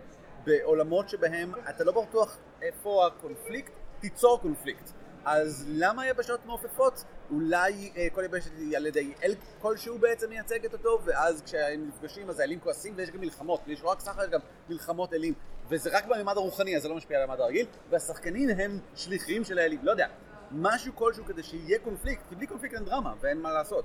[0.44, 4.90] בעולמות שבהם אתה לא בטוח איפה הקונפליקט, תיצור קונפליקט.
[5.27, 7.05] אז למה יבשות מעופפות?
[7.31, 12.31] אולי אה, כל יבשת היא על ידי אל כלשהו בעצם מייצגת אותו, ואז כשהם נפגשים
[12.31, 15.35] אז האלים כועסים ויש גם מלחמות, יש לא רק סחר, יש גם מלחמות אלים,
[15.69, 19.59] וזה רק בממד הרוחני אז זה לא משפיע על הממד הרגיל, והשחקנים הם שליחים של
[19.59, 20.09] האלים, לא יודע,
[20.51, 23.85] משהו כלשהו כדי שיהיה קונפליקט, כי בלי קונפליקט אין דרמה ואין מה לעשות.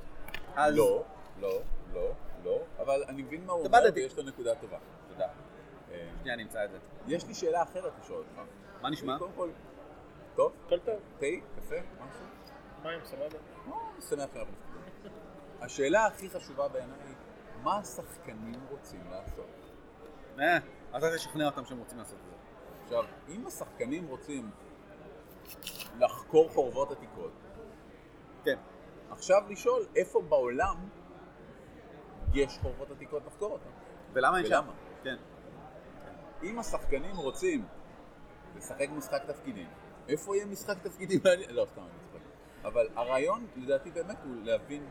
[0.55, 0.75] אז...
[0.75, 1.03] לא,
[1.41, 1.61] לא,
[1.93, 2.11] לא,
[2.43, 3.79] לא, אבל אני מבין מה הוא אומר.
[3.95, 4.77] ויש לו נקודה טובה.
[5.09, 5.27] תודה.
[6.21, 6.77] שנייה, אני אמצא את זה.
[7.07, 8.41] יש לי שאלה אחרת לשאול אותך.
[8.81, 9.17] מה נשמע?
[9.17, 9.49] קודם כל,
[10.35, 10.53] טוב?
[10.65, 11.25] הכל טוב, תה,
[11.55, 12.25] קפה, משהו?
[12.83, 13.37] מים סבבה.
[13.67, 14.53] או, אני שמח שאנחנו
[14.87, 15.13] מסתכלים.
[15.61, 17.15] השאלה הכי חשובה בעיניי היא,
[17.63, 19.45] מה השחקנים רוצים לעשות?
[20.39, 20.57] אה,
[20.97, 22.35] אתה תשכנע אותם שהם רוצים לעשות את זה.
[22.83, 24.51] עכשיו, אם השחקנים רוצים
[25.99, 27.31] לחקור חורבות עתיקות,
[28.43, 28.57] כן.
[29.09, 30.89] עכשיו לשאול איפה בעולם
[32.33, 33.69] יש חורבות עתיקות לחקור אותן.
[34.13, 34.65] ולמה אין שם?
[35.03, 35.15] כן.
[36.43, 37.65] אם השחקנים רוצים
[38.55, 39.67] לשחק משחק תפקידים,
[40.11, 41.49] איפה יהיה משחק תפקידים מעניין?
[41.57, 42.25] לא, סתם אני צוחק.
[42.63, 44.85] אבל הרעיון, לדעתי באמת, הוא להבין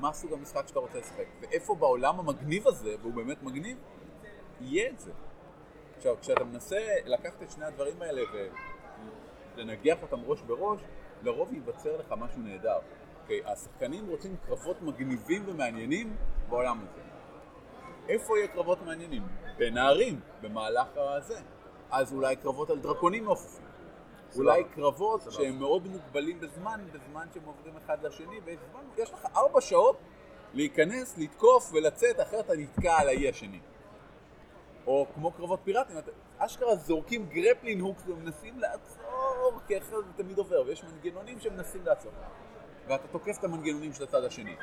[0.00, 3.78] מה סוג המשחק שאתה רוצה לשחק, ואיפה בעולם המגניב הזה, והוא באמת מגניב,
[4.60, 5.12] יהיה את זה.
[5.96, 8.22] עכשיו, כשאתה מנסה לקחת את שני הדברים האלה
[9.56, 10.80] ולנגח אותם ראש בראש,
[11.22, 12.78] לרוב ייווצר לך משהו נהדר.
[13.22, 16.16] אוקיי, השחקנים רוצים קרבות מגניבים ומעניינים
[16.48, 17.00] בעולם הזה.
[18.08, 19.22] איפה יהיה קרבות מעניינים?
[19.56, 21.40] בין הערים, במהלך הזה.
[21.90, 23.71] אז אולי קרבות על דרקונים מעופפים.
[24.36, 28.40] אולי קרבות שהם מאוד מוגבלים בזמן, בזמן שהם עוברים אחד לשני,
[28.96, 29.96] ויש לך ארבע שעות
[30.54, 33.60] להיכנס, לתקוף ולצאת, אחרת אתה נתקע על האי השני.
[34.86, 35.96] או כמו קרבות פיראטים,
[36.38, 42.12] אשכרה זורקים גרפלין הוקס ומנסים לעצור, כי אחרת זה תמיד עובר, ויש מנגנונים שמנסים לעצור.
[42.88, 44.56] ואתה תוקף את המנגנונים של הצד השני,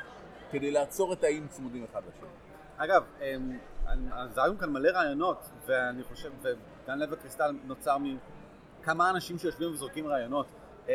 [0.50, 2.28] כדי לעצור את האיים צמודים אחד לשני.
[2.76, 3.58] אגב, אמ,
[4.12, 7.98] אז היו כאן מלא רעיונות, ואני חושב, וגן לב הקריסטל נוצר
[8.80, 10.46] מכמה אנשים שיושבים וזורקים רעיונות.
[10.88, 10.92] אמ,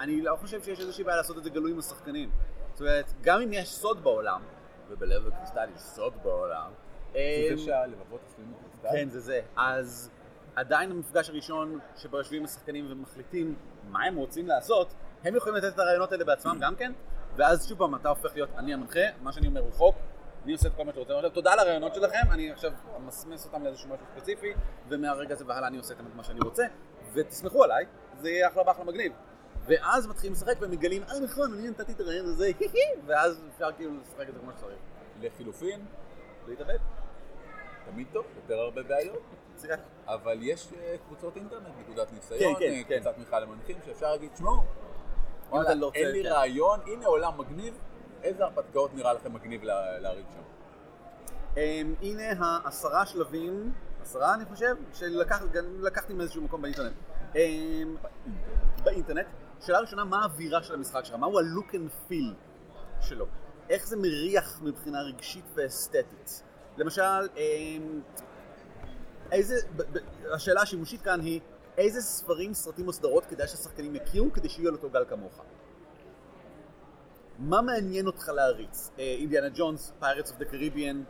[0.00, 2.30] אני לא חושב שיש איזושהי בעיה לעשות את זה גלוי עם השחקנים.
[2.72, 4.42] זאת אומרת, גם אם יש סוד בעולם,
[4.88, 6.70] ובלב הקריסטל יש סוד בעולם,
[7.12, 7.18] זה
[7.56, 8.88] זה שהלבבות עשויים מקריסטל?
[8.92, 9.40] כן, זה זה.
[9.56, 10.10] אז
[10.56, 13.54] עדיין המפגש הראשון שבו יושבים השחקנים ומחליטים
[13.88, 14.94] מה הם רוצים לעשות,
[15.24, 16.92] הם יכולים לתת את הרעיונות האלה בעצמם גם כן,
[17.36, 19.96] ואז שוב פעם אתה הופך להיות אני המנחה, מה שאני אומר הוא חוק,
[20.44, 21.14] אני עושה את כל מה שאתה רוצה.
[21.14, 24.52] עכשיו, תודה על הרעיונות שלכם, אני עכשיו אמסמס אותם לאיזשהו משהו ספציפי,
[24.88, 26.66] ומהרגע הזה והלאה אני עושה את מה שאני רוצה,
[27.16, 27.86] ותסמכו עליי,
[28.20, 29.12] זה יהיה אחלה באחלה מגניב.
[29.66, 32.50] ואז מתחילים לשחק ומגלים, אה נכון, אני נתתי את הרעיון הזה,
[33.06, 34.76] ואז אפשר כאילו לשחק את זה כמו שצריך.
[35.20, 35.84] לחילופין,
[36.48, 36.78] להתאבד.
[37.90, 39.22] תמיד טוב, יותר הרבה בעיות.
[40.06, 42.96] אבל יש אה, קבוצות אינטרנט, נקודת ניסיון, כן, כן, אה, כן.
[43.00, 44.30] קבוצת תמיכה למנחים, שאפשר להגיד,
[45.62, 46.28] אתה לא אין לי.
[46.28, 47.74] רעיון, הנה עולם מגניב,
[48.22, 50.40] איזה הרפתקאות נראה לכם מגניב לה- להריץ שם?
[51.54, 51.58] Um,
[52.04, 53.72] הנה העשרה שלבים,
[54.06, 56.92] עשרה אני חושב, שלקחתי מאיזשהו מקום באינטרנט.
[57.32, 57.36] Um,
[58.84, 59.26] באינטרנט.
[59.60, 61.16] שאלה ראשונה, מה האווירה של המשחק שלך?
[61.16, 62.34] מהו ה-look and feel
[63.00, 63.26] שלו?
[63.70, 66.42] איך זה מריח מבחינה רגשית ואסתטית?
[66.76, 67.02] למשל,
[67.34, 67.38] um,
[69.32, 69.54] איזה,
[70.34, 71.40] השאלה השימושית כאן היא,
[71.78, 75.42] איזה ספרים, סרטים או סדרות כדאי שהשחקנים יכירו כדי שיהיו על אותו גל כמוך?
[77.38, 78.90] מה מעניין אותך להריץ?
[78.98, 81.02] אה, אינדיאנה ג'ונס, Pirates of the Caribbean,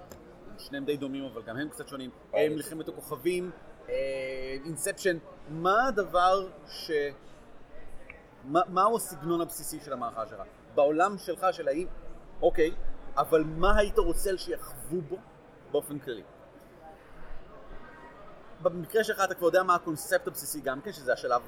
[0.59, 3.51] שניהם די דומים אבל גם הם קצת שונים, אה, מלחמת הכוכבים,
[4.65, 5.17] אינספשן,
[5.49, 6.91] מה הדבר ש...
[8.45, 10.41] מה, מהו הסגנון הבסיסי של המערכה שלך?
[10.75, 11.87] בעולם שלך, של האם,
[12.43, 12.75] אוקיי,
[13.17, 15.17] אבל מה היית רוצה שיחוו בו
[15.71, 16.23] באופן כללי?
[18.63, 21.43] במקרה שלך אתה כבר יודע מה הקונספט הבסיסי גם כן, שזה השלב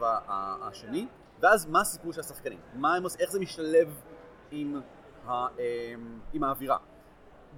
[0.62, 1.06] השני,
[1.40, 2.60] ואז מה הסיפור של השחקנים?
[2.74, 4.01] מה הם, איך זה משתלב
[4.51, 4.80] עם,
[5.26, 5.47] ה,
[6.32, 6.78] עם האווירה?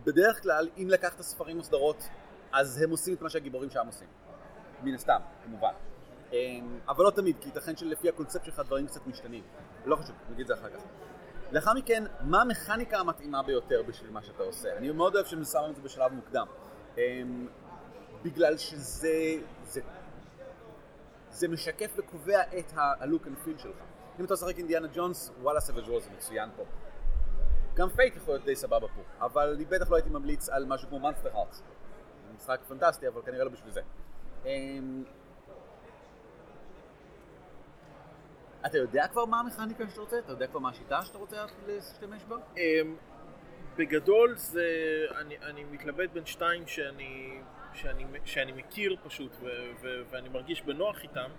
[0.04, 2.08] בדרך כלל, אם לקחת ספרים או סדרות,
[2.52, 4.08] אז הם עושים את מה שהגיבורים שם עושים.
[4.82, 5.72] מן הסתם, כמובן.
[6.32, 9.42] אמ, אבל לא תמיד, כי ייתכן שלפי הקונספט שלך דברים קצת משתנים.
[9.84, 10.82] לא חשוב, נגיד את זה אחר כך.
[11.52, 14.76] לאחר מכן, מה המכניקה המתאימה ביותר בשביל מה שאתה עושה?
[14.76, 16.46] אני מאוד אוהב שהם שמים את זה בשלב מוקדם.
[16.98, 17.46] אמ,
[18.22, 19.34] בגלל שזה
[19.64, 19.80] זה,
[21.30, 23.76] זה משקף וקובע את ה-look and feel שלך.
[24.20, 26.62] אם אתה משחק אינדיאנה ג'ונס, וואלה Savage זה מצוין פה.
[27.80, 30.88] גם Fate יכול להיות די סבבה פה, אבל אני בטח לא הייתי ממליץ על משהו
[30.88, 31.62] כמו Monsterhearts.
[32.26, 33.80] זה משחק פנטסטי, אבל כנראה לא בשביל זה.
[34.44, 35.04] אמ,
[38.66, 40.18] אתה יודע כבר מה המכניקה שאתה רוצה?
[40.18, 41.36] אתה יודע כבר מה השיטה שאתה רוצה
[41.66, 42.36] להשתמש בה?
[42.56, 42.96] אמ,
[43.76, 44.66] בגדול זה,
[45.18, 47.40] אני, אני מתלבט בין שתיים שאני,
[47.74, 49.46] שאני, שאני מכיר פשוט ו,
[49.80, 51.30] ו, ואני מרגיש בנוח איתם.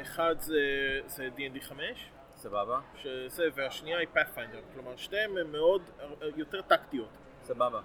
[0.00, 0.60] אחד זה,
[1.06, 2.10] זה D&D 5,
[2.42, 2.80] סבבה.
[2.96, 5.82] שזה, והשנייה היא Pathfinder, כלומר שתיהן הן מאוד
[6.36, 7.08] יותר טקטיות.
[7.42, 7.80] סבבה.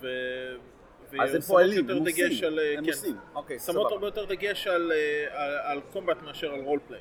[0.00, 0.08] ו...
[1.20, 3.88] אז הם פועלים, הם עושים, על, אה, הם כן, עושים, אוקיי, שמות סבבה.
[3.94, 7.00] הרבה יותר דגש על, אה, על, על קומבט מאשר על רולפליי.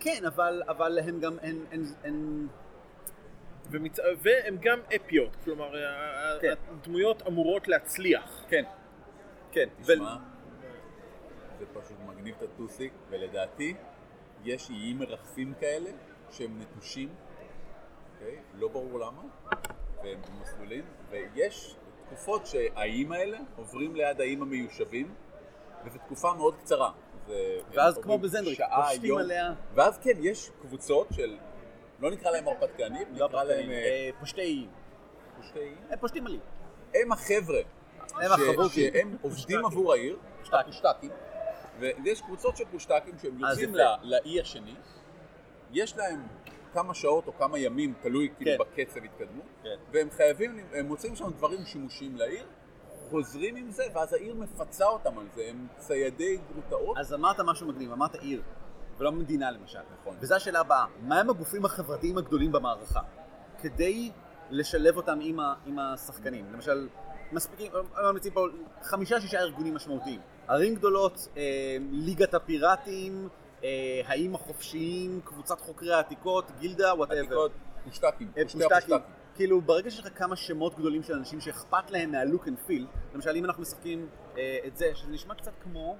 [0.00, 2.46] כן, אבל, אבל הן גם, הן, הן, הן...
[3.70, 3.98] ומצ...
[4.18, 6.54] והן גם אפיות, כלומר ה- כן.
[6.70, 8.44] הדמויות אמורות להצליח.
[8.48, 8.64] כן,
[9.52, 9.68] כן.
[9.82, 10.16] תשמע,
[11.58, 13.74] זה פשוט מגניב את הטוסיק, ולדעתי
[14.44, 15.90] יש איים מרחפים כאלה
[16.30, 17.08] שהם נטושים,
[18.14, 18.38] אוקיי?
[18.54, 19.22] לא ברור למה,
[20.04, 21.76] והם במסלולים, ויש
[22.06, 25.14] תקופות שהאיים האלה עוברים ליד האיים המיושבים,
[25.84, 26.90] וזו תקופה מאוד קצרה.
[27.72, 29.18] ואז כמו בזנדריק, פושטים.
[29.18, 29.52] עליה.
[29.74, 31.36] ואז כן, יש קבוצות של,
[32.00, 34.68] לא נקרא להם הרפתקנים, לא נקרא להם פושטי, אה, אה, פושטי איים.
[35.36, 35.76] פושטי איים.
[35.90, 36.40] הם פושטים עלים.
[36.94, 37.60] הם החבר'ה
[38.14, 38.70] הם החברות.
[38.70, 40.18] שהם עובדים עבור העיר,
[40.52, 41.10] הפושטקים,
[41.78, 43.78] ויש קבוצות של פושטקים שהם אז יוצאים יפה.
[43.82, 44.74] ל- לאי השני,
[45.72, 46.26] יש להם
[46.72, 48.70] כמה שעות או כמה ימים, תלוי כאילו כן.
[48.82, 49.46] בקצב התקדמות,
[49.92, 52.46] והם חייבים, הם מוצאים שם דברים שימושיים לעיר,
[53.10, 56.98] חוזרים עם זה, ואז העיר מפצה אותם על זה, הם ציידי גרוטאות.
[56.98, 58.42] אז אמרת משהו מגניב, אמרת עיר,
[58.98, 59.78] ולא מדינה למשל.
[60.00, 60.16] נכון.
[60.20, 63.00] וזו השאלה הבאה, מה הם הגופים החברתיים הגדולים במערכה?
[63.62, 64.10] כדי
[64.50, 66.52] לשלב אותם עם, ה, עם השחקנים.
[66.52, 66.88] למשל,
[67.32, 68.46] מספיקים, הם ממליצים פה
[68.82, 70.20] חמישה-שישה ארגונים משמעותיים.
[70.48, 73.28] ערים גדולות, אה, ליגת הפיראטים,
[73.64, 77.20] אה, האיים החופשיים, קבוצת חוקרי העתיקות, גילדה, whatever.
[77.20, 77.52] עתיקות,
[77.84, 78.66] פושטקים, אה, פושטקים.
[78.72, 78.96] הפושטקים.
[79.36, 82.86] כאילו, ברגע שיש לך כמה שמות גדולים של אנשים שאכפת להם מה look and feel,
[83.14, 84.08] למשל אם אנחנו משחקים
[84.38, 85.96] אה, את זה, שזה נשמע קצת כמו...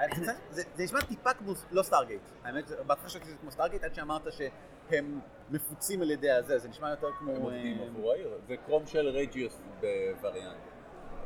[0.00, 0.06] אה,
[0.50, 2.20] זה זה נשמע טיפה כמו, לא Stargate.
[2.44, 5.20] האמת, בהתחלה חשבתי שזה כמו Stargate, עד שאמרת שהם
[5.50, 7.30] מפוצים על ידי הזה, זה נשמע יותר כמו...
[7.32, 10.56] הם עובדים אה, עבור העיר, זה קרום של רייג'יוס בווריאנט.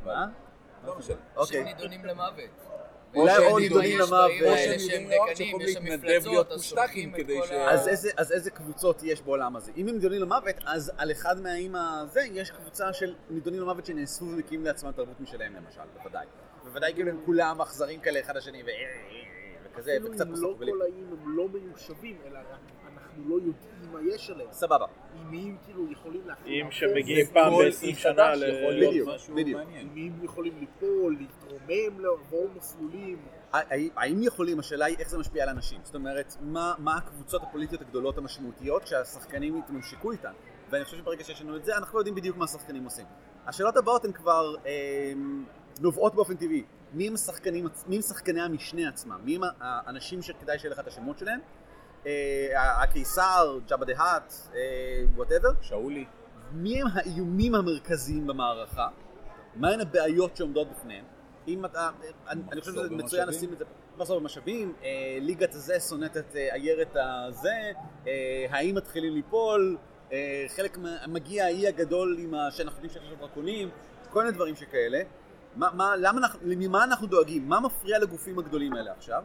[0.04, 0.26] מה?
[0.88, 1.16] לא משנה.
[1.36, 1.56] אוקיי.
[1.56, 2.50] שהם נידונים למוות.
[3.14, 4.30] אולי או נידונים למוות.
[4.46, 7.50] או שהם שהם דקנים, שיכולים יש שם להתנדב מפלצות, להיות אז פושטקים כדי כל ש-
[7.50, 7.70] ה...
[8.16, 9.72] אז איזה, קבוצות יש בעולם הזה?
[9.76, 14.24] אם הם נידונים למוות, אז על אחד מהאיים הזה יש קבוצה של נידונים למוות שנאספו
[14.24, 16.26] ומקימים לעצמם תרבות משלהם למשל, בוודאי.
[16.64, 18.62] בוודאי כאילו הם כולם אכזרים כאלה אחד לשני.
[19.64, 20.72] וכזה, אפילו וקצת אם פסוק לא בלי.
[20.72, 22.38] כל האיים הם לא מיושבים, אלא
[22.92, 23.52] אנחנו לא יודעים
[23.92, 24.48] מה יש עליהם.
[24.52, 24.86] סבבה.
[25.20, 26.58] עם מי הם כאילו יכולים להפעיל...
[26.58, 29.60] לעקוב, שמגיעים פעם אי ב-20 חדש שנה יכול ל- להיות בדיוק, משהו בדיוק.
[29.80, 33.18] עם מי הם יכולים ליפול, להתרומם, לעבור מסלולים.
[33.52, 35.80] האם- יכולים, השאלה היא איך זה משפיע על אנשים.
[35.84, 40.32] זאת אומרת, מה, מה הקבוצות הפוליטיות הגדולות המשמעותיות שהשחקנים יתממשקו איתן.
[40.70, 43.06] ואני חושב שברגע שיש לנו את זה, אנחנו לא יודעים בדיוק מה השחקנים עושים.
[43.46, 45.12] השאלות הבאות הן כבר אה,
[45.80, 46.64] נובעות באופן טבעי.
[46.92, 47.16] מי הם
[48.02, 49.18] שחקני המשנה עצמם?
[49.24, 51.40] מי הם האנשים שכדאי שיהיה לך את השמות שלהם?
[52.06, 54.34] אה, הקיסר, Jabba the Hutt,
[55.14, 55.48] whatever.
[55.60, 56.04] שאולי.
[56.52, 58.88] מי הם האיומים המרכזיים במערכה?
[59.56, 61.04] מהן הבעיות שעומדות בפניהם?
[61.48, 61.90] אם אתה,
[62.28, 63.28] אני, אני חושב שזה מצוין?
[63.28, 63.64] לשים את זה,
[63.98, 67.72] מחסור במשאבים, אה, ליגת הזה שונאת את אה, עיירת הזה,
[68.06, 69.76] אה, האם מתחילים ליפול,
[70.12, 73.70] אה, חלק מגיע האי הגדול עם ה, שאנחנו יודעים שיש לו דרקונים,
[74.10, 75.00] כל מיני דברים שכאלה.
[75.56, 77.48] מה, מה, למה אנחנו, ממה אנחנו דואגים?
[77.48, 79.22] מה מפריע לגופים הגדולים האלה עכשיו?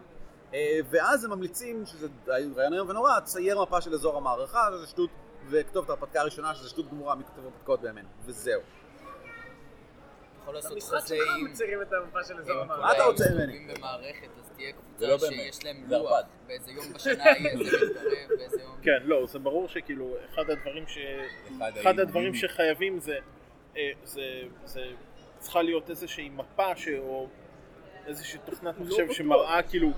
[0.54, 5.10] אה, ואז הם ממליצים, שזה רעיון איום ונורא, צייר מפה של אזור המערכה, שזה שטות,
[5.50, 8.62] וכתוב את ההרפתקה הראשונה, שזה שטות גמורה מכתוב הרפתקאות בימינו, וזהו.
[10.42, 10.94] יכול לעשות שלך.
[11.44, 12.82] מציירים את המפה של אזור המערכה.
[12.82, 13.68] מה אתה רוצה ממני?
[13.78, 16.20] במערכת, אז תהיה לא קבוצה באמת, שיש להם לוח.
[16.48, 18.76] באיזה יום בשנה יהיה זה מתקרב, באיזה יום...
[18.82, 20.98] כן, לא, זה ברור שכאילו, אחד הדברים ש...
[21.82, 22.36] אחד הדברים.
[22.36, 23.16] שחייבים זה...
[23.78, 24.22] אה, זה...
[24.66, 24.82] זה...
[25.40, 26.72] צריכה להיות איזושהי מפה.
[27.00, 27.28] או
[28.06, 29.12] איזושהי תוכנת לא מחשב.
[29.12, 29.90] שמראה כאילו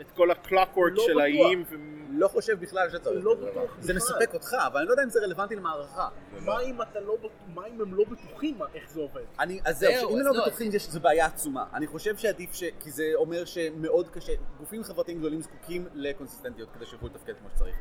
[0.00, 1.22] את כל הקלוקוורק לא של בטוח.
[1.22, 1.74] האיים ו...
[2.12, 3.24] לא חושב בכלל שצריך.
[3.24, 3.34] לא.
[3.34, 3.96] בטוח זה בכלל.
[3.96, 6.08] מספק אותך, אבל אני לא יודע אם זה רלוונטי למערכה.
[6.44, 9.22] מה אם אתה לא בט- מה אם הם לא בטוחים איך זה עובד?
[9.40, 11.64] אני, אז זהו, אז הם לא לא, בטוחים יש- זו בעיה עצומה.
[11.74, 12.64] אני חושב שעדיף ש...
[12.80, 17.76] כי זה אומר שמאוד קשה, גופים חברתיים גדולים זקוקים לקונסיסטנטיות כדי שיוכלו לתפקד כמו שצריך.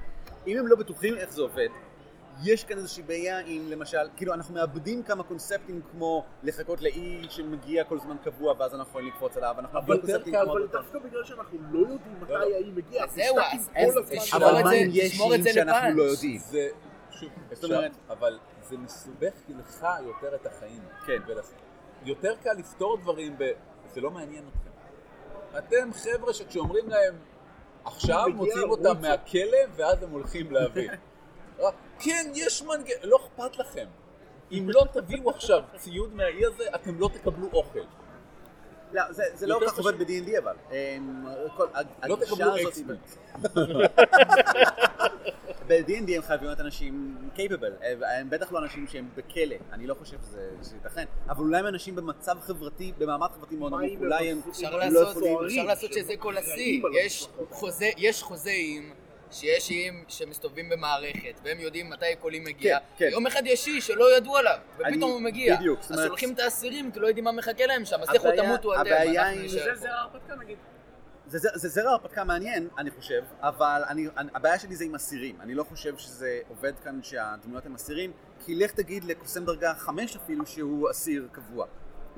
[0.47, 1.67] אם הם לא בטוחים איך זה עובד,
[2.43, 7.83] יש כאן איזושהי בעיה עם למשל, כאילו אנחנו מאבדים כמה קונספטים כמו לחכות לאי שמגיע
[7.83, 10.51] כל זמן קבוע ואז אנחנו יכולים לקפוץ עליו, אנחנו מאבדים קונספטים כמו...
[10.53, 13.69] אבל דווקא בגלל שאנחנו לא יודעים מתי האי מגיע, אז זהו, אז-
[14.33, 15.97] אבל את מה זה- אם יש תשמור את איים שאנחנו.
[15.97, 16.39] לא יודעים?
[16.39, 16.67] זה,
[17.11, 18.39] שוב, אפשר, אבל
[18.69, 20.81] זה מסובך לך יותר את החיים.
[21.05, 21.17] כן.
[22.05, 23.51] יותר קל לפתור דברים ב...
[23.93, 24.69] זה לא מעניין אתכם.
[25.57, 27.13] אתם חבר'ה שכשאומרים להם,
[27.85, 30.89] עכשיו מוציאים רוצו." אותם מהכלא ואז הם הולכים להביא.
[31.99, 33.85] כן, יש מנגנון, לא אכפת לכם.
[34.51, 37.79] אם לא תביאו עכשיו ציוד מהאי הזה, אתם לא תקבלו אוכל.
[38.93, 39.99] לא, זה, זה לא כל כך עובד.
[39.99, 40.55] ב-D&D אבל.
[40.71, 41.25] אמ,
[41.57, 41.67] כל,
[42.03, 42.83] לא תקבלו אקספי.
[45.67, 47.85] ב-D&D הם חייבים להיות אנשים capable,
[48.19, 51.67] הם בטח לא אנשים שהם בכלא, אני לא חושב שזה שזה ייתכן, אבל אולי הם
[51.67, 54.41] אנשים במצב חברתי, במעמד חברתי מאוד נמוך, אולי הם
[54.91, 55.45] לא יכולים...
[55.45, 56.81] אפשר לעשות שזה כל השיא.
[56.93, 57.27] יש.
[57.49, 58.93] חוזה, יש חוזאים
[59.31, 62.79] שיש איים שמסתובבים במערכת, והם יודעים מתי קולים מגיע.
[62.79, 63.09] כן, כן.
[63.11, 65.55] יום אחד יש איש שלא ידעו עליו, אני- ופתאום הוא מגיע.
[65.55, 68.27] בדיוק, זאת אז שולחים את האסירים, כי לא יודעים מה מחכה להם שם, אז לכו
[68.37, 69.75] תמותו אתם, הבעיה אנחנו היא- נשאר זה פה.
[69.75, 70.57] זרע הרפתקה נגיד.
[71.27, 74.95] זה, זה, זה זרע הרפתקה מעניין, אני חושב, אבל אני, אני, הבעיה שלי זה עם
[74.95, 75.41] אסירים.
[75.41, 78.11] אני לא חושב שזה עובד כאן שהדמויות הם אסירים,
[78.45, 81.65] כי לך תגיד לקוסם דרגה 5 אפילו שהוא אסיר קבוע.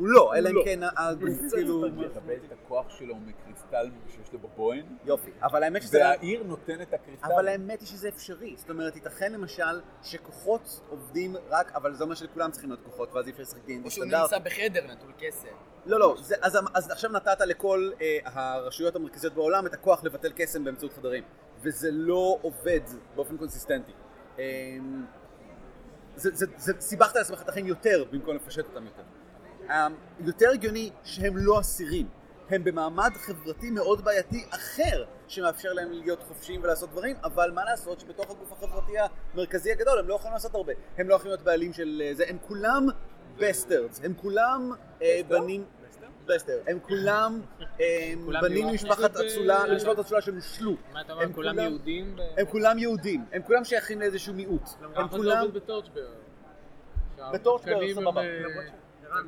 [0.01, 0.61] הוא לא, אלא אם לא.
[0.65, 1.73] כן הגוף כאילו...
[1.73, 5.99] הוא מקבל את הכוח שלו מקריסטל שיש לו בבוהן, יופי, אבל האמת שזה...
[5.99, 7.27] והעיר נותן את הקריסטל.
[7.33, 8.55] אבל האמת היא שזה אפשרי.
[8.57, 13.27] זאת אומרת, ייתכן למשל שכוחות עובדים רק, אבל זה אומר שלכולם צריכים להיות כוחות, ואז
[13.27, 14.05] אי אפשר לשחק דין או שהוא.
[14.05, 15.47] נמצא בחדר נטול קסם.
[15.85, 20.31] לא, לא, זה, אז, אז עכשיו נתת לכל אה, הרשויות המרכזיות בעולם את הכוח לבטל
[20.35, 21.23] קסם באמצעות חדרים,
[21.61, 22.81] וזה לא עובד
[23.15, 23.91] באופן קונסיסטנטי.
[24.39, 24.43] אה,
[26.15, 29.03] זה, זה, זה, סיבכת לעצמך את החיים יותר במקום לפשט אותם יותר.
[29.69, 29.87] אה,
[30.19, 32.07] יותר הגיוני שהם לא אסירים.
[32.49, 37.99] הם במעמד חברתי מאוד בעייתי אחר, שמאפשר להם להיות חופשיים ולעשות דברים, אבל מה לעשות
[37.99, 38.91] שבתוך הגוף החברתי
[39.33, 40.73] המרכזי הגדול הם לא יכולים לעשות הרבה.
[40.97, 42.87] הם לא יכולים להיות בעלים של אה, זה, הם כולם
[43.37, 44.71] bastards, הם כולם
[45.01, 45.65] אה, בנים...
[46.25, 46.59] bastard.
[46.67, 47.41] הם כולם
[47.81, 50.75] אה, בנים ממשפחת אצולה, אה, משפחת אצולה שנושלו.
[50.93, 52.15] מה אתה אומר, הם כולם יהודים?
[52.37, 54.69] הם כולם יהודים, הם כולם שייכים לאיזשהו מיעוט.
[54.95, 55.47] הם זה כולם...
[55.53, 56.07] בטורצ'בר.
[57.33, 58.21] בטורצ'בר, סבבה.
[59.11, 59.21] אה,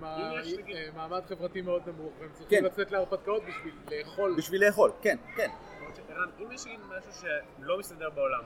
[0.96, 2.34] מעמד חברתי מאוד נמוך, והם כן.
[2.34, 4.36] צריכים לצאת להרפתקאות בשביל לאכול.
[4.38, 5.50] בשביל לאכול, כן, כן.
[6.08, 7.12] שערן, אם יש לי משהו
[7.62, 8.44] שלא מסתדר בעולם,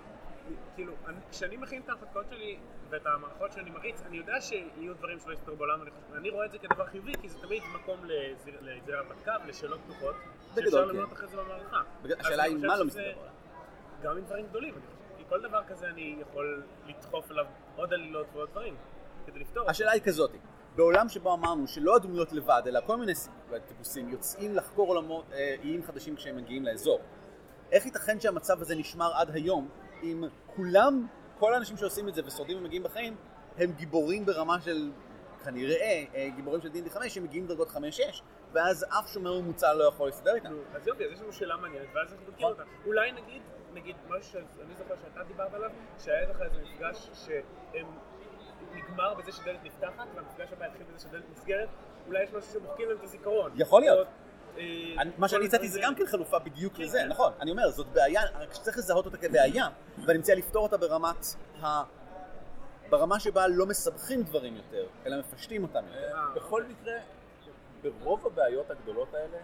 [0.75, 2.57] כאילו, אני- כשאני מכין את ההרפתקאות שלי
[2.89, 5.79] ואת המערכות שאני מריץ, אני יודע שיהיו דברים שלא יסתדרו בעולם,
[6.11, 10.15] ואני רואה את זה כדבר חיובי, כי זה תמיד מקום לזיר- לזיר הרפתקה ולשאלות פתוחות,
[10.55, 11.15] שאפשר בגדול, למנות כן.
[11.15, 11.81] אחרי זה במערכה.
[12.19, 13.31] השאלה אני היא מה לא מסתדר בעולם.
[14.03, 15.17] גם עם דברים גדולים, אני חושב.
[15.17, 17.45] כי כל דבר כזה אני יכול לדחוף אליו
[17.75, 18.75] עוד עלילות ועוד דברים,
[19.25, 19.69] כדי לפתור.
[19.69, 20.31] השאלה היא כזאת,
[20.77, 23.11] בעולם שבו אמרנו שלא הדמויות לבד, אלא כל מיני
[23.67, 26.99] טיפוסים יוצאים לחקור עולמות, אה, איים חדשים כשהם מגיעים לאזור.
[27.71, 29.69] איך ייתכן שהמצב הזה נשמר עד היום,
[30.03, 30.23] אם
[30.55, 31.07] כולם,
[31.39, 33.15] כל האנשים שעושים את זה ושורדים ומגיעים בחיים,
[33.57, 34.91] הם גיבורים ברמה של,
[35.43, 38.21] כנראה, אה, גיבורים של D&D 5 שמגיעים לדרגות 5-6,
[38.53, 40.53] ואז אף שומר ממוצע לא יכול להסתדר איתם.
[40.75, 42.63] אז יופי, אז יש לנו שאלה מעניינת, ואז אנחנו בודקים אותה.
[42.85, 43.41] אולי נגיד,
[43.73, 47.87] נגיד משהו שאני זוכר שאתה דיברת עליו, שהיה לך איזה מפגש שהם
[48.77, 51.67] נגמר בזה שדלת נפתחת, והמפגש הבא התחיל בזה שדלת נסגרת,
[52.07, 53.51] אולי יש משהו שמוחקים להם את הזיכרון.
[53.55, 54.07] יכול להיות.
[54.57, 54.63] אה,
[54.99, 57.31] אני- מה שאני הצעתי זה גם כן חלופה בדיוק לזה, נכון.
[57.41, 59.67] אני אומר, זאת בעיה, רק שצריך לזהות אותה כבעיה,
[60.05, 61.25] ואני מציע לפתור אותה ברמת
[61.63, 61.83] ה...
[62.89, 66.15] ברמה שבה לא מסבכים דברים יותר, אלא מפשטים אותם יותר.
[66.17, 66.93] אה, בכל מקרה,
[67.81, 69.37] ברוב הבעיות הגדולות האלה,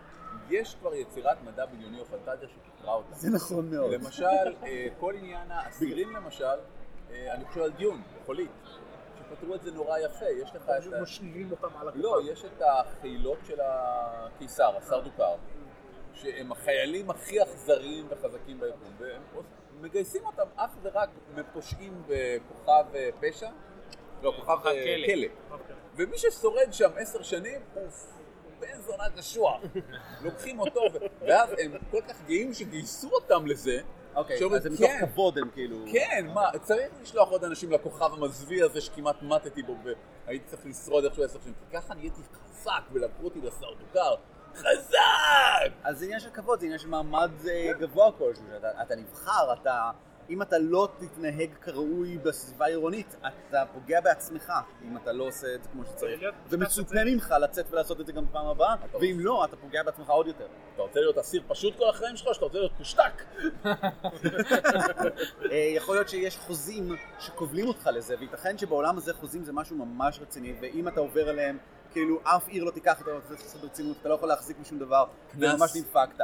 [0.49, 3.15] יש כבר יצירת מדע בדיוני או פנטזיה שפתרה אותה.
[3.15, 3.91] זה נכון מאוד.
[3.93, 4.25] למשל,
[4.63, 6.45] אה, כל עניין האסירים למשל,
[7.11, 8.51] אה, אני חושב על דיון, בחולית,
[9.23, 11.01] שפתרו את זה נורא יפה, יש לך את פשוט ה...
[11.01, 12.03] משאירים אותם על הכוכב.
[12.03, 15.35] לא, יש את החילות של הקיסר, הסרדוקר,
[16.13, 19.21] שהם החיילים הכי אכזריים וחזקים ביקום, והם
[19.81, 23.49] מגייסים אותם אך ורק בפושעים בכוכב אה, פשע,
[24.21, 25.13] לא, כוכב אה, כלא.
[25.13, 25.27] כלא.
[25.95, 27.83] ומי ששורד שם עשר שנים, הוא
[28.59, 29.61] בן זונה קשוח.
[30.21, 30.81] לוקחים אותו,
[31.21, 33.81] ואז הם כל כך גאים שגייסו אותם לזה,
[34.15, 35.77] אוקיי, שאומרים, אז זה מתוך "כן, כבוד הם כאילו...
[35.91, 39.75] כן, מה, צריך לשלוח עוד אנשים לכוכב המזוויע הזה שכמעט מתתי בו
[40.25, 44.15] והייתי צריך לשרוד איכשהו עשר שנים, כי ככה נהייתי חזק ולקחו אותי לסרדוקר.
[44.55, 45.71] חזק!
[45.83, 49.53] אז זה עניין של כבוד, זה עניין של מעמד אה, גבוה כלשהו, שאתה אתה נבחר,
[49.53, 49.91] אתה...
[50.29, 53.15] אם אתה לא תתנהג כראוי בסביבה העירונית,
[53.49, 56.21] אתה פוגע בעצמך, אם אתה לא עושה את זה כמו שצריך.
[56.49, 60.27] ומצופה ממך לצאת ולעשות את זה גם בפעם הבאה, ואם לא, אתה פוגע בעצמך עוד
[60.27, 60.47] יותר.
[60.73, 63.23] אתה רוצה להיות אסיר פשוט כל החיים שלך, או שאתה רוצה להיות פושטק?
[65.51, 70.19] אה, יכול להיות שיש חוזים שכובלים אותך לזה, וייתכן שבעולם הזה חוזים זה משהו ממש
[70.21, 71.57] רציני, ואם אתה עובר עליהם,
[71.91, 75.05] כאילו אף עיר לא תיקח אתה צריך לעשות ברצינות, אתה לא יכול להחזיק משום דבר,
[75.31, 75.53] קנס.
[75.53, 76.19] וממש נדפקת.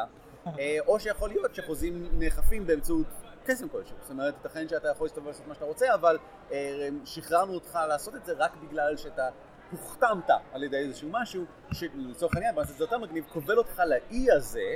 [0.60, 3.08] אה, או שיכול להיות שחוזים נאכפים באמצעות
[3.50, 6.18] קסם כלשהו, זאת אומרת, ייתכן שאתה יכול להסתובב לעשות מה שאתה רוצה, אבל
[6.52, 9.30] אה, שחררנו אותך לעשות את זה רק בגלל שאתה
[9.72, 14.76] הוחתמת על ידי איזשהו משהו, שלצורך העניין, את זה יותר מגניב, כובל אותך לאי הזה,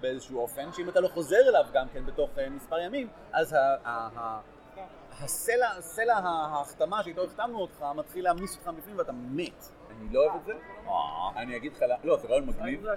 [0.00, 3.56] באיזשהו אופן, שאם אתה לא חוזר אליו גם כן בתוך אה, מספר ימים, אז
[5.20, 9.70] הסלע, סלע ההחתמה שאיתו החתמנו אותך מתחיל להמיס אותך בפנים ואתה מת.
[10.00, 10.52] אני לא אוהב את זה.
[11.36, 12.84] אני אגיד לך, לא, זה רעיון מגניב.
[12.84, 12.92] לא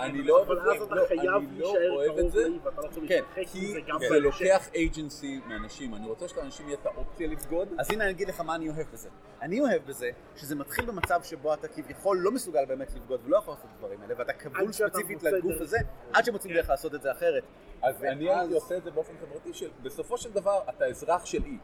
[0.00, 2.16] אני לא אוהב אבל את זה, אז אתה לא, חייב אני לא להישאר אוהב את
[2.18, 2.48] קרוב זה.
[2.48, 2.56] לא
[2.88, 4.18] יכול כן, להתרחק כי מזה גם זה.
[4.18, 7.68] לוקח agency מאנשים, אני רוצה שלאנשים יהיה את האופציה לבגוד.
[7.78, 9.08] אז הנה אני אגיד לך מה אני אוהב בזה.
[9.42, 13.54] אני אוהב בזה שזה מתחיל במצב שבו אתה כביכול לא מסוגל באמת לבגוד ולא יכול
[13.54, 15.60] לעשות את הדברים האלה, ואתה כבול ספציפית לגוף.
[15.60, 15.78] הזה,
[16.12, 17.42] עד שמוצאים דרך לעשות את זה אחרת.
[17.82, 21.44] אז אני הייתי עושה את זה באופן חברתי של, בסופו של דבר אתה אזרח של
[21.44, 21.58] אי.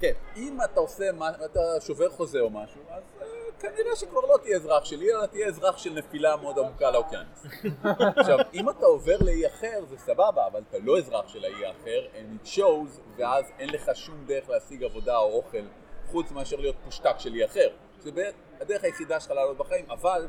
[0.00, 0.12] כן.
[0.36, 3.26] אם אתה עושה, מה- אתה שובר חוזה או משהו, אז אה,
[3.60, 7.46] כנראה שכבר לא תהיה אזרח של אי, אלא תהיה אזרח של נפילה מאוד עמוקה לאוקיינוס.
[8.16, 12.06] עכשיו, אם אתה עובר לאי אחר זה סבבה, אבל אתה לא אזרח של האי האחר,
[12.14, 15.64] and it shows, ואז אין לך שום דרך להשיג עבודה או אוכל,
[16.06, 17.68] חוץ מאשר להיות פושטק של אי אחר.
[17.98, 20.26] זה בערך הדרך היחידה שלך לעלות בחיים, אבל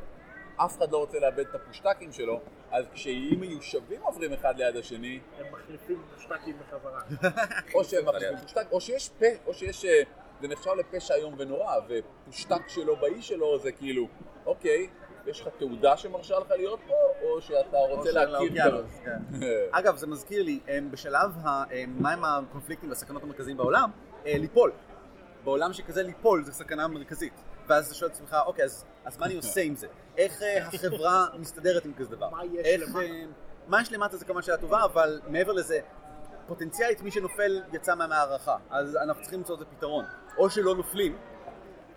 [0.56, 2.40] אף אחד לא רוצה לאבד את הפושטקים שלו,
[2.72, 7.02] אז כשאיים מיושבים עוברים אחד ליד השני, הם מחליפים שטקים בחזרה.
[7.76, 9.86] או שהם מחליפים פושטק, או שיש פה, או שיש...
[10.44, 14.08] אה, זה נחשב לפשע איום ונורא, ופושטק שלו באי שלו זה כאילו,
[14.46, 14.90] אוקיי,
[15.28, 16.94] יש לך תעודה שמרשה לך להיות פה,
[17.24, 18.72] או שאתה רוצה של להכיר גם.
[19.04, 19.20] כן.
[19.80, 23.92] אגב, זה מזכיר לי, הם בשלב, ה- הם, מהם הקונפליקטים והסכנות המרכזיים בעולם?
[24.26, 24.72] אה, ליפול.
[25.44, 27.34] בעולם שכזה ליפול זה סכנה מרכזית.
[27.68, 29.88] ואז אתה שואל את עצמך, אוקיי, אז, אז מה אני עושה עם זה?
[30.18, 32.30] איך אה, החברה מסתדרת עם כזה דבר?
[32.30, 33.00] מה יש איך, למטה?
[33.00, 33.26] אה,
[33.68, 35.80] מה יש למטה זה כמובן שאלה טובה, אבל מעבר לזה,
[36.48, 40.06] פוטנציאלית מי שנופל יצא מהמערכה, אז אנחנו צריכים למצוא לזה פתרון.
[40.38, 41.18] או שלא נופלים,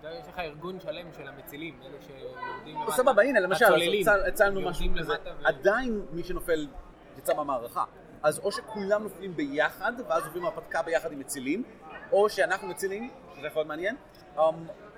[0.03, 2.91] יודע, יש לך ארגון שלם של המצילים, אלה שיורדים למטה.
[2.91, 3.65] סבבה, הנה למשל,
[4.27, 5.13] הצלנו משהו כזה.
[5.43, 6.67] עדיין מי שנופל
[7.17, 7.83] יצא מהמערכה.
[8.23, 11.63] אז או שכולם נופלים ביחד, ואז עוברים הרפתקה ביחד עם מצילים,
[12.11, 13.95] או שאנחנו מצילים, שזה יכול להיות מעניין,
[14.37, 14.43] אמ,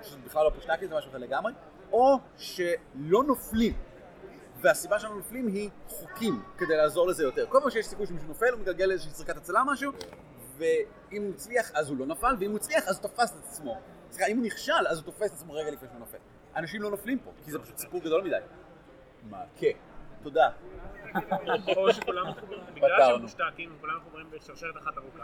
[0.02, 1.52] שזה בכלל לא פושטקי, זה משהו אחר לגמרי,
[1.92, 3.74] או שלא נופלים.
[4.60, 7.46] והסיבה שאנחנו נופלים היא חוקים כדי לעזור לזה יותר.
[7.48, 9.92] כל פעם שיש סיכוי שמישהו נופל, הוא מגלגל איזושהי זריקת הצלה או משהו,
[10.56, 13.80] ואם הוא הצליח אז הוא לא נפל, ואם הוא הצליח אז הוא תפס את עצמו.
[14.10, 16.18] סליחה, אם הוא נכשל אז הוא תופס את עצמו רגע לפני שהוא נופל.
[16.56, 18.36] אנשים לא נופלים פה, כי זה פשוט סיפור גדול מדי.
[19.30, 19.42] מה?
[19.56, 19.70] כן.
[20.22, 20.50] תודה.
[21.76, 22.88] או שכולם מחוברים, בגלל.
[22.98, 25.22] שהם מושתקים, כולם מחוברים בשרשרת אחת ארוכה,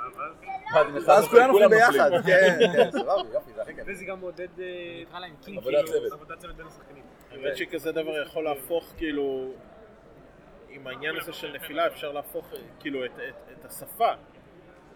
[1.07, 1.29] ואז...
[1.29, 2.11] כולם נופלים ביחד.
[2.27, 3.85] כן, כן, סבבה, יופי, זה הכי כיף.
[3.87, 4.49] וזה גם מעודד...
[5.03, 5.59] נקרא להם קינק.
[5.59, 5.85] עבודת
[6.39, 6.57] צוות.
[6.57, 7.03] בין השחקנים.
[7.31, 9.53] האמת שכזה דבר יכול להפוך כאילו,
[10.69, 14.13] עם העניין הזה של נפילה אפשר להפוך אה, כאילו את השפה.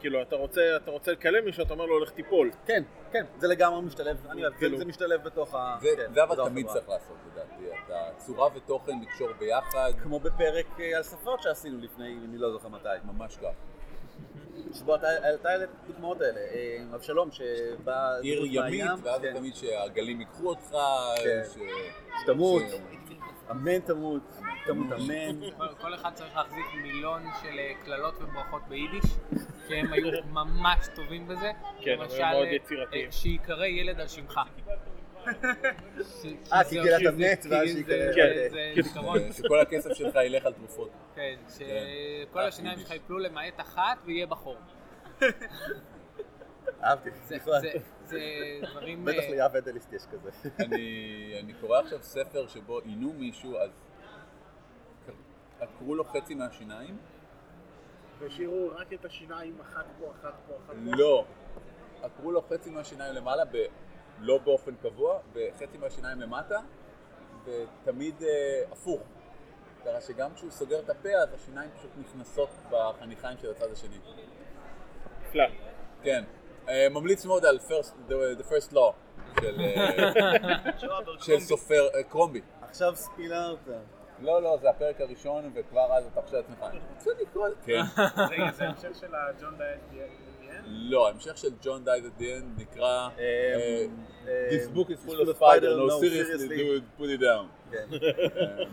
[0.00, 2.50] כאילו אתה רוצה, אתה רוצה לקלל מישהו, אתה אומר לו הולך תיפול.
[2.66, 2.82] כן,
[3.12, 5.76] כן, זה לגמרי משתלב, אני אוהב, כאילו- זה משתלב בתוך ה...
[5.80, 6.66] זה- כן, זה אבל תמיד.
[6.66, 9.92] צריך לעשות לדעתי, את הצורה ותוכן לקשור ביחד.
[10.02, 12.88] כמו בפרק אה, על שפות שעשינו לפני, אני לא זוכר מתי.
[13.04, 13.48] ממש כך.
[14.78, 15.06] שבו אתה
[15.44, 18.16] העלית את הדוגמאות האלה, אה, אבשלום שבא...
[18.22, 19.34] עיר ימית, ואז כן.
[19.34, 20.76] תמיד שהגלים ייקחו אותך,
[21.24, 21.42] כן.
[22.22, 22.62] שתמות,
[23.50, 24.22] אמן תמות,
[24.66, 25.40] תמות אמן.
[25.80, 29.04] כל- אחד צריך להחזיק מילון של אה, קללות וברכות ביידיש,
[29.68, 31.52] שהם היו ממש טובים בזה.
[31.80, 33.06] כן, הם למשל, מאוד יצירתיים.
[33.06, 34.40] אה, שייקרא ילד על שמך.
[36.52, 38.14] אה, כי כאילו אתה מת ואז שיקרא...
[38.14, 39.18] כן, זה זיכרון.
[39.18, 40.90] כן, שכל הכסף שלך ילך על תרופות.
[41.14, 42.78] כן, שכל אה, השיניים.
[42.78, 44.56] שלך יפלו למעט אחת ויהיה בחור.
[46.82, 47.60] אהבתי, זה- בכלל.
[47.60, 47.72] זה-
[48.04, 48.18] זה
[48.70, 49.04] דברים...
[49.04, 50.30] בטח אה, ליאב אדליסט יש כזה.
[50.60, 53.70] אני אני קורא עכשיו ספר שבו עינו מישהו, אז
[55.60, 56.96] עקרו לו חצי מהשיניים.
[58.18, 60.96] והשאירו רק את השיניים, אחת פה, אחת פה, אחת פה.
[60.96, 61.24] לא.
[62.02, 63.56] עקרו לו חצי מהשיניים למעלה, ב...
[64.20, 66.60] לא באופן קבוע, וחצי מהשיניים למטה,
[67.44, 68.28] ותמיד אה,
[68.72, 69.02] הפוך.
[69.84, 73.98] ככה שגם כשהוא סוגר את הפה, אז השיניים פשוט נכנסות בחניכיים של הצד השני.
[75.22, 75.44] נפלא.
[76.02, 76.24] כן.
[76.68, 78.92] אה, ממליץ מאוד על first, the, the first law
[79.40, 80.72] של, אה,
[81.20, 82.40] של סופר אה, קרומבי.
[82.62, 83.58] עכשיו ספילרת.
[84.20, 87.48] לא, לא, זה הפרק הראשון, וכבר אז אתה חושב לעצמך, אני רוצה לקרוא...
[87.64, 87.80] כן.
[88.30, 90.08] רגע, זה המשך של הג'ון דיין דיאן?
[90.66, 91.84] לא, ההמשך של ג'ון
[92.18, 93.08] the end נקרא
[94.50, 97.70] This book is full of spiders, no seriously, dude, put it down.
[97.70, 97.86] כן.
[97.92, 98.64] אה,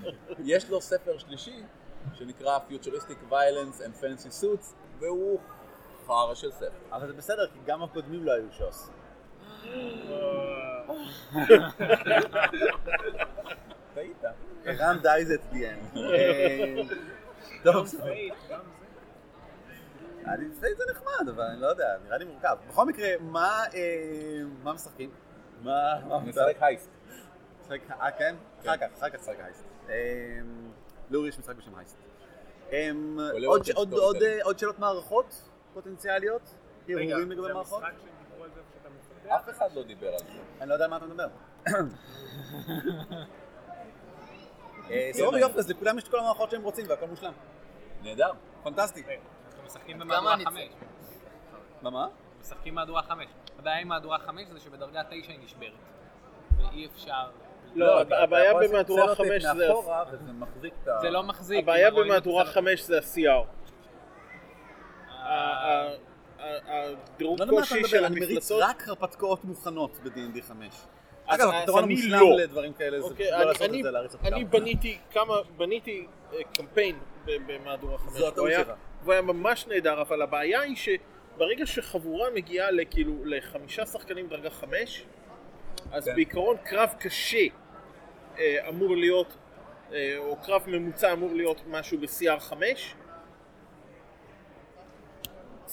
[0.45, 1.63] יש לו ספר שלישי
[2.13, 5.39] שנקרא Futuristic Violence and Fancy Suits, והוא
[6.07, 6.69] חרא של ספר.
[6.91, 8.89] אבל זה בסדר, כי גם הקודמים לא היו שוס.
[13.93, 14.23] טעית.
[14.65, 15.79] John Dies at the End.
[17.63, 20.31] טוב, פייט, גם זה.
[20.31, 22.57] אני Fate זה נחמד, אבל אני לא יודע, נראה לי מורכב.
[22.69, 25.09] בכל מקרה, מה אה, מה משחקים?
[25.61, 25.93] מה...
[26.25, 26.89] נשחק הייסט.
[27.61, 28.35] משחק, אה כן?
[28.61, 29.63] אחר כך, אחר כך משחק הייסט.
[29.89, 29.95] אה,
[31.09, 31.97] לאורי יש משחק בשם הייסט.
[32.71, 32.91] אה.
[33.39, 33.47] אה,
[34.43, 36.41] עוד שאלות מערכות פוטנציאליות?
[36.89, 37.83] רגע, הרהורים לגבי מערכות?
[39.27, 40.25] אף אחד לא דיבר על זה.
[40.61, 41.27] אני לא יודע על מה אתה מדבר.
[44.91, 47.33] אה, סבבה יופי, אז לכולם יש את כל המערכות שהם רוצים והכל מושלם.
[48.03, 48.31] נהדר.
[48.63, 49.03] פנטסטי.
[49.47, 50.61] אנחנו משחקים במהדורה אני 5.
[51.81, 52.07] מה מה?
[52.41, 53.27] משחקים מהדורה 5.
[53.59, 55.71] הבעיה עם מהדורה 5 זה שבדרגה 9 היא נשברת.
[56.57, 57.29] ואי אפשר...
[57.75, 60.17] לא, אתה- הבעיה במהדורה לעשות 5 סלוטייפ זה...
[61.01, 61.63] זה לא מחזיק.
[61.63, 62.45] הבעיה במהדורה.
[62.45, 63.45] 5 זה ה-CR.
[66.39, 68.63] הדירוג לא אתה קושי של מדבר, אני מריץ המפלצות...
[68.63, 70.67] רק הרפתקאות מוכנות ב-D&D 5.
[71.27, 72.37] אז- אגב, הפתרון אני המושלם לא.
[72.37, 74.25] לדברים כאלה זה אוקיי, לא לעשות את זה, להריץ אותם.
[74.25, 78.13] אני בניתי כמה, בניתי אה, קמפיין במהדורה 5.
[78.13, 78.73] זו הטעות הוא שלך.
[79.01, 85.05] והוא היה ממש נהדר, אבל הבעיה היא שברגע שחבורה מגיעה לכאילו לחמישה שחקנים דרגה 5,
[85.91, 86.15] אז כן.
[86.15, 87.47] בעיקרון קרב קשה
[88.37, 89.37] אה, אמור להיות,
[89.93, 92.95] אה, או קרב ממוצע אמור להיות משהו ב-CR 5.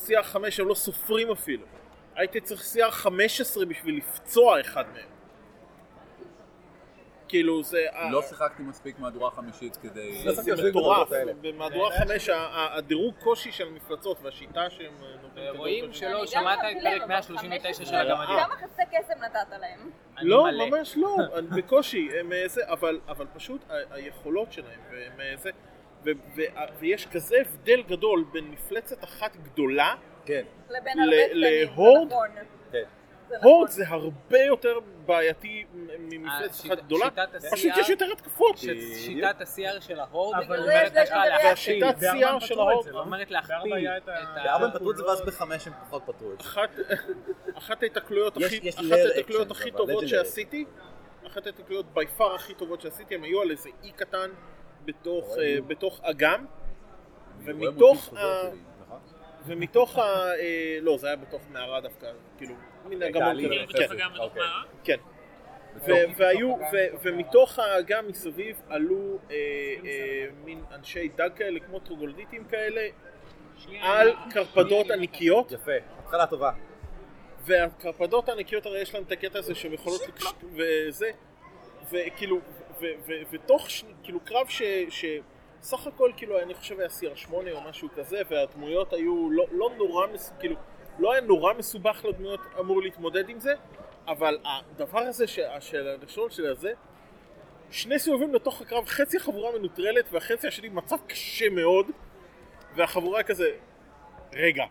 [0.07, 1.67] CR 5 הם לא סופרים אפילו.
[2.15, 5.09] הייתי צריך CR 15 בשביל לפצוע אחד מהם.
[7.29, 7.87] כאילו זה...
[8.11, 10.33] לא שיחקתי מספיק מהדורה חמישית כדי...
[10.35, 11.09] זה מטורף.
[11.41, 16.27] במהדורה 5 ה- ה- הדירוג קושי של המפלצות והשיטה שהם אה, נותנים רואים שלא.
[16.27, 18.37] שמעת את פרק 139 של הגמדים.
[18.45, 19.91] כמה חצי קסם נתת להם?
[20.23, 20.47] לא.
[20.53, 21.17] ממש לא,
[21.57, 23.01] בקושי, אה, אבל,
[23.35, 23.61] פשוט
[23.91, 25.51] היכולות שלהם, והם אה, זה,
[26.07, 26.43] ו- ו-
[26.79, 29.95] ויש כזה הבדל גדול בין מפלצת אחת גדולה
[30.27, 30.43] כן.
[30.71, 31.41] לבין ל- הרבה קטנים,
[31.77, 32.07] להורד?
[32.07, 32.29] נכון.
[32.73, 32.83] כן.
[33.43, 35.65] הורד זה הרבה יותר בעייתי
[35.99, 38.59] ממפלצת אחת גדולה, שיטת פשוט יש יותר התקפות.
[38.59, 40.39] שיטת ה-CR של ההורד.
[41.45, 42.89] והשיטת CR של ההורד.
[42.95, 44.35] אומרת להכפיל את ה-.
[44.45, 46.49] בארבע הם פתרו את זה ואז בחמש הם פחות פתרו את זה.
[46.49, 46.71] אחת,
[47.59, 50.09] אחת ההתקלויות הכי, טובות.
[50.09, 50.65] שעשיתי,
[51.27, 54.31] אחת ההתקלויות בי פאר הכי טובות שעשיתי, הם היו על איזה אי קטן
[54.85, 56.45] בתוך, אה, בתוך אגם,
[57.45, 58.51] ומתוך ה...
[59.47, 60.03] ומתוך ה...
[60.39, 62.07] אה, לא, זה היה בתוך מערה דווקא,
[62.39, 62.55] כאילו,
[62.85, 63.37] מין אגמון
[63.69, 63.87] כזה.
[63.89, 64.05] כן.
[64.19, 64.43] אוקיי.
[64.85, 64.97] כן.
[66.17, 66.57] והיו,
[67.03, 69.37] ומתוך האגם מסביב עלו אה,
[70.45, 72.89] מין אנשי דג כאלה, כמו טרוגולדיטים כאלה,
[73.81, 75.53] על קרפדות ענקיות.
[75.53, 76.51] יפה, התחלה טובה.
[77.45, 80.01] והקרפדות הענקיות הרי יש להם את הקטע הזה שהן יכולות.
[80.53, 81.11] וזה,
[81.91, 82.41] וכאילו,
[83.31, 84.63] ותוך, ש- כאילו קרב ש...
[84.89, 85.05] ש...
[85.63, 90.07] סך הכל כאילו אני חושב היה CR8 או משהו כזה והדמויות היו לא, לא נורא,
[90.07, 90.33] מס...
[90.39, 90.57] כאילו
[90.99, 93.55] לא היה נורא מסובך לדמויות אמור להתמודד עם זה
[94.07, 95.41] אבל הדבר הזה ש...
[95.61, 96.73] של הראשון של הזה
[97.71, 101.87] שני סיבובים לתוך הקרב חצי החבורה מנוטרלת והחצי השני במצב קשה מאוד
[102.75, 103.51] והחבורה כזה
[104.33, 104.65] רגע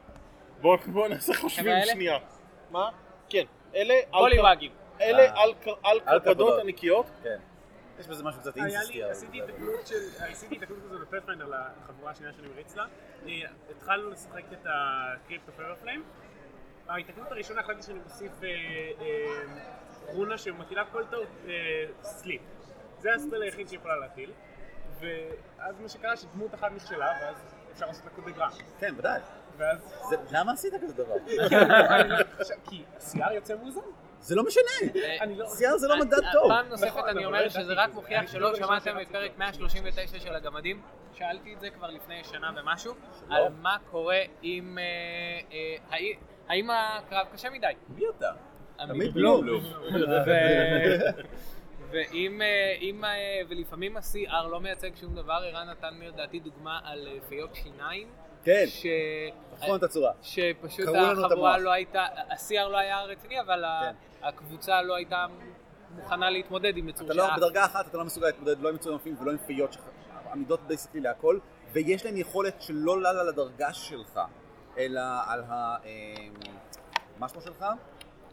[0.62, 1.74] בואו בוא נעשה חושבים?
[1.86, 2.18] שנייה
[2.72, 2.90] מה?
[3.30, 3.44] כן
[3.76, 4.72] אלה בולי ואגים.
[5.02, 5.42] אלה אה.
[5.42, 5.54] על
[5.84, 6.60] על קרפדות.
[6.60, 7.38] ענקיות כן.
[8.00, 9.04] יש בזה משהו קצת אינסטי.
[9.04, 9.54] עשיתי בסדר.
[10.52, 12.86] התקלות כזו בפאת'פיינדר לחבורה השנייה שאני מריץ לה.
[13.28, 13.32] אה,
[13.76, 16.04] התחלנו לשחק את הקריפטו פרפליים.
[16.88, 18.48] ההתקלות הראשונה החלטתי שאני מוסיף אה,
[19.02, 19.44] אה,
[20.14, 21.28] רונה שמטילה כל טעות
[22.02, 22.42] סליפ.
[23.00, 24.32] זה הספל היחיד שיכולה להטיל.
[25.00, 27.36] ואז מה שקרה שדמות אחת נכשלה, ואז
[27.72, 28.50] אפשר לעשות לה קודגרם.
[28.80, 29.22] כן, ודאי.
[29.58, 29.94] ואז...
[30.10, 31.16] זה- למה עשית כזה דבר?
[32.38, 33.82] חושב- כי ה-CR יוצא מאוזן.
[34.20, 34.92] זה לא משנה.
[35.22, 35.46] אני לא...
[35.46, 36.48] CR זה לא מדד טוב.
[36.52, 37.94] פעם נוספת נכון, אני אומר לא שזה רק.
[37.94, 40.82] מוכיח שלא לא שמעתם את פרק 139 של הגמדים.
[41.14, 42.94] שאלתי את זה כבר לפני שנה ומשהו.
[43.30, 44.78] על מה קורה עם...
[44.78, 45.58] אה,
[45.92, 45.98] אה,
[46.48, 47.68] האם הקרב קשה מדי?
[47.90, 48.32] מי אתה?
[48.88, 49.48] תמיד בלום.
[49.48, 50.30] ו-
[51.92, 53.04] ואם, אה, אם,
[53.50, 58.08] ולפעמים ה-CR לא מייצג שום דבר, ערן נתן לי לדעתי דוגמה על פיות שיניים.
[58.50, 58.86] כן, ש...
[59.62, 60.12] נכון את הצורה.
[60.22, 61.58] שפשוט החבורה.
[61.58, 64.28] לא הייתה, ה-CR לא היה רציני, אבל כן.
[64.28, 65.26] הקבוצה לא הייתה
[65.96, 67.36] מוכנה להתמודד עם יצור אתה לא.
[67.38, 69.84] בדרגה אחת אתה לא מסוגל להתמודד לא עם מצוינים ולא עם פיות שלך,
[70.34, 71.40] עמידות בייסקלי להכל,
[71.72, 74.20] ויש להם יכולת שלא עולה על הדרגה שלך,
[74.78, 75.76] אלא על ה...
[75.86, 76.34] אמ,
[77.20, 77.66] מה שמו שלך?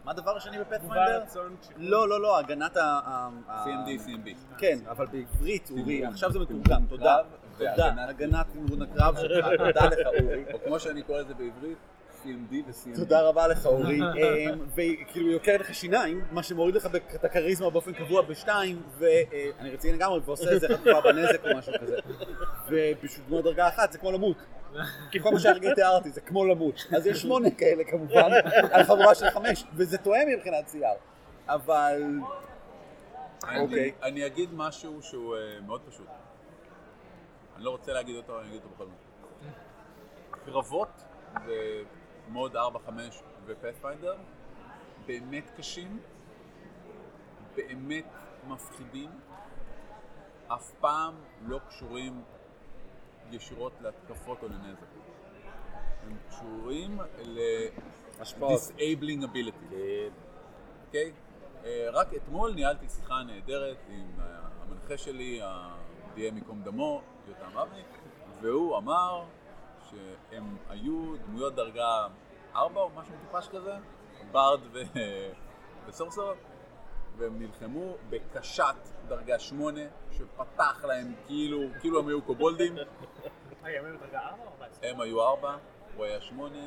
[0.03, 3.29] מה הדבר השני ש- לא, לא, לא, הגנת ה...
[3.47, 4.57] CMD, CMB.
[4.57, 6.05] כן, אבל בעברית, אורי.
[6.05, 7.17] עכשיו זה מתורגם, תודה.
[7.57, 10.43] תודה, הגנת תמרון הקרב שלך, תודה לך אורי.
[10.53, 11.77] או כמו שאני קורא לזה בעברית,
[12.23, 12.95] CMD ו-CMD.
[12.95, 17.69] תודה רבה לך אורי, אמ, וכאילו היא יוקרת לך שיניים, מה שמוריד לך את הכריזמה
[17.69, 21.95] באופן קבוע בשתיים, ואני רציני לגמרי, ועושה איזה חטופה בנזק או משהו כזה.
[22.69, 24.37] ופשוט כמו דרגה אחת זה כמו למות.
[25.11, 26.75] כי כל מה שהרגע תיארתי זה כמו למות.
[26.95, 28.29] אז יש שמונה כאלה כמובן,
[28.71, 30.97] על חבורה של חמש, וזה תואם מבחינת CR.
[31.47, 32.03] אבל...
[33.47, 33.91] אני- אוקיי.
[34.03, 36.07] אני אגיד משהו שהוא אה, מאוד פשוט.
[37.57, 38.95] אני לא רוצה להגיד אותו, אני אגיד אותו בכל זאת.
[40.45, 41.03] קרבות
[41.33, 42.57] במוד 4-5
[43.45, 44.15] ופאת'פיינדר
[45.05, 45.99] באמת קשים,
[47.55, 48.05] באמת
[48.47, 49.09] מפחידים,
[50.47, 52.23] אף פעם לא קשורים
[53.31, 54.87] ישירות להתקפות או לנזק.
[56.03, 56.99] הם קשורים.
[57.23, 59.73] ל-disabling ability.
[60.85, 61.11] אוקיי?
[61.65, 67.83] אה, רק אתמול ניהלתי שיחה נהדרת עם המנחה שלי, ה-DM ייקום דמו, יותם אבני,
[68.41, 69.23] והוא אמר
[69.89, 72.07] שהם היו דמויות דרגה
[72.55, 73.73] 4 או משהו מטופש כזה,
[74.31, 74.79] ברד ו-
[75.87, 76.33] וסורסור,
[77.17, 78.75] והם נלחמו בקשת
[79.07, 79.81] דרגה 8,
[80.11, 82.85] שפתח להם כאילו, כאילו הם היו קובולדים, הם
[83.63, 84.89] היו בדרגה 4 או 14?
[84.89, 85.57] הם היו 4,
[85.95, 86.57] הוא היה 8,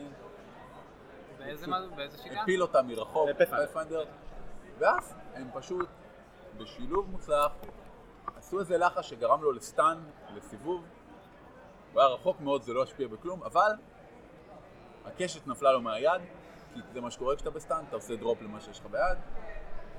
[1.97, 2.41] באיזה שיטה?
[2.41, 3.67] הפיל אותם מרחוק, ב Pathfinder.
[3.67, 4.05] Pathfinder,
[4.79, 5.89] ואז הם פשוט
[6.57, 7.53] בשילוב מוצלח
[8.51, 9.99] עשו איזה לחש שגרם לו ל stun,
[10.37, 10.85] לסיבוב.
[11.93, 13.71] הוא היה רחוק מאוד, זה לא השפיע בכלום, אבל
[15.05, 16.21] הקשת נפלה לו מהיד,
[16.75, 19.19] כי זה מה שקורה כשאתה ב stun, אתה עושה drop למה שיש לך ביד,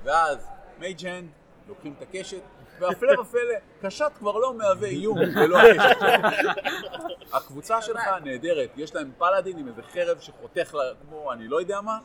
[0.02, 1.28] ואז mage hand,
[1.68, 2.42] לוקחים את הקשת,
[2.78, 7.34] והפלא ופלא, קשת כבר לא מהווה איום, ולא הקשת שלך.
[7.34, 11.80] הקבוצה שלך נהדרת, יש להם paladin עם איזה חרב שחותך לה, כמו אני לא יודע
[11.80, 11.98] מה,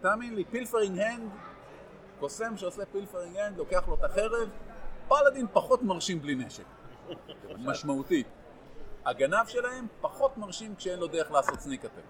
[0.00, 1.30] תאמין לי, פילפרינג הנד,
[2.20, 4.48] קוסם שעושה פילפרינג הנד, לוקח לו את החרב,
[5.08, 6.62] פלאדין פחות מרשים בלי נשק,
[7.58, 8.26] משמעותית.
[9.06, 12.02] הגנב שלהם פחות מרשים כשאין לו דרך לעשות סניק אטק.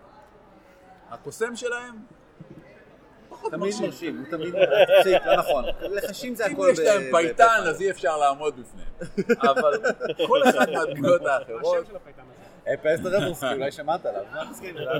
[1.10, 1.94] הקוסם שלהם
[3.26, 3.84] לפחות תמיד מרשים.
[3.86, 4.54] מרשים, הוא תמיד
[4.98, 5.64] תפסיק, לא נכון.
[5.80, 8.88] לחשים זה הכל אם יש להם פייטן, אז אי אפשר לעמוד בפניהם.
[9.50, 9.72] אבל
[10.26, 11.86] כל אחד מהדמויות האחרות...
[12.66, 14.24] אה, פסטר אולי שמעת עליו.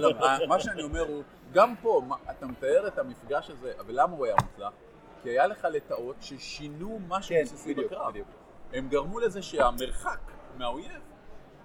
[0.01, 1.23] לא, מה- מה שאני אומר הוא,
[1.53, 4.73] גם פה, אתה מתאר את המפגש הזה, ולמה הוא היה מוצלח?
[5.23, 8.11] כי היה לך לטאות ששינו משהו כן, בסיסי בדיוק, בקרב.
[8.11, 8.29] בדיוק.
[8.73, 10.21] הם גרמו לזה שהמרחק
[10.57, 11.01] מהאויב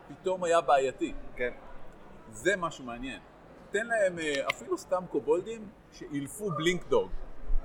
[0.07, 1.13] פתאום היה בעייתי.
[1.35, 1.51] כן.
[2.31, 3.19] זה משהו מעניין.
[3.71, 7.09] תן להם אה, אפילו סתם קובולדים שאילפו בלינק דוג.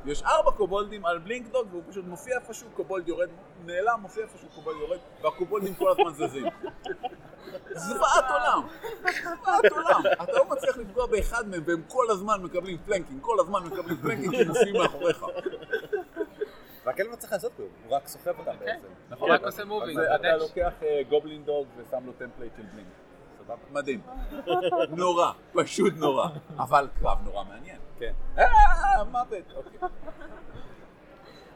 [0.06, 3.28] יש ארבע קובולדים על בלינק דוג והוא פשוט מופיע איפשהו, קובולד יורד,
[3.64, 6.46] נעלם, מופיע איפשהו, קובולד יורד, והקובולדים כל הזמן זזים.
[7.88, 8.68] זוועת עולם!
[9.22, 10.02] זוועת עולם!
[10.22, 14.48] אתה לא מצליח לפגוע באחד מהם והם כל הזמן מקבלים flanking, כל הזמן מקבלים flanking
[14.48, 15.24] מופיעים מאחוריך.
[16.98, 18.86] והכלב לא צריך לעשות כלום, הוא רק סוחב אותם בעצם.
[19.10, 20.36] נכון, רק עושה moving, אז אתה.
[20.36, 22.88] לוקח אה, goblin dog ושם לו template של blink.
[23.38, 23.56] סבבה?
[23.70, 24.00] מדהים.
[24.96, 26.28] נורא, פשוט נורא.
[26.58, 27.78] אבל קרב נורא מעניין.
[27.98, 28.12] כן.
[28.38, 28.44] אה,
[29.04, 29.44] מוות.
[29.56, 29.88] אוקיי.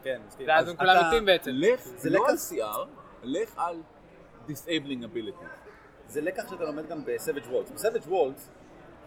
[0.03, 0.47] כן, מסכים.
[0.47, 1.51] ואז הם כולם אתה- מתים בעצם.
[1.53, 2.87] לך, זה לא לקח- על CR,
[3.23, 3.81] לך על
[4.47, 5.45] disabling ability.
[6.07, 7.71] זה לקח שאתה לומד גם ב Savage Worlds.
[7.71, 8.49] ב Savage Worlds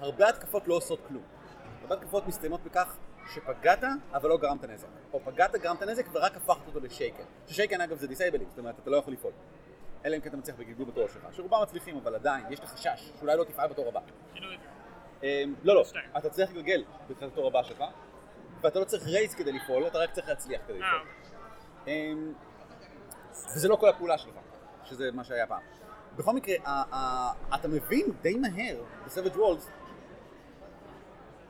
[0.01, 1.23] הרבה התקפות לא עושות כלום.
[1.83, 2.97] הרבה התקפות מסתיימות בכך
[3.35, 4.89] שפגעת, אבל לא גרמת נזק.
[5.13, 7.23] או פגעת, גרמת נזק ורק הפכת אותו ל shaken.
[7.47, 9.33] ש shaken אגב זה disabling, זאת אומרת אתה לא יכול לפעול.
[10.05, 11.23] אלא אם כן אתה מצליח בגלגול בתור שלך.
[11.33, 14.01] שרובם מצליחים, אבל עדיין, יש לך חשש שאולי לא תפעל בתור הבא.
[15.23, 15.85] אמ, לא, לא,
[16.19, 17.85] אתה צריך לגלגל בתחילת התור הבא שלך,
[18.61, 21.09] ואתה לא צריך raise כדי לפעול, אתה רק צריך להצליח כדי לפעול.
[21.87, 22.33] אמ,
[23.55, 24.35] וזה לא כל הפעולה שלך,
[24.85, 25.63] שזה מה שהיה פעם.
[26.17, 26.55] בכל מקרה,
[27.55, 29.71] אתה מבין די מהר בסאביג' וולדס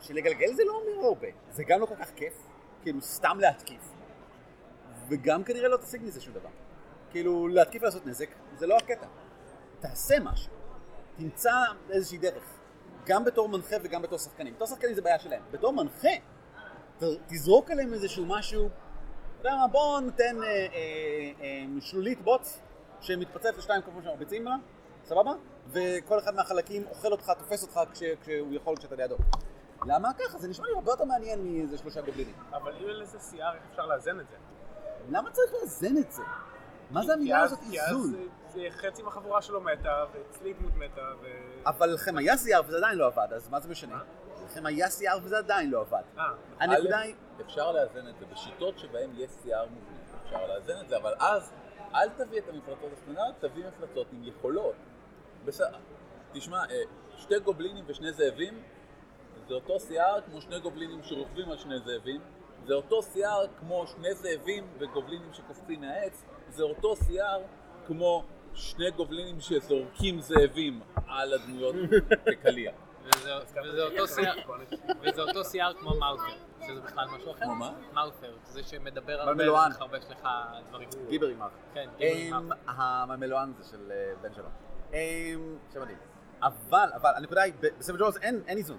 [0.01, 1.29] שלגלגל זה לא אומר הרבה.
[1.51, 2.35] זה גם לא כל כך כיף,
[2.83, 3.83] כאילו סתם להתקיף.
[5.09, 6.49] וגם כנראה לא תשיג מזה שום דבר.
[7.11, 9.07] כאילו, להתקיף ולעשות נזק, זה לא הקטע.
[9.81, 10.53] תעשה משהו.
[11.17, 11.53] תמצא
[11.91, 12.45] איזושהי דרך.
[13.07, 14.55] גם בתור מנחה וגם בתור שחקנים.
[14.55, 15.43] בתור שחקנים זה בעיה שלהם.
[15.51, 16.09] בתור מנחה,
[17.27, 18.69] תזרוק עליהם איזשהו משהו,
[19.41, 20.67] אתה יודע מה, בוא ניתן אה, אה,
[21.41, 22.61] אה, שלולית בוץ
[23.01, 24.57] שמתפצלת לשתיים כמו שמרביצים לה,
[25.05, 25.33] סבבה?
[25.69, 29.17] וכל אחד מהחלקים אוכל אותך, תופס אותך כש, כשהוא יכול כשאתה לידו.
[29.87, 30.39] למה ככה?
[30.39, 32.35] זה נשמע לי הרבה יותר מעניין מאיזה שלושה גובלינים.
[32.53, 34.37] אבל אם אין לזה CR, איך אפשר לאזן את זה?
[35.11, 36.23] למה צריך לאזן את זה?
[36.91, 38.11] מה זה כי המילה אז- הזאת כי אז איזון?
[38.11, 38.19] זה-
[38.49, 41.27] זה חצי מהחבורה שלו מתה, ואצלי דמות מתה, ו...
[41.67, 43.99] אבל לכם היה CR וזה עדיין לא עבד, אז מה זה משנה?
[44.45, 46.03] לכם היה CR וזה עדיין לא עבד.
[46.19, 46.25] אה,
[46.61, 47.15] הנקודה היא...
[47.41, 51.53] אפשר לאזן את זה בשיטות שבהן יש CR מובנה, אפשר לאזן את זה, אבל אז
[51.95, 54.75] אל תביא את המפלצות הסטנדרט, תביא מפלצות עם יכולות.
[55.45, 55.79] בסדר,
[56.33, 56.83] תשמע, אה,
[57.17, 58.63] שתי גובלינים ושני זאבים,
[59.49, 62.21] זה אותו CR כמו שני גובלינים שרוכבים על שני זאבים,
[62.67, 67.41] זה אותו CR כמו שני זאבים וגובלינים שקופצים מהעץ, זה אותו CR
[67.87, 68.25] כמו
[68.55, 71.75] שני גובלינים שזורקים זאבים על הדמויות
[72.27, 72.73] כקליע.
[73.05, 73.31] וזה
[73.65, 74.51] וזה אותו CR
[75.01, 76.23] וזה אותו CR כמו מאוטר,
[76.67, 77.45] שזה בכלל משהו אחר.
[77.45, 77.73] כמו מה?
[77.93, 79.67] מאוטר, זה שמדבר הרבה.
[79.67, 80.29] ומחרבש לך
[80.69, 80.89] דברים.
[81.09, 81.51] גיברי מרק.
[81.75, 82.59] כן, גיברי מרק.
[82.67, 84.49] המלואן זה של אה, בן שלו.
[85.73, 85.99] שם מדהים.
[86.43, 87.53] אבל, אבל, הנקודה היא,
[88.23, 88.79] אין אין איזון.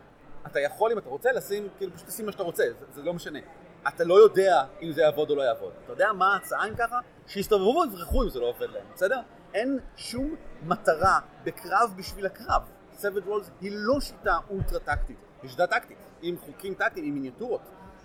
[0.51, 3.13] אתה יכול, אם אתה רוצה, לשים, כאילו פשוט תשים מה שאתה רוצה, זה- זה לא
[3.13, 3.39] משנה.
[3.87, 5.73] אתה לא יודע אם זה יעבוד או לא יעבוד.
[5.83, 6.99] אתה יודע מה ההצעה אם ככה?
[7.27, 9.19] שיסתובבו ויברחו אם זה לא עובד להם, בסדר?
[9.53, 12.61] אין שום מטרה בקרב בשביל הקרב.
[12.93, 17.61] סביב וולס היא לא שיטה אולטרה טקטית, היא שיטה טקטית, עם חוקים טקטיים, עם מיניאטורות,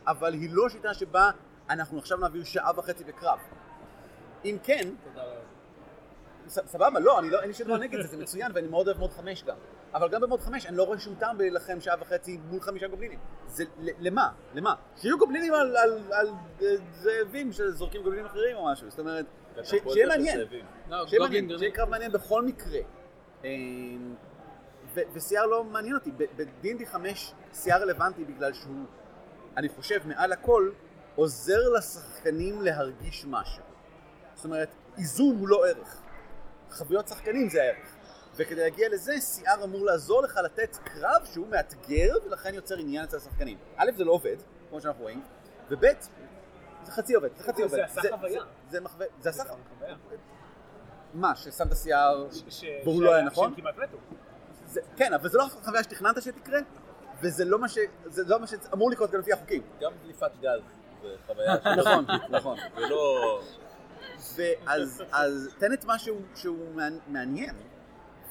[0.06, 1.30] אבל היא לא שיטה שבה
[1.70, 3.38] אנחנו עכשיו נעביר שעה וחצי בקרב.
[4.44, 4.88] אם כן,
[6.48, 8.88] ס- סבבה, לא, אני לא, אין לי שום דבר נגד זה, זה מצוין, ואני מאוד
[8.88, 9.56] אוהב מוד חמש גם.
[9.94, 13.18] אבל גם במוד חמש אני לא רואה שום טעם בלהילחם שעה וחצי מול חמישה גובלינים.
[13.46, 14.28] זה, ל- למה?
[14.54, 14.74] למה?
[14.96, 16.28] שיהיו גובלינים על, על, על,
[16.62, 19.26] אה, זאבים שזורקים גובלינים אחרים או משהו, זאת אומרת,
[19.62, 20.38] ש- שיהיה מעניין.
[20.88, 21.58] לא, שיהיה מעניין.
[21.58, 22.78] שיהיה קרב מעניין בכל מקרה.
[23.44, 23.50] אה,
[24.94, 28.84] ו- ו-CR לא מעניין אותי, ב-D&D 5 CR רלוונטי בגלל שהוא,
[29.56, 30.70] אני חושב, מעל הכל,
[31.14, 33.62] עוזר לשחקנים להרגיש משהו.
[34.34, 36.02] זאת אומרת, איזון הוא לא ערך.
[36.70, 37.96] חוויות שחקנים זה הערך.
[38.36, 43.16] וכדי להגיע לזה, CR אמור לעזור לך לתת קרב שהוא מאתגר ולכן יוצר עניין אצל
[43.16, 43.58] השחקנים.
[43.76, 44.36] א', זה לא עובד,
[44.70, 45.22] כמו שאנחנו רואים,
[45.70, 45.84] וב',
[46.84, 47.76] זה חצי עובד, זה חצי עובד.
[47.76, 48.40] זה עשה חוויה.
[48.40, 49.96] זה- זה מחווה, זה עשה חוויה.
[51.14, 52.36] מה, ששמת CR
[52.84, 53.50] והוא לא היה נכון?
[53.54, 53.96] שהם כמעט מתו.
[54.66, 56.58] זה, כן, אבל זה לא חוויה שתכננת שתקרה,
[57.22, 57.78] וזה לא מה ש...
[58.04, 59.62] זה לא מה שאמור לקרות גם לפי החוקים.
[59.80, 60.60] גם דליפת גז
[61.02, 62.58] זה חוויה נכון, נכון.
[62.76, 63.40] ולא...
[64.36, 67.54] ואז אז תן את משהו שהוא מעניין,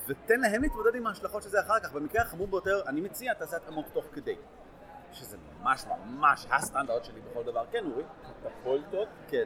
[0.07, 1.91] ותן להם להתמודד עם ההשלכות של זה אחר כך.
[1.93, 4.35] במקרה החמור ביותר, אני מציע, תעשה התאמות תוך כדי.
[5.13, 7.65] שזה ממש ממש הסטנדרט שלי בכל דבר.
[7.71, 8.03] כן, אורי?
[8.43, 9.45] קטפולטות כן.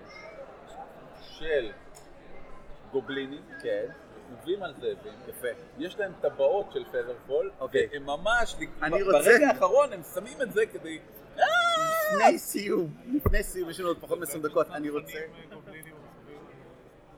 [1.22, 1.72] של
[2.92, 3.86] גובלינים, כן.
[4.34, 5.48] רכובים על זאבים, יפה.
[5.78, 7.88] יש להם טבעות של פזרפול, אוקיי.
[7.92, 11.00] והם ממש, אני ברגע האחרון הם שמים את זה כדי...
[12.14, 15.20] לפני סיום, לפני סיום, יש לנו עוד פחות מ-20 דקות, אני רוצה...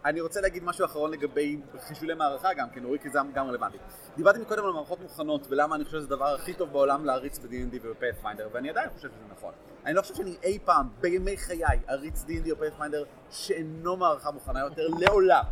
[0.07, 3.77] אני רוצה להגיד משהו אחרון לגבי חישולי מערכה גם כן, אורי, כי זה גם רלוונטי.
[4.17, 7.77] דיברתי מקודם על מערכות מוכנות, ולמה אני חושב שזה הדבר הכי טוב בעולם להריץ ב-D&D
[7.81, 9.53] וב-Pathfinder, ואני עדיין חושב שזה נכון.
[9.85, 14.59] אני לא חושב שאני אי פעם, בימי חיי, אריץ D&D או Pathfinder שאינו מערכה מוכנה
[14.59, 15.43] יותר, לעולם.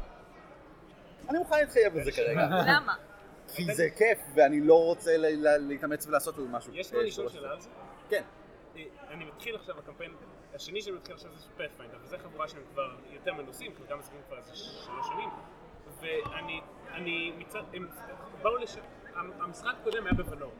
[1.30, 2.48] אני מוכן להתחייב לזה כרגע.
[2.68, 2.94] למה?
[3.56, 6.74] כי זה כיף, ואני לא רוצה ל- ל- להתאמץ ולעשות משהו.
[6.76, 7.70] יש אה, מה לשאול שאלה על זה?
[8.10, 8.24] כן.
[8.78, 10.12] אה, אני מתחיל עכשיו, הקמפיין
[10.56, 14.38] השני שאני מתחיל עכשיו זה פאת'פיינדר, וזו חבורה שהם כבר יותר מנוסים, חלקם משחקים כבר
[14.38, 15.30] איזה שלוש שנים,
[16.00, 16.62] ואני,
[16.94, 17.88] אני מצד, הם
[18.42, 18.78] באו לש...
[19.16, 20.52] המשחק הקודם היה בוונור,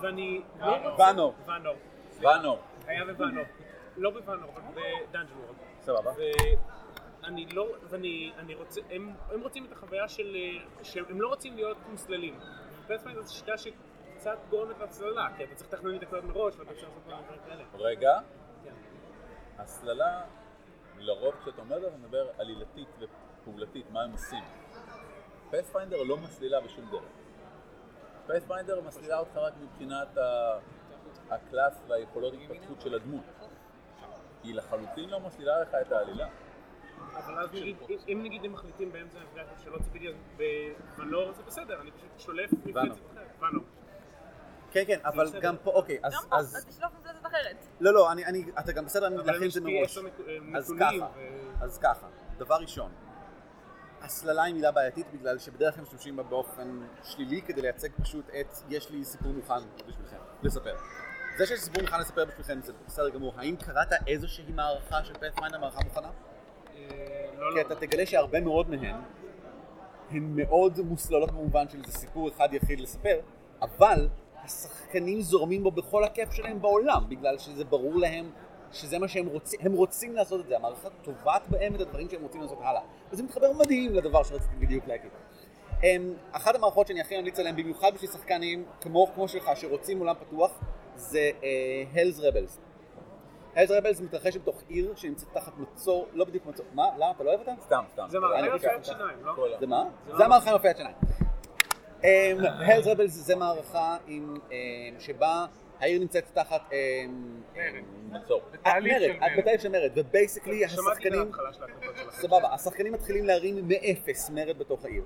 [0.00, 1.02] ואני לא רוצה...
[1.02, 1.34] ואנור.
[1.46, 1.76] ואנור.
[2.20, 2.58] ואנור.
[2.86, 3.44] היה בוונור.
[3.96, 5.54] לא בוונור, אבל בדאנג'ן וורד.
[5.80, 6.12] סבבה.
[7.22, 11.56] ואני לא, ואני אני רוצה, הם, הם רוצים את החוויה של, אה, שהם לא רוצים
[11.56, 12.38] להיות מוסללים.
[12.86, 16.88] פאת'פיינדר זו שיטה שקצת גורמת להצללה, כי אתה צריך לתכנן את הקלט מראש, ואתה צריך
[16.88, 17.64] לעשות כל מיני כאלה.
[17.74, 18.18] רגע.
[19.58, 20.22] הסללה,
[20.98, 24.44] לרוב כשאתה אומר אתה מדבר עלילתית ופעולתית, מה הם עושים.
[25.50, 27.02] Pathfinder לא מסלילה בשום דרך.
[28.26, 30.58] Pathfinder מסלילה אותך רק מבחינת ה-
[31.30, 33.24] ה class והיכולות התפתחות של הדמות.
[34.42, 36.28] היא לחלוטין לא מסלילה לך את העלילה.
[37.16, 37.76] אבל אז נגיד,
[38.08, 42.50] אם- נגיד הם מחליטים באמצע המפגש שלא ציפיתי אז בוונור זה בסדר, אני פשוט שולף
[42.52, 42.96] מפלצת.
[43.38, 43.62] אחרת.
[44.70, 45.40] כן, כן, אבל.
[45.40, 46.12] גם פה, אוקיי, אז...
[46.14, 47.56] גם פה, אז- אז תשלוף מפלצת אחרת.
[47.80, 49.98] לא, לא, אני, אני, אתה גם בסדר, אני להכין את זה מראש.
[49.98, 50.20] נק-
[50.56, 51.08] אז ככה,
[51.60, 52.06] אז ככה,
[52.38, 52.90] דבר ראשון,
[54.02, 58.54] הסללה היא מילה בעייתית בגלל שבדרך כלל משתמשים בה באופן שלילי כדי לייצג פשוט את
[58.68, 59.54] יש לי סיפור מוכן
[59.88, 60.76] בשבילכם, לספר.
[61.38, 63.32] זה שיש סיפור מוכן לספר בשבילכם זה בסדר גמור.
[63.36, 66.08] האם קראת איזושהי מערכה של פאת'מיינדר, מערכה מוכנה?
[66.76, 66.82] אה,
[67.38, 67.60] לא, כי לא.
[67.60, 68.94] אתה תגלה שהרבה מאוד מהן
[70.10, 73.18] הן מאוד מוסללות במובן של זה סיפור אחד יחיד לספר,
[73.62, 74.08] אבל
[74.46, 78.30] השחקנים זורמים בו בכל הכיף שלהם בעולם, בגלל שזה ברור להם
[78.72, 82.22] שזה מה שהם רוצים, הם רוצים לעשות את זה, המערכה טובעת בהם את הדברים שהם
[82.22, 82.80] רוצים לעשות הלאה.
[83.12, 85.10] וזה מתחבר מדהים לדבר שרציתי בדיוק להגיד.
[85.82, 90.14] הם, אחת המערכות שאני הכי ממליץ עליהן, במיוחד בשביל שחקנים כמו, כמו שלך, שרוצים עולם
[90.20, 90.50] פתוח,
[90.96, 92.58] זה uh, Hell's Rebels.
[93.56, 96.88] Hell's Rebels מתרחש בתוך עיר שנמצאת תחת מצור, לא בדיוק מצור, מה?
[96.96, 97.10] למה?
[97.10, 97.52] אתה לא אוהב אותה?
[97.64, 98.06] סתם, סתם.
[98.08, 99.34] זה מערכה יפת חושב- שיניים, לא?
[99.60, 99.84] זה מה?
[100.06, 100.96] זה לא- המערכה עם יפי השיניים.
[102.06, 104.56] Hell's Rebels זה מערכה עם, אמ,
[105.00, 105.46] שבה
[105.80, 107.40] העיר נמצאת תחת אמ,
[108.10, 108.40] מצור.
[108.52, 109.38] בתהליך מרד, של את מרד.
[109.38, 111.30] בתהליך של מרד, ובייסקלי השחקנים.
[112.10, 115.02] סבבה, השחקנים מתחילים להרים מאפס מרד בתוך העיר.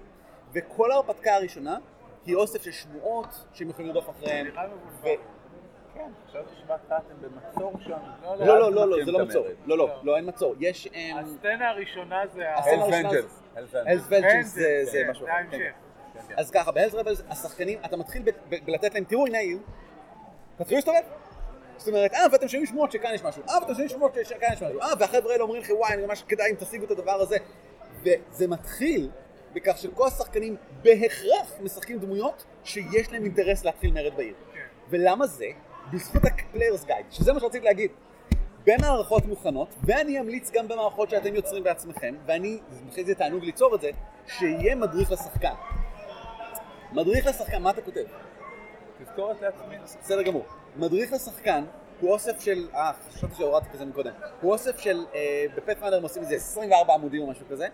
[0.53, 1.79] וכל ההרפתקה הראשונה
[2.27, 4.47] היא אוסף של שמועות שהם יכולים לרדוף אחריהם.
[5.03, 5.07] ו-
[5.95, 7.93] כן, חשבתי שבהתחלה אתם במצור שם.
[8.23, 9.47] לא, לא, לא, לא, זה לא מצור.
[9.67, 10.55] לא, לא, לא, אין מצור.
[10.61, 10.87] יש...
[10.95, 12.55] אמ, הסצנה הראשונה זה.
[12.55, 13.21] הסצנה הראשונה זה-.
[13.57, 14.13] Hell's Hell's Vengeance.
[14.13, 15.90] Vengeance זה זה כן, משהו זה אחר.
[16.29, 16.41] כן, כן.
[16.41, 18.23] אז ככה, ב Hell's Rebels השחקנים, אתה מתחיל
[18.65, 19.59] בלתת להם, תראו הנה העיר,
[20.57, 21.01] תתחילו להסתובב.
[21.77, 24.63] זאת אומרת, אה, ואתם שומעים שמועות שכאן יש משהו, אה, ואתם שומעים שמועות שכאן יש
[24.63, 27.37] משהו, אה, והחבר'ה האלה אומרים לכם, וואי, אני ממש כדאי אם תשיגו את הדבר הזה.
[28.03, 29.11] וזה מתחיל
[29.53, 34.35] בכך שכל השחקנים בהכרח משחקים דמויות שיש להם אינטרס להתחיל מרד בעיר.
[34.91, 35.47] ולמה זה?
[35.93, 37.91] בזכות ה Player's Guide, שזה מה שרציתי להגיד.
[38.67, 42.59] במערכות מוכנות, ואני אמליץ גם במערכות שאתם יוצרים בעצמכם, ואני,
[42.91, 43.91] אחרי זה תענוג ליצור את זה,
[44.27, 45.55] שיהיה מדריך לשחקן.
[46.93, 48.05] מדריך לשחקן, מה אתה כותב?
[48.99, 49.77] תזכורת לעצמי.
[49.79, 50.47] בסדר גמור.
[50.77, 51.65] מדריך לשחקן
[52.01, 54.13] הוא אוסף של, אה, חשבתי שהורדתי כזה מקודם.
[54.41, 57.67] הוא אוסף של, אה, ב Pathfinder הם עושים איזה 24 עמודים או משהו כזה,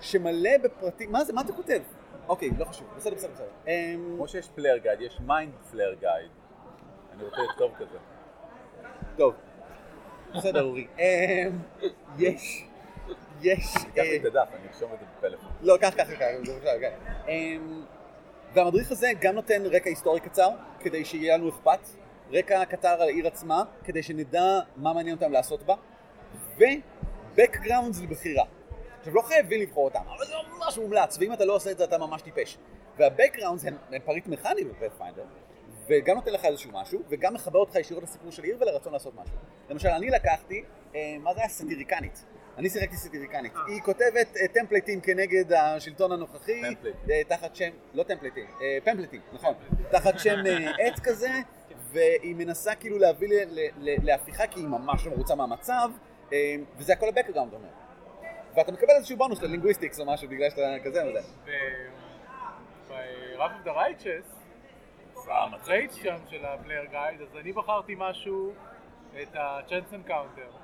[0.00, 1.82] שמלא בפרטים, מה זה, מה אתה כותב?
[2.28, 3.46] אוקיי, לא חשוב, בסדר, בסדר, בסדר.
[3.66, 6.30] אמ, כמו שיש player guide, יש mind player guide.
[7.14, 7.98] אני רוצה לכתוב כזה.
[9.16, 9.34] טוב.
[10.36, 10.86] בסדר, אורי.
[10.98, 11.58] אמ,
[12.18, 12.64] יש,
[13.42, 13.74] יש...
[13.76, 15.48] קח לי אה, את הדף, אני ארשום את זה בפלאפון.
[15.62, 16.26] לא, קח, קח, קח,
[18.54, 20.48] והמדריך הזה גם נותן רקע היסטורי קצר,
[20.80, 21.88] כדי שיהיה לנו אכפת,
[22.32, 25.74] רקע קצר על העיר עצמה, כדי שנדע מה מעניין אותם לעשות בה,
[26.58, 28.44] ו-Backgrounds לבחירה.
[28.98, 31.84] עכשיו, לא חייבים לבחור אותם, אבל זה ממש מומלץ, ואם אתה לא עושה את זה
[31.84, 32.58] אתה ממש טיפש.
[32.98, 35.24] וה-Backgrounds הם, הם פריט מכני ב Pathfinder,
[35.88, 39.36] וגם נותן לך איזשהו משהו, וגם מחבר אותך ישירות לסיפור של עיר ולרצון לעשות משהו.
[39.70, 40.64] למשל, אני לקחתי,
[40.94, 41.48] אה, מה זה היה?
[41.48, 42.24] סאטיריקנית.
[42.58, 43.52] אני שיחקתי סאטיריקנית.
[43.66, 47.10] היא כותבת אה, טמפלייטים כנגד השלטון הנוכחי, טמפלייטים.
[47.10, 49.54] אה, תחת שם, לא טמפלייטים, אה, פמפלייטים, נכון,
[49.90, 51.30] תחת שם אה, עט כזה,
[51.92, 53.28] והיא מנסה כאילו להביא
[53.78, 55.90] להפיכה, כי היא ממש לא מרוצה מהמצב,
[56.32, 57.68] אה, וזה הכל ה background אומר.
[58.56, 61.20] ואתה מקבל איזשהו בונוס ללינגוויסטיקס או משהו בגלל שאתה כזה וזה.
[62.88, 64.42] ב-Rap of the Righteous,
[65.66, 68.52] ברייט שם של הפלייר גייד, אז אני בחרתי משהו,
[69.22, 70.61] את ה-Chance Encounter.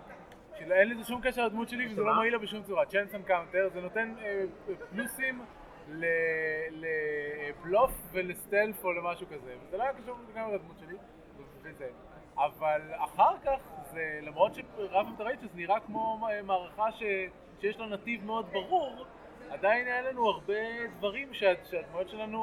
[0.59, 2.85] של- אין לזה שום קשר לדמות שלי וזה לא מועיל לה בשום צורה.
[2.85, 4.45] Chance Encounter זה נותן אה,
[4.91, 5.41] פלוסים
[5.89, 6.05] ל-
[6.71, 9.55] לבלוף ולסטלף או למשהו כזה.
[9.67, 10.97] וזה לא היה קשור לגמרי לדמות שלי,
[11.63, 11.89] וזה.
[12.37, 13.61] אבל אחר כך,
[13.93, 17.03] זה, למרות ש Wrath of the Righteous נראה כמו מערכה ש,
[17.61, 19.07] שיש לה נתיב מאוד ברור,
[19.51, 20.55] עדיין היה לנו הרבה
[20.97, 22.39] דברים שה, שהדמויות שלנו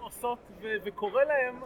[0.00, 1.60] עושות ו, וקורה להם,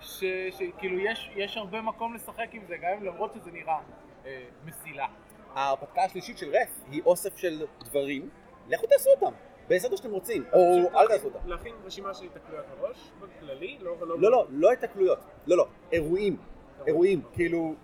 [0.00, 3.78] שכאילו יש, יש הרבה מקום לשחק עם זה, גם אם למרות שזה נראה
[4.26, 5.06] אה, מסילה.
[5.54, 8.28] ההרפתקה השלישית של Wrath היא אוסף של דברים,
[8.68, 9.32] לכו תעשו אותם,
[9.68, 10.58] בסדר שאתם רוצים, או
[10.94, 11.48] אל תעשו אותם.
[11.48, 13.96] להכין רשימה של התקלויות מראש, בכללי, לא...
[14.00, 16.36] לא, לא, לא התקלויות, לא, לא, אירועים,
[16.86, 17.74] אירועים, כאילו,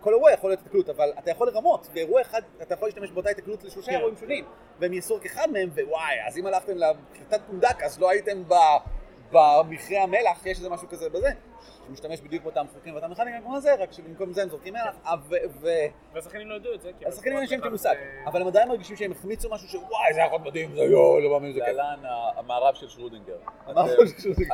[0.00, 3.30] כל אירוע יכול להיות התקלות, אבל אתה יכול לרמות, באירוע אחד אתה יכול להשתמש באותה
[3.30, 3.96] התקלות לשלושה כן.
[3.96, 4.44] אירועים שונים,
[4.78, 8.54] והם יעשו רק אחד מהם, ווואי, אז אם הלכתם לקליטת פונדק, אז לא הייתם ב-
[9.32, 11.30] במכרה המלח, יש איזה משהו כזה בזה,
[11.88, 15.14] שמשתמש בדיוק באותם חוקים ואותם מכניקה כמו זה, רק שבמקום זה הם זורקים מלח, אה,
[15.60, 15.66] ו-.
[16.14, 17.06] והשחקנים לא ידעו את זה, כי...
[17.06, 17.94] השחקנים אין להם מושג,
[18.26, 21.30] אבל הם עדיין מרגישים שהם החמיצו משהו שוואי, זה היה להיות מדהים, זה יואו, לא
[21.30, 21.76] מאמין, זה כיף.
[21.76, 21.98] להלן
[22.36, 23.36] המערב של שרודינגר.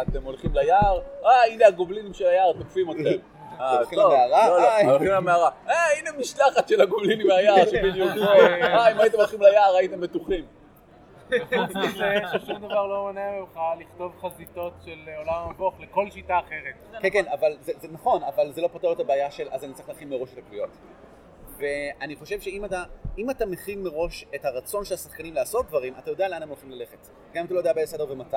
[0.03, 3.03] אתם- הולכים ליער, אה הנה הגובלינים של היער תוקפים אתכם.
[3.61, 3.99] אה, הולכים.
[3.99, 4.87] למערה, לא, לא, היי.
[4.87, 5.51] הולכים למערה.
[5.69, 8.11] אה הנה משלחת של הגובלינים מהיער שבדיוק.
[8.63, 10.45] אה אם הייתם הולכים ליער הייתם בטוחים.
[11.29, 17.03] חוץ מזה ששום דבר לא מונע ממך לכתוב חזיתות של עולם המבוך לכל שיטה אחרת.
[17.03, 19.75] כן, כן, אבל זה, זה נכון, אבל זה לא פותר את הבעיה של אז אני
[19.75, 20.71] צריך להכין מראש את הקביעות.
[21.59, 22.85] ואני חושב שאם אתה,
[23.19, 26.71] אם אתה מכין מראש את הרצון של השחקנים לעשות דברים, אתה יודע לאן הם הולכים
[26.71, 27.09] ללכת.
[27.33, 28.37] גם אם אתה לא יודע באיזה סדר ומתי.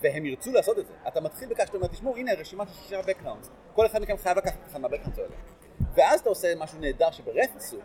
[0.00, 0.92] והם ירצו לעשות את זה.
[1.08, 3.50] אתה מתחיל בכך שאתה אומר, תשמעו, הנה רשימה של שישה backgrounds.
[3.74, 5.34] כל אחד מכם חייב לקחת אחד מה backgrounds האלה.
[5.94, 7.76] ואז אתה עושה משהו נהדר שב Wrath עשו.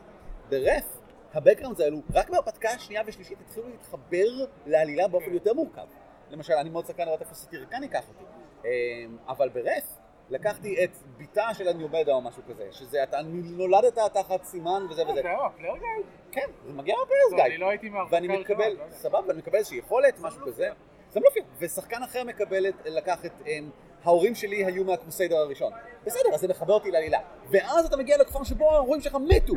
[0.50, 0.98] ב Wrath,
[1.34, 5.86] ה backgrounds האלו, רק בהרפתקה השנייה והשלישית התחילו להתחבר לעלילה באופן יותר מורכב.
[6.30, 8.24] למשל, אני מאוד סקרן לראות איפה סאטיריקן ייקח אותי.
[8.66, 9.98] אמ, אבל ב Wrath,
[10.30, 13.18] לקחתי את בתה של הניומדה או משהו כזה, שזה אתה
[13.58, 15.22] נולדת תחת סימן וזה וזה.
[15.22, 16.06] זהו, ה player guide?
[16.32, 17.52] כן, זה מגיע מה Player's לא, Guide.
[17.52, 18.84] אני לא הייתי ואני מקבל, לא.
[18.92, 20.70] סבבה, אני מקבל איזושהי יכולת, משהו כזה.
[21.12, 21.44] זה מופיע.
[21.60, 23.70] ושחקן אחר מקבל לקח את, אמ,
[24.04, 25.74] ההורים שלי היו מה crusade הראשון.
[26.06, 27.20] בסדר, אז זה מחבר אותי לעלילה.
[27.52, 29.54] ואז אתה מגיע לכפר שבו ההורים שלך מתו.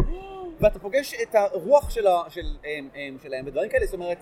[0.61, 4.19] ואתה פוגש את הרוח של ה- של, אמ, אמ, שלהם ודברים כאלה, זאת אומרת,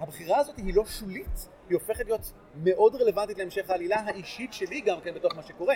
[0.00, 1.26] הבחירה הזאת היא לא שולית,
[1.68, 5.74] היא הופכת להיות מאוד רלוונטית להמשך העלילה האישית שלי גם כן בתוך מה שקורה.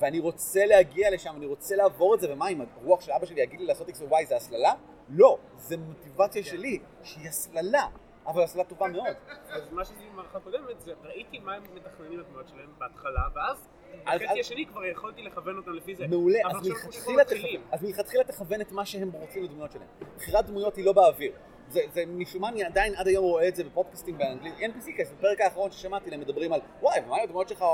[0.00, 3.40] ואני רוצה להגיע לשם, אני רוצה לעבור את זה, ומה אם הרוח של אבא שלי
[3.42, 4.72] יגיד לי לעשות X ו-Y זה הסללה?
[5.08, 7.86] לא, זה מוטיבציה שלי, שהיא הסללה,
[8.26, 9.06] אבל הסללה טובה מאוד.
[9.50, 13.68] אז מה שעשיתי במערכה הקודמת זה ראיתי מה הם מתכננים הדמויות שלהם בהתחלה, ואז אז-
[14.04, 16.06] בחצי השני כבר יכולתי לכוון אותם לפי זה.
[16.06, 18.24] מעולה, אז מלכתחילה.
[18.24, 19.86] תכוון- את מה שהם רוצים לדמויות שלהם.
[20.16, 21.32] בחירת דמויות היא לא באוויר.
[21.70, 24.54] זה, זה משום מה אני עדיין עד היום רואה את זה בפודקאסטים באנגלית.
[24.58, 27.64] NPC כזה, בפרק האחרון ששמעתי להם מדברים על וואי, ומה הדמויות שלך,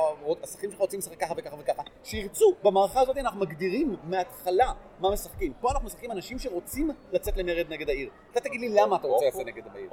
[0.43, 1.83] השחקים שלך רוצים לשחק ככה וככה וככה.
[2.05, 5.53] שירצו, במערכה הזאת אנחנו מגדירים מההתחלה מה משחקים.
[5.61, 8.09] פה אנחנו משחקים אנשים שרוצים לצאת למרד נגד העיר.
[8.33, 9.89] אתה תגיד לי למה אתה רוצה לצאת נגד העיר.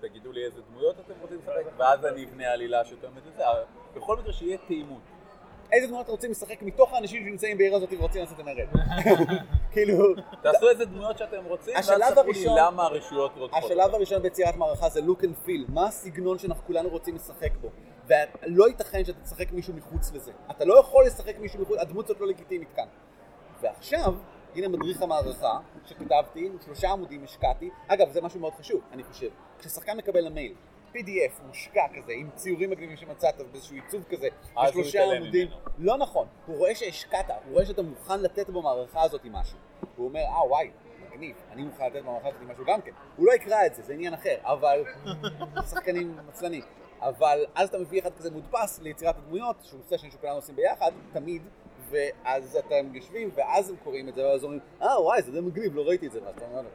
[0.00, 3.42] תגידו לי איזה דמויות אתם רוצים לשחק, ואז אני אבנה עלילה שתואמת לזה.
[3.96, 5.00] בכל מקרה שיהיה תאימות.
[5.72, 8.66] איזה דמויות רוצים לשחק מתוך האנשים שנמצאים בעיר הזאת ורוצים לצאת למרד.
[9.72, 10.14] כאילו...
[10.42, 13.64] תעשו איזה דמויות שאתם רוצים, ואז תספרו לי למה הרשויות רוצות.
[13.64, 17.68] השלב הראשון ביצירת מערכה זה look and feel, מה הסגנון שאנחנו כולנו רוצים לשחק בו.
[18.06, 20.32] ולא ייתכן שאתה תשחק מישהו מחוץ לזה.
[20.50, 22.86] אתה לא יכול לשחק מישהו מחוץ, הדמות הזאת לא לגיטימית כאן.
[23.60, 24.14] ועכשיו,
[24.56, 27.70] הנה מדריך המערכה שכתבתי, שלושה עמודים השקעתי.
[27.88, 29.28] אגב, זה משהו מאוד חשוב, אני חושב.
[29.58, 30.54] כששחקן מקבל למייל
[30.94, 35.48] PDF מושקע כזה, עם ציורים מגניבים שמצאת, באיזשהו עיצוב כזה, הוא בשלושה עמודים.
[35.78, 39.58] לא נכון, הוא רואה שהשקעת, הוא רואה שאתה מוכן לתת במערכה הזאת משהו.
[39.96, 40.70] הוא אומר, אה וואי,
[41.10, 42.90] מגניב, אני מוכן לתת במערכה הזאת משהו גם כן.
[43.16, 44.84] הוא לא יקרא את זה, זה עניין אחר, אבל...
[45.70, 46.62] שחקנים עצלנים.
[47.00, 51.42] אבל אז אתה מביא אחד כזה מודפס ליצירת הדמויות, שהוא סשן שכולנו עושים ביחד, תמיד,
[51.90, 55.74] ואז אתם יושבים, ואז הם קוראים את זה, ואז אומרים, אה וואי, זה די מגניב,
[55.76, 56.68] לא ראיתי את זה, ואז אתה אומר לו,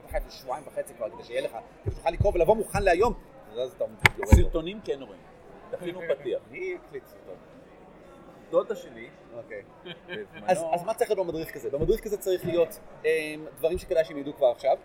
[0.00, 3.14] "אתה חייב שבועיים וחצי כבר כדי שיהיה לך, כדי שתוכל לקרוא ולבוא מוכן להיום,
[3.56, 3.84] ואז אתה
[4.18, 4.34] יורד.
[4.34, 5.20] סרטונים כן רואים.
[5.70, 6.40] תכינו פתיח.
[6.50, 7.34] מי הקליט סרטון?
[8.50, 9.62] דודה שלי, אוקיי.
[10.46, 11.70] אז, מה צריך להיות במדריך כזה?
[11.70, 14.76] במדריך כזה צריך להיות אמ, דברים שכדאי שהם ידעו כבר עכשיו.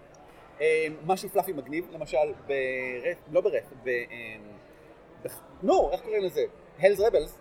[0.61, 0.65] אמ,
[1.06, 2.18] משהו פלאפי מגניב, למשל
[2.48, 3.89] ברף, לא ברף, ב...
[3.89, 5.31] אמ,
[5.64, 6.41] נו, איך קוראים לזה?
[6.80, 7.39] הלס רבלס,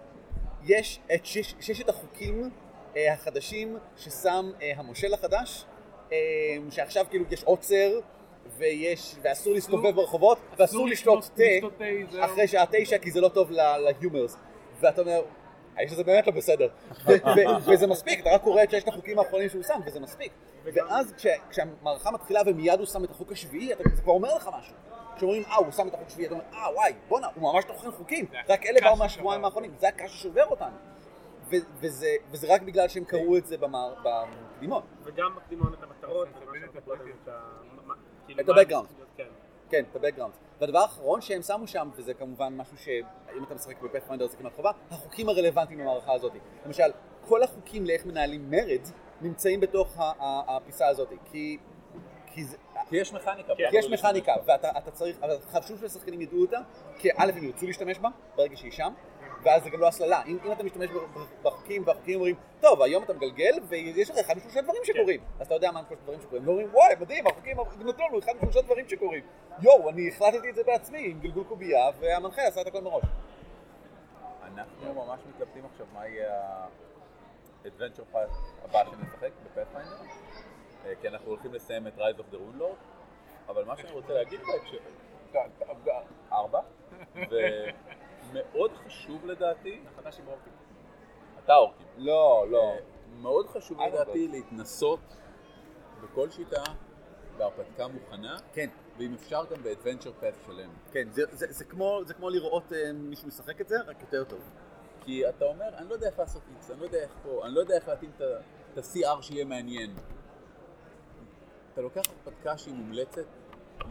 [0.64, 2.50] יש את שש, ששת החוקים
[2.96, 5.64] אה, החדשים ששם אה, המושל החדש,
[6.70, 8.00] שעכשיו כאילו יש עוצר.
[8.58, 11.42] ויש, ואסור להסתובב ברחובות, ואסור לשתות תה.
[12.24, 14.36] אחרי שעה תשע, כי זה לא טוב להיומרס.
[14.80, 15.22] ואתה אומר,
[15.76, 16.68] האיש הזה באמת לא בסדר.
[17.66, 20.32] וזה מספיק, אתה רק קורא את ששת החוקים האחרונים שהוא שם, וזה מספיק.
[20.64, 24.74] ואז כש- כשהמערכה מתחילה ומיד הוא שם את החוק השביעי, אתה- כבר אומר לך משהו.
[25.16, 27.90] כשאומרים, אה, הוא שם את החוק השביעי, אתה אומר, אה, וואי, בואנה, הוא ממש טוחן
[27.90, 28.24] חוקים.
[28.48, 30.76] רק אלה באו מהשבועיים האחרונים, זה הקש ששובר אותנו.
[31.80, 34.82] וזה וזה רק בגלל שהם קראו את זה במקדימון.
[35.04, 36.28] וגם מקדימון את המטרות,
[36.84, 37.00] קודם,
[38.30, 38.86] את כאילו, את ה-background.
[39.16, 39.24] כן.
[39.70, 40.34] כן, את הבקגראונד.
[40.60, 44.70] והדבר האחרון שהם שמו שם, וזה כמובן משהו שאם אתה משחק בפאת'פיינדר זה כמעט חובה,
[44.90, 46.32] החוקים הרלוונטיים למערכה הזאת.
[46.66, 46.90] למשל,
[47.28, 48.88] כל החוקים לאיך מנהלים מרד
[49.20, 51.58] נמצאים בתוך הפיסה הזאת, כי...
[52.34, 52.56] כי, זה,
[52.88, 53.52] כי יש מכניקה.
[53.70, 56.58] כי יש מכניקה, ואתה אתה צריך, אבל חשוב שהשחקנים ידעו אותה,
[56.98, 58.92] כי א' הם ירצו להשתמש בה, ברגע שהיא שם,
[59.46, 60.22] ואז זה גם לא הסללה.
[60.26, 60.90] אם, אם אתה משתמש
[61.42, 65.20] בחוקים, והחוקים אומרים, טוב, היום אתה מגלגל, ויש לך אחד משלושה דברים שקורים.
[65.40, 66.42] אז אתה יודע מה שלושה דברים שקורים.
[66.42, 69.24] הם אומרים, וואי, מדהים, החוקים נתנו לנו אחד משלושה דברים שקורים.
[69.62, 73.04] יואו, אני החלטתי את זה בעצמי, עם גלגול קובייה, והמנחה עשה את הכל מראש.
[74.42, 79.96] אנחנו ממש מתלבטים עכשיו מה יהיה ה-adventure path הבא שנשחק בפאת'פיינדר,
[80.86, 82.78] אה, כי אנחנו הולכים לסיים את Rise of the Rune Lord,
[83.48, 84.78] אבל מה שאני רוצה להגיד בהקשר,
[86.32, 86.60] ארבע,
[88.30, 90.52] ומאוד חשוב לדעתי, החדש עם אורקים.
[91.44, 92.62] אתה אורקים, לא, לא.
[92.62, 92.78] אה,
[93.22, 95.00] מאוד חשוב לדעתי להתנסות
[96.02, 96.62] בכל שיטה
[97.36, 98.68] בהרפתקה מוכנה, כן.
[98.98, 100.70] ואם אפשר גם ב-adventure path שלם.
[100.92, 104.24] כן, זה, זה, זה, כמו, זה כמו לראות אה, מישהו משחק את זה, רק יותר
[104.24, 104.40] טוב.
[105.00, 107.54] כי אתה אומר, אני לא יודע איך לעשות X, אני לא יודע איך פה, אני
[107.54, 109.94] לא יודע איך להתאים את ה-CR שיהיה מעניין.
[111.72, 113.26] אתה לוקח הרפתקה שהיא מומלצת,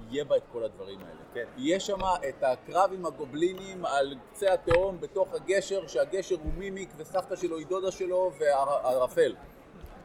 [0.10, 1.20] יהיה בה את כל הדברים האלה.
[1.34, 1.45] כן.
[1.57, 1.99] יהיה שם
[2.30, 7.68] את הקרב עם הגובלינים על קצה התהום בתוך הגשר, שהגשר הוא מימיק וסבתא שלו היא
[7.68, 9.36] דודה שלו וערפל.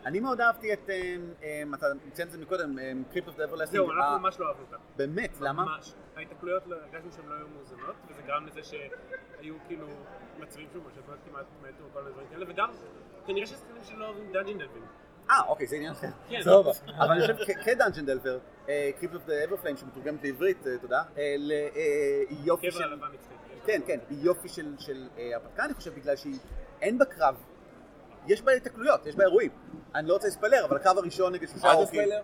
[0.06, 2.76] אני מאוד אהבתי את, אה, אה, אתה ציין את זה מקודם,
[3.12, 4.76] קריפט אוף דאבר זהו, אנחנו ממש לא אהבנו אותה.
[4.96, 5.64] באמת, למה?
[5.64, 5.94] ממש.
[6.16, 9.86] ההתקלויות, לא- הרגשנו שהן לא היו מאוזנות, וזה גרם לזה שהיו כאילו
[10.38, 10.84] מצבים שוב,
[11.24, 12.70] כמעט מתו וכל מיני דברים כאלה, וגם
[13.26, 14.82] כנראה ששחקנים שלא אוהבים דלפים.
[15.30, 16.08] אה, אוקיי, זה עניין אחר.
[16.28, 16.42] כן.
[16.42, 16.70] סבבה.
[17.00, 21.34] אבל אני חושב כ dungeon delver, Crypt of the Everflame שמתורגמת לעברית, אה, תודה, אה,
[21.38, 22.94] ל- אה, של...
[23.66, 26.38] כן, כן, יופי של, של הרפתקה, אני חושב, בגלל שהיא
[26.80, 27.34] אין בה קרב.
[28.26, 29.50] יש בה התקלויות, יש בה אירועים.
[29.94, 31.84] אני לא רוצה לספיילר, אבל הקרב הראשון נגד שלושה אורקים.
[31.84, 32.22] תספיילר.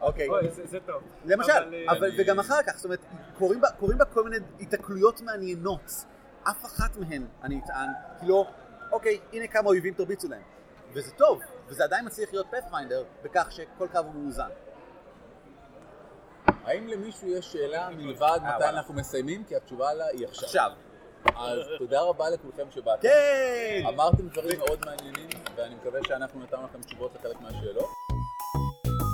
[0.00, 0.28] אוקיי.
[0.28, 1.02] אוי, זה זה טוב.
[1.24, 3.00] למשל, אבל, וגם אחר כך, זאת אומרת,
[3.78, 5.90] קורים בה כל מיני התקלויות מעניינות.
[6.42, 7.88] אף אחת מהן, אני אטען,
[8.20, 8.46] כי לא,
[8.92, 10.42] אוקיי, הנה כמה אויבים תרביצו להם.
[10.92, 14.48] וזה טוב, וזה עדיין מצליח להיות פאת'פיינדר, בכך שכל קרב הוא מאוזן.
[16.64, 18.70] האם למישהו יש שאלה מלבד אה, מתי וואלה.
[18.70, 19.44] אנחנו מסיימים?
[19.44, 20.44] כי התשובה לה היא עכשיו.
[20.44, 20.70] עכשיו.
[21.36, 23.02] אז תודה רבה לכולכם שבאתם.
[23.02, 23.82] כן!
[23.88, 27.88] אמרתם דברים מאוד מעניינים, ואני מקווה שאנחנו נתנו לכם תשובות לחלק מהשאלות.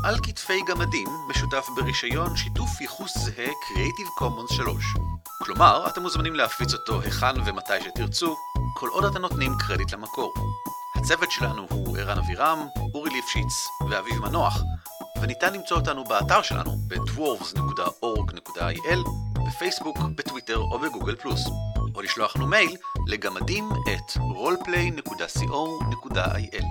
[0.05, 4.85] על כתפי גמדים משותף ברישיון שיתוף ייחוס זהה Creative Commons 3.
[5.43, 8.37] כלומר, אתם מוזמנים להפיץ אותו היכן ומתי שתרצו,
[8.77, 10.35] כל עוד אתם נותנים קרדיט למקור.
[11.03, 14.63] הצוות שלנו הוא ערן אבירם, אורי ליפשיץ ואביב מנוח,
[15.23, 18.99] וניתן למצוא אותנו באתר שלנו ב-dwarves.org.il,
[19.47, 21.41] בפייסבוק, בטוויטר או בגוגל פלוס,
[21.95, 22.77] או לשלוח לנו מייל
[23.07, 26.65] לגמדים את roleplay.co.il.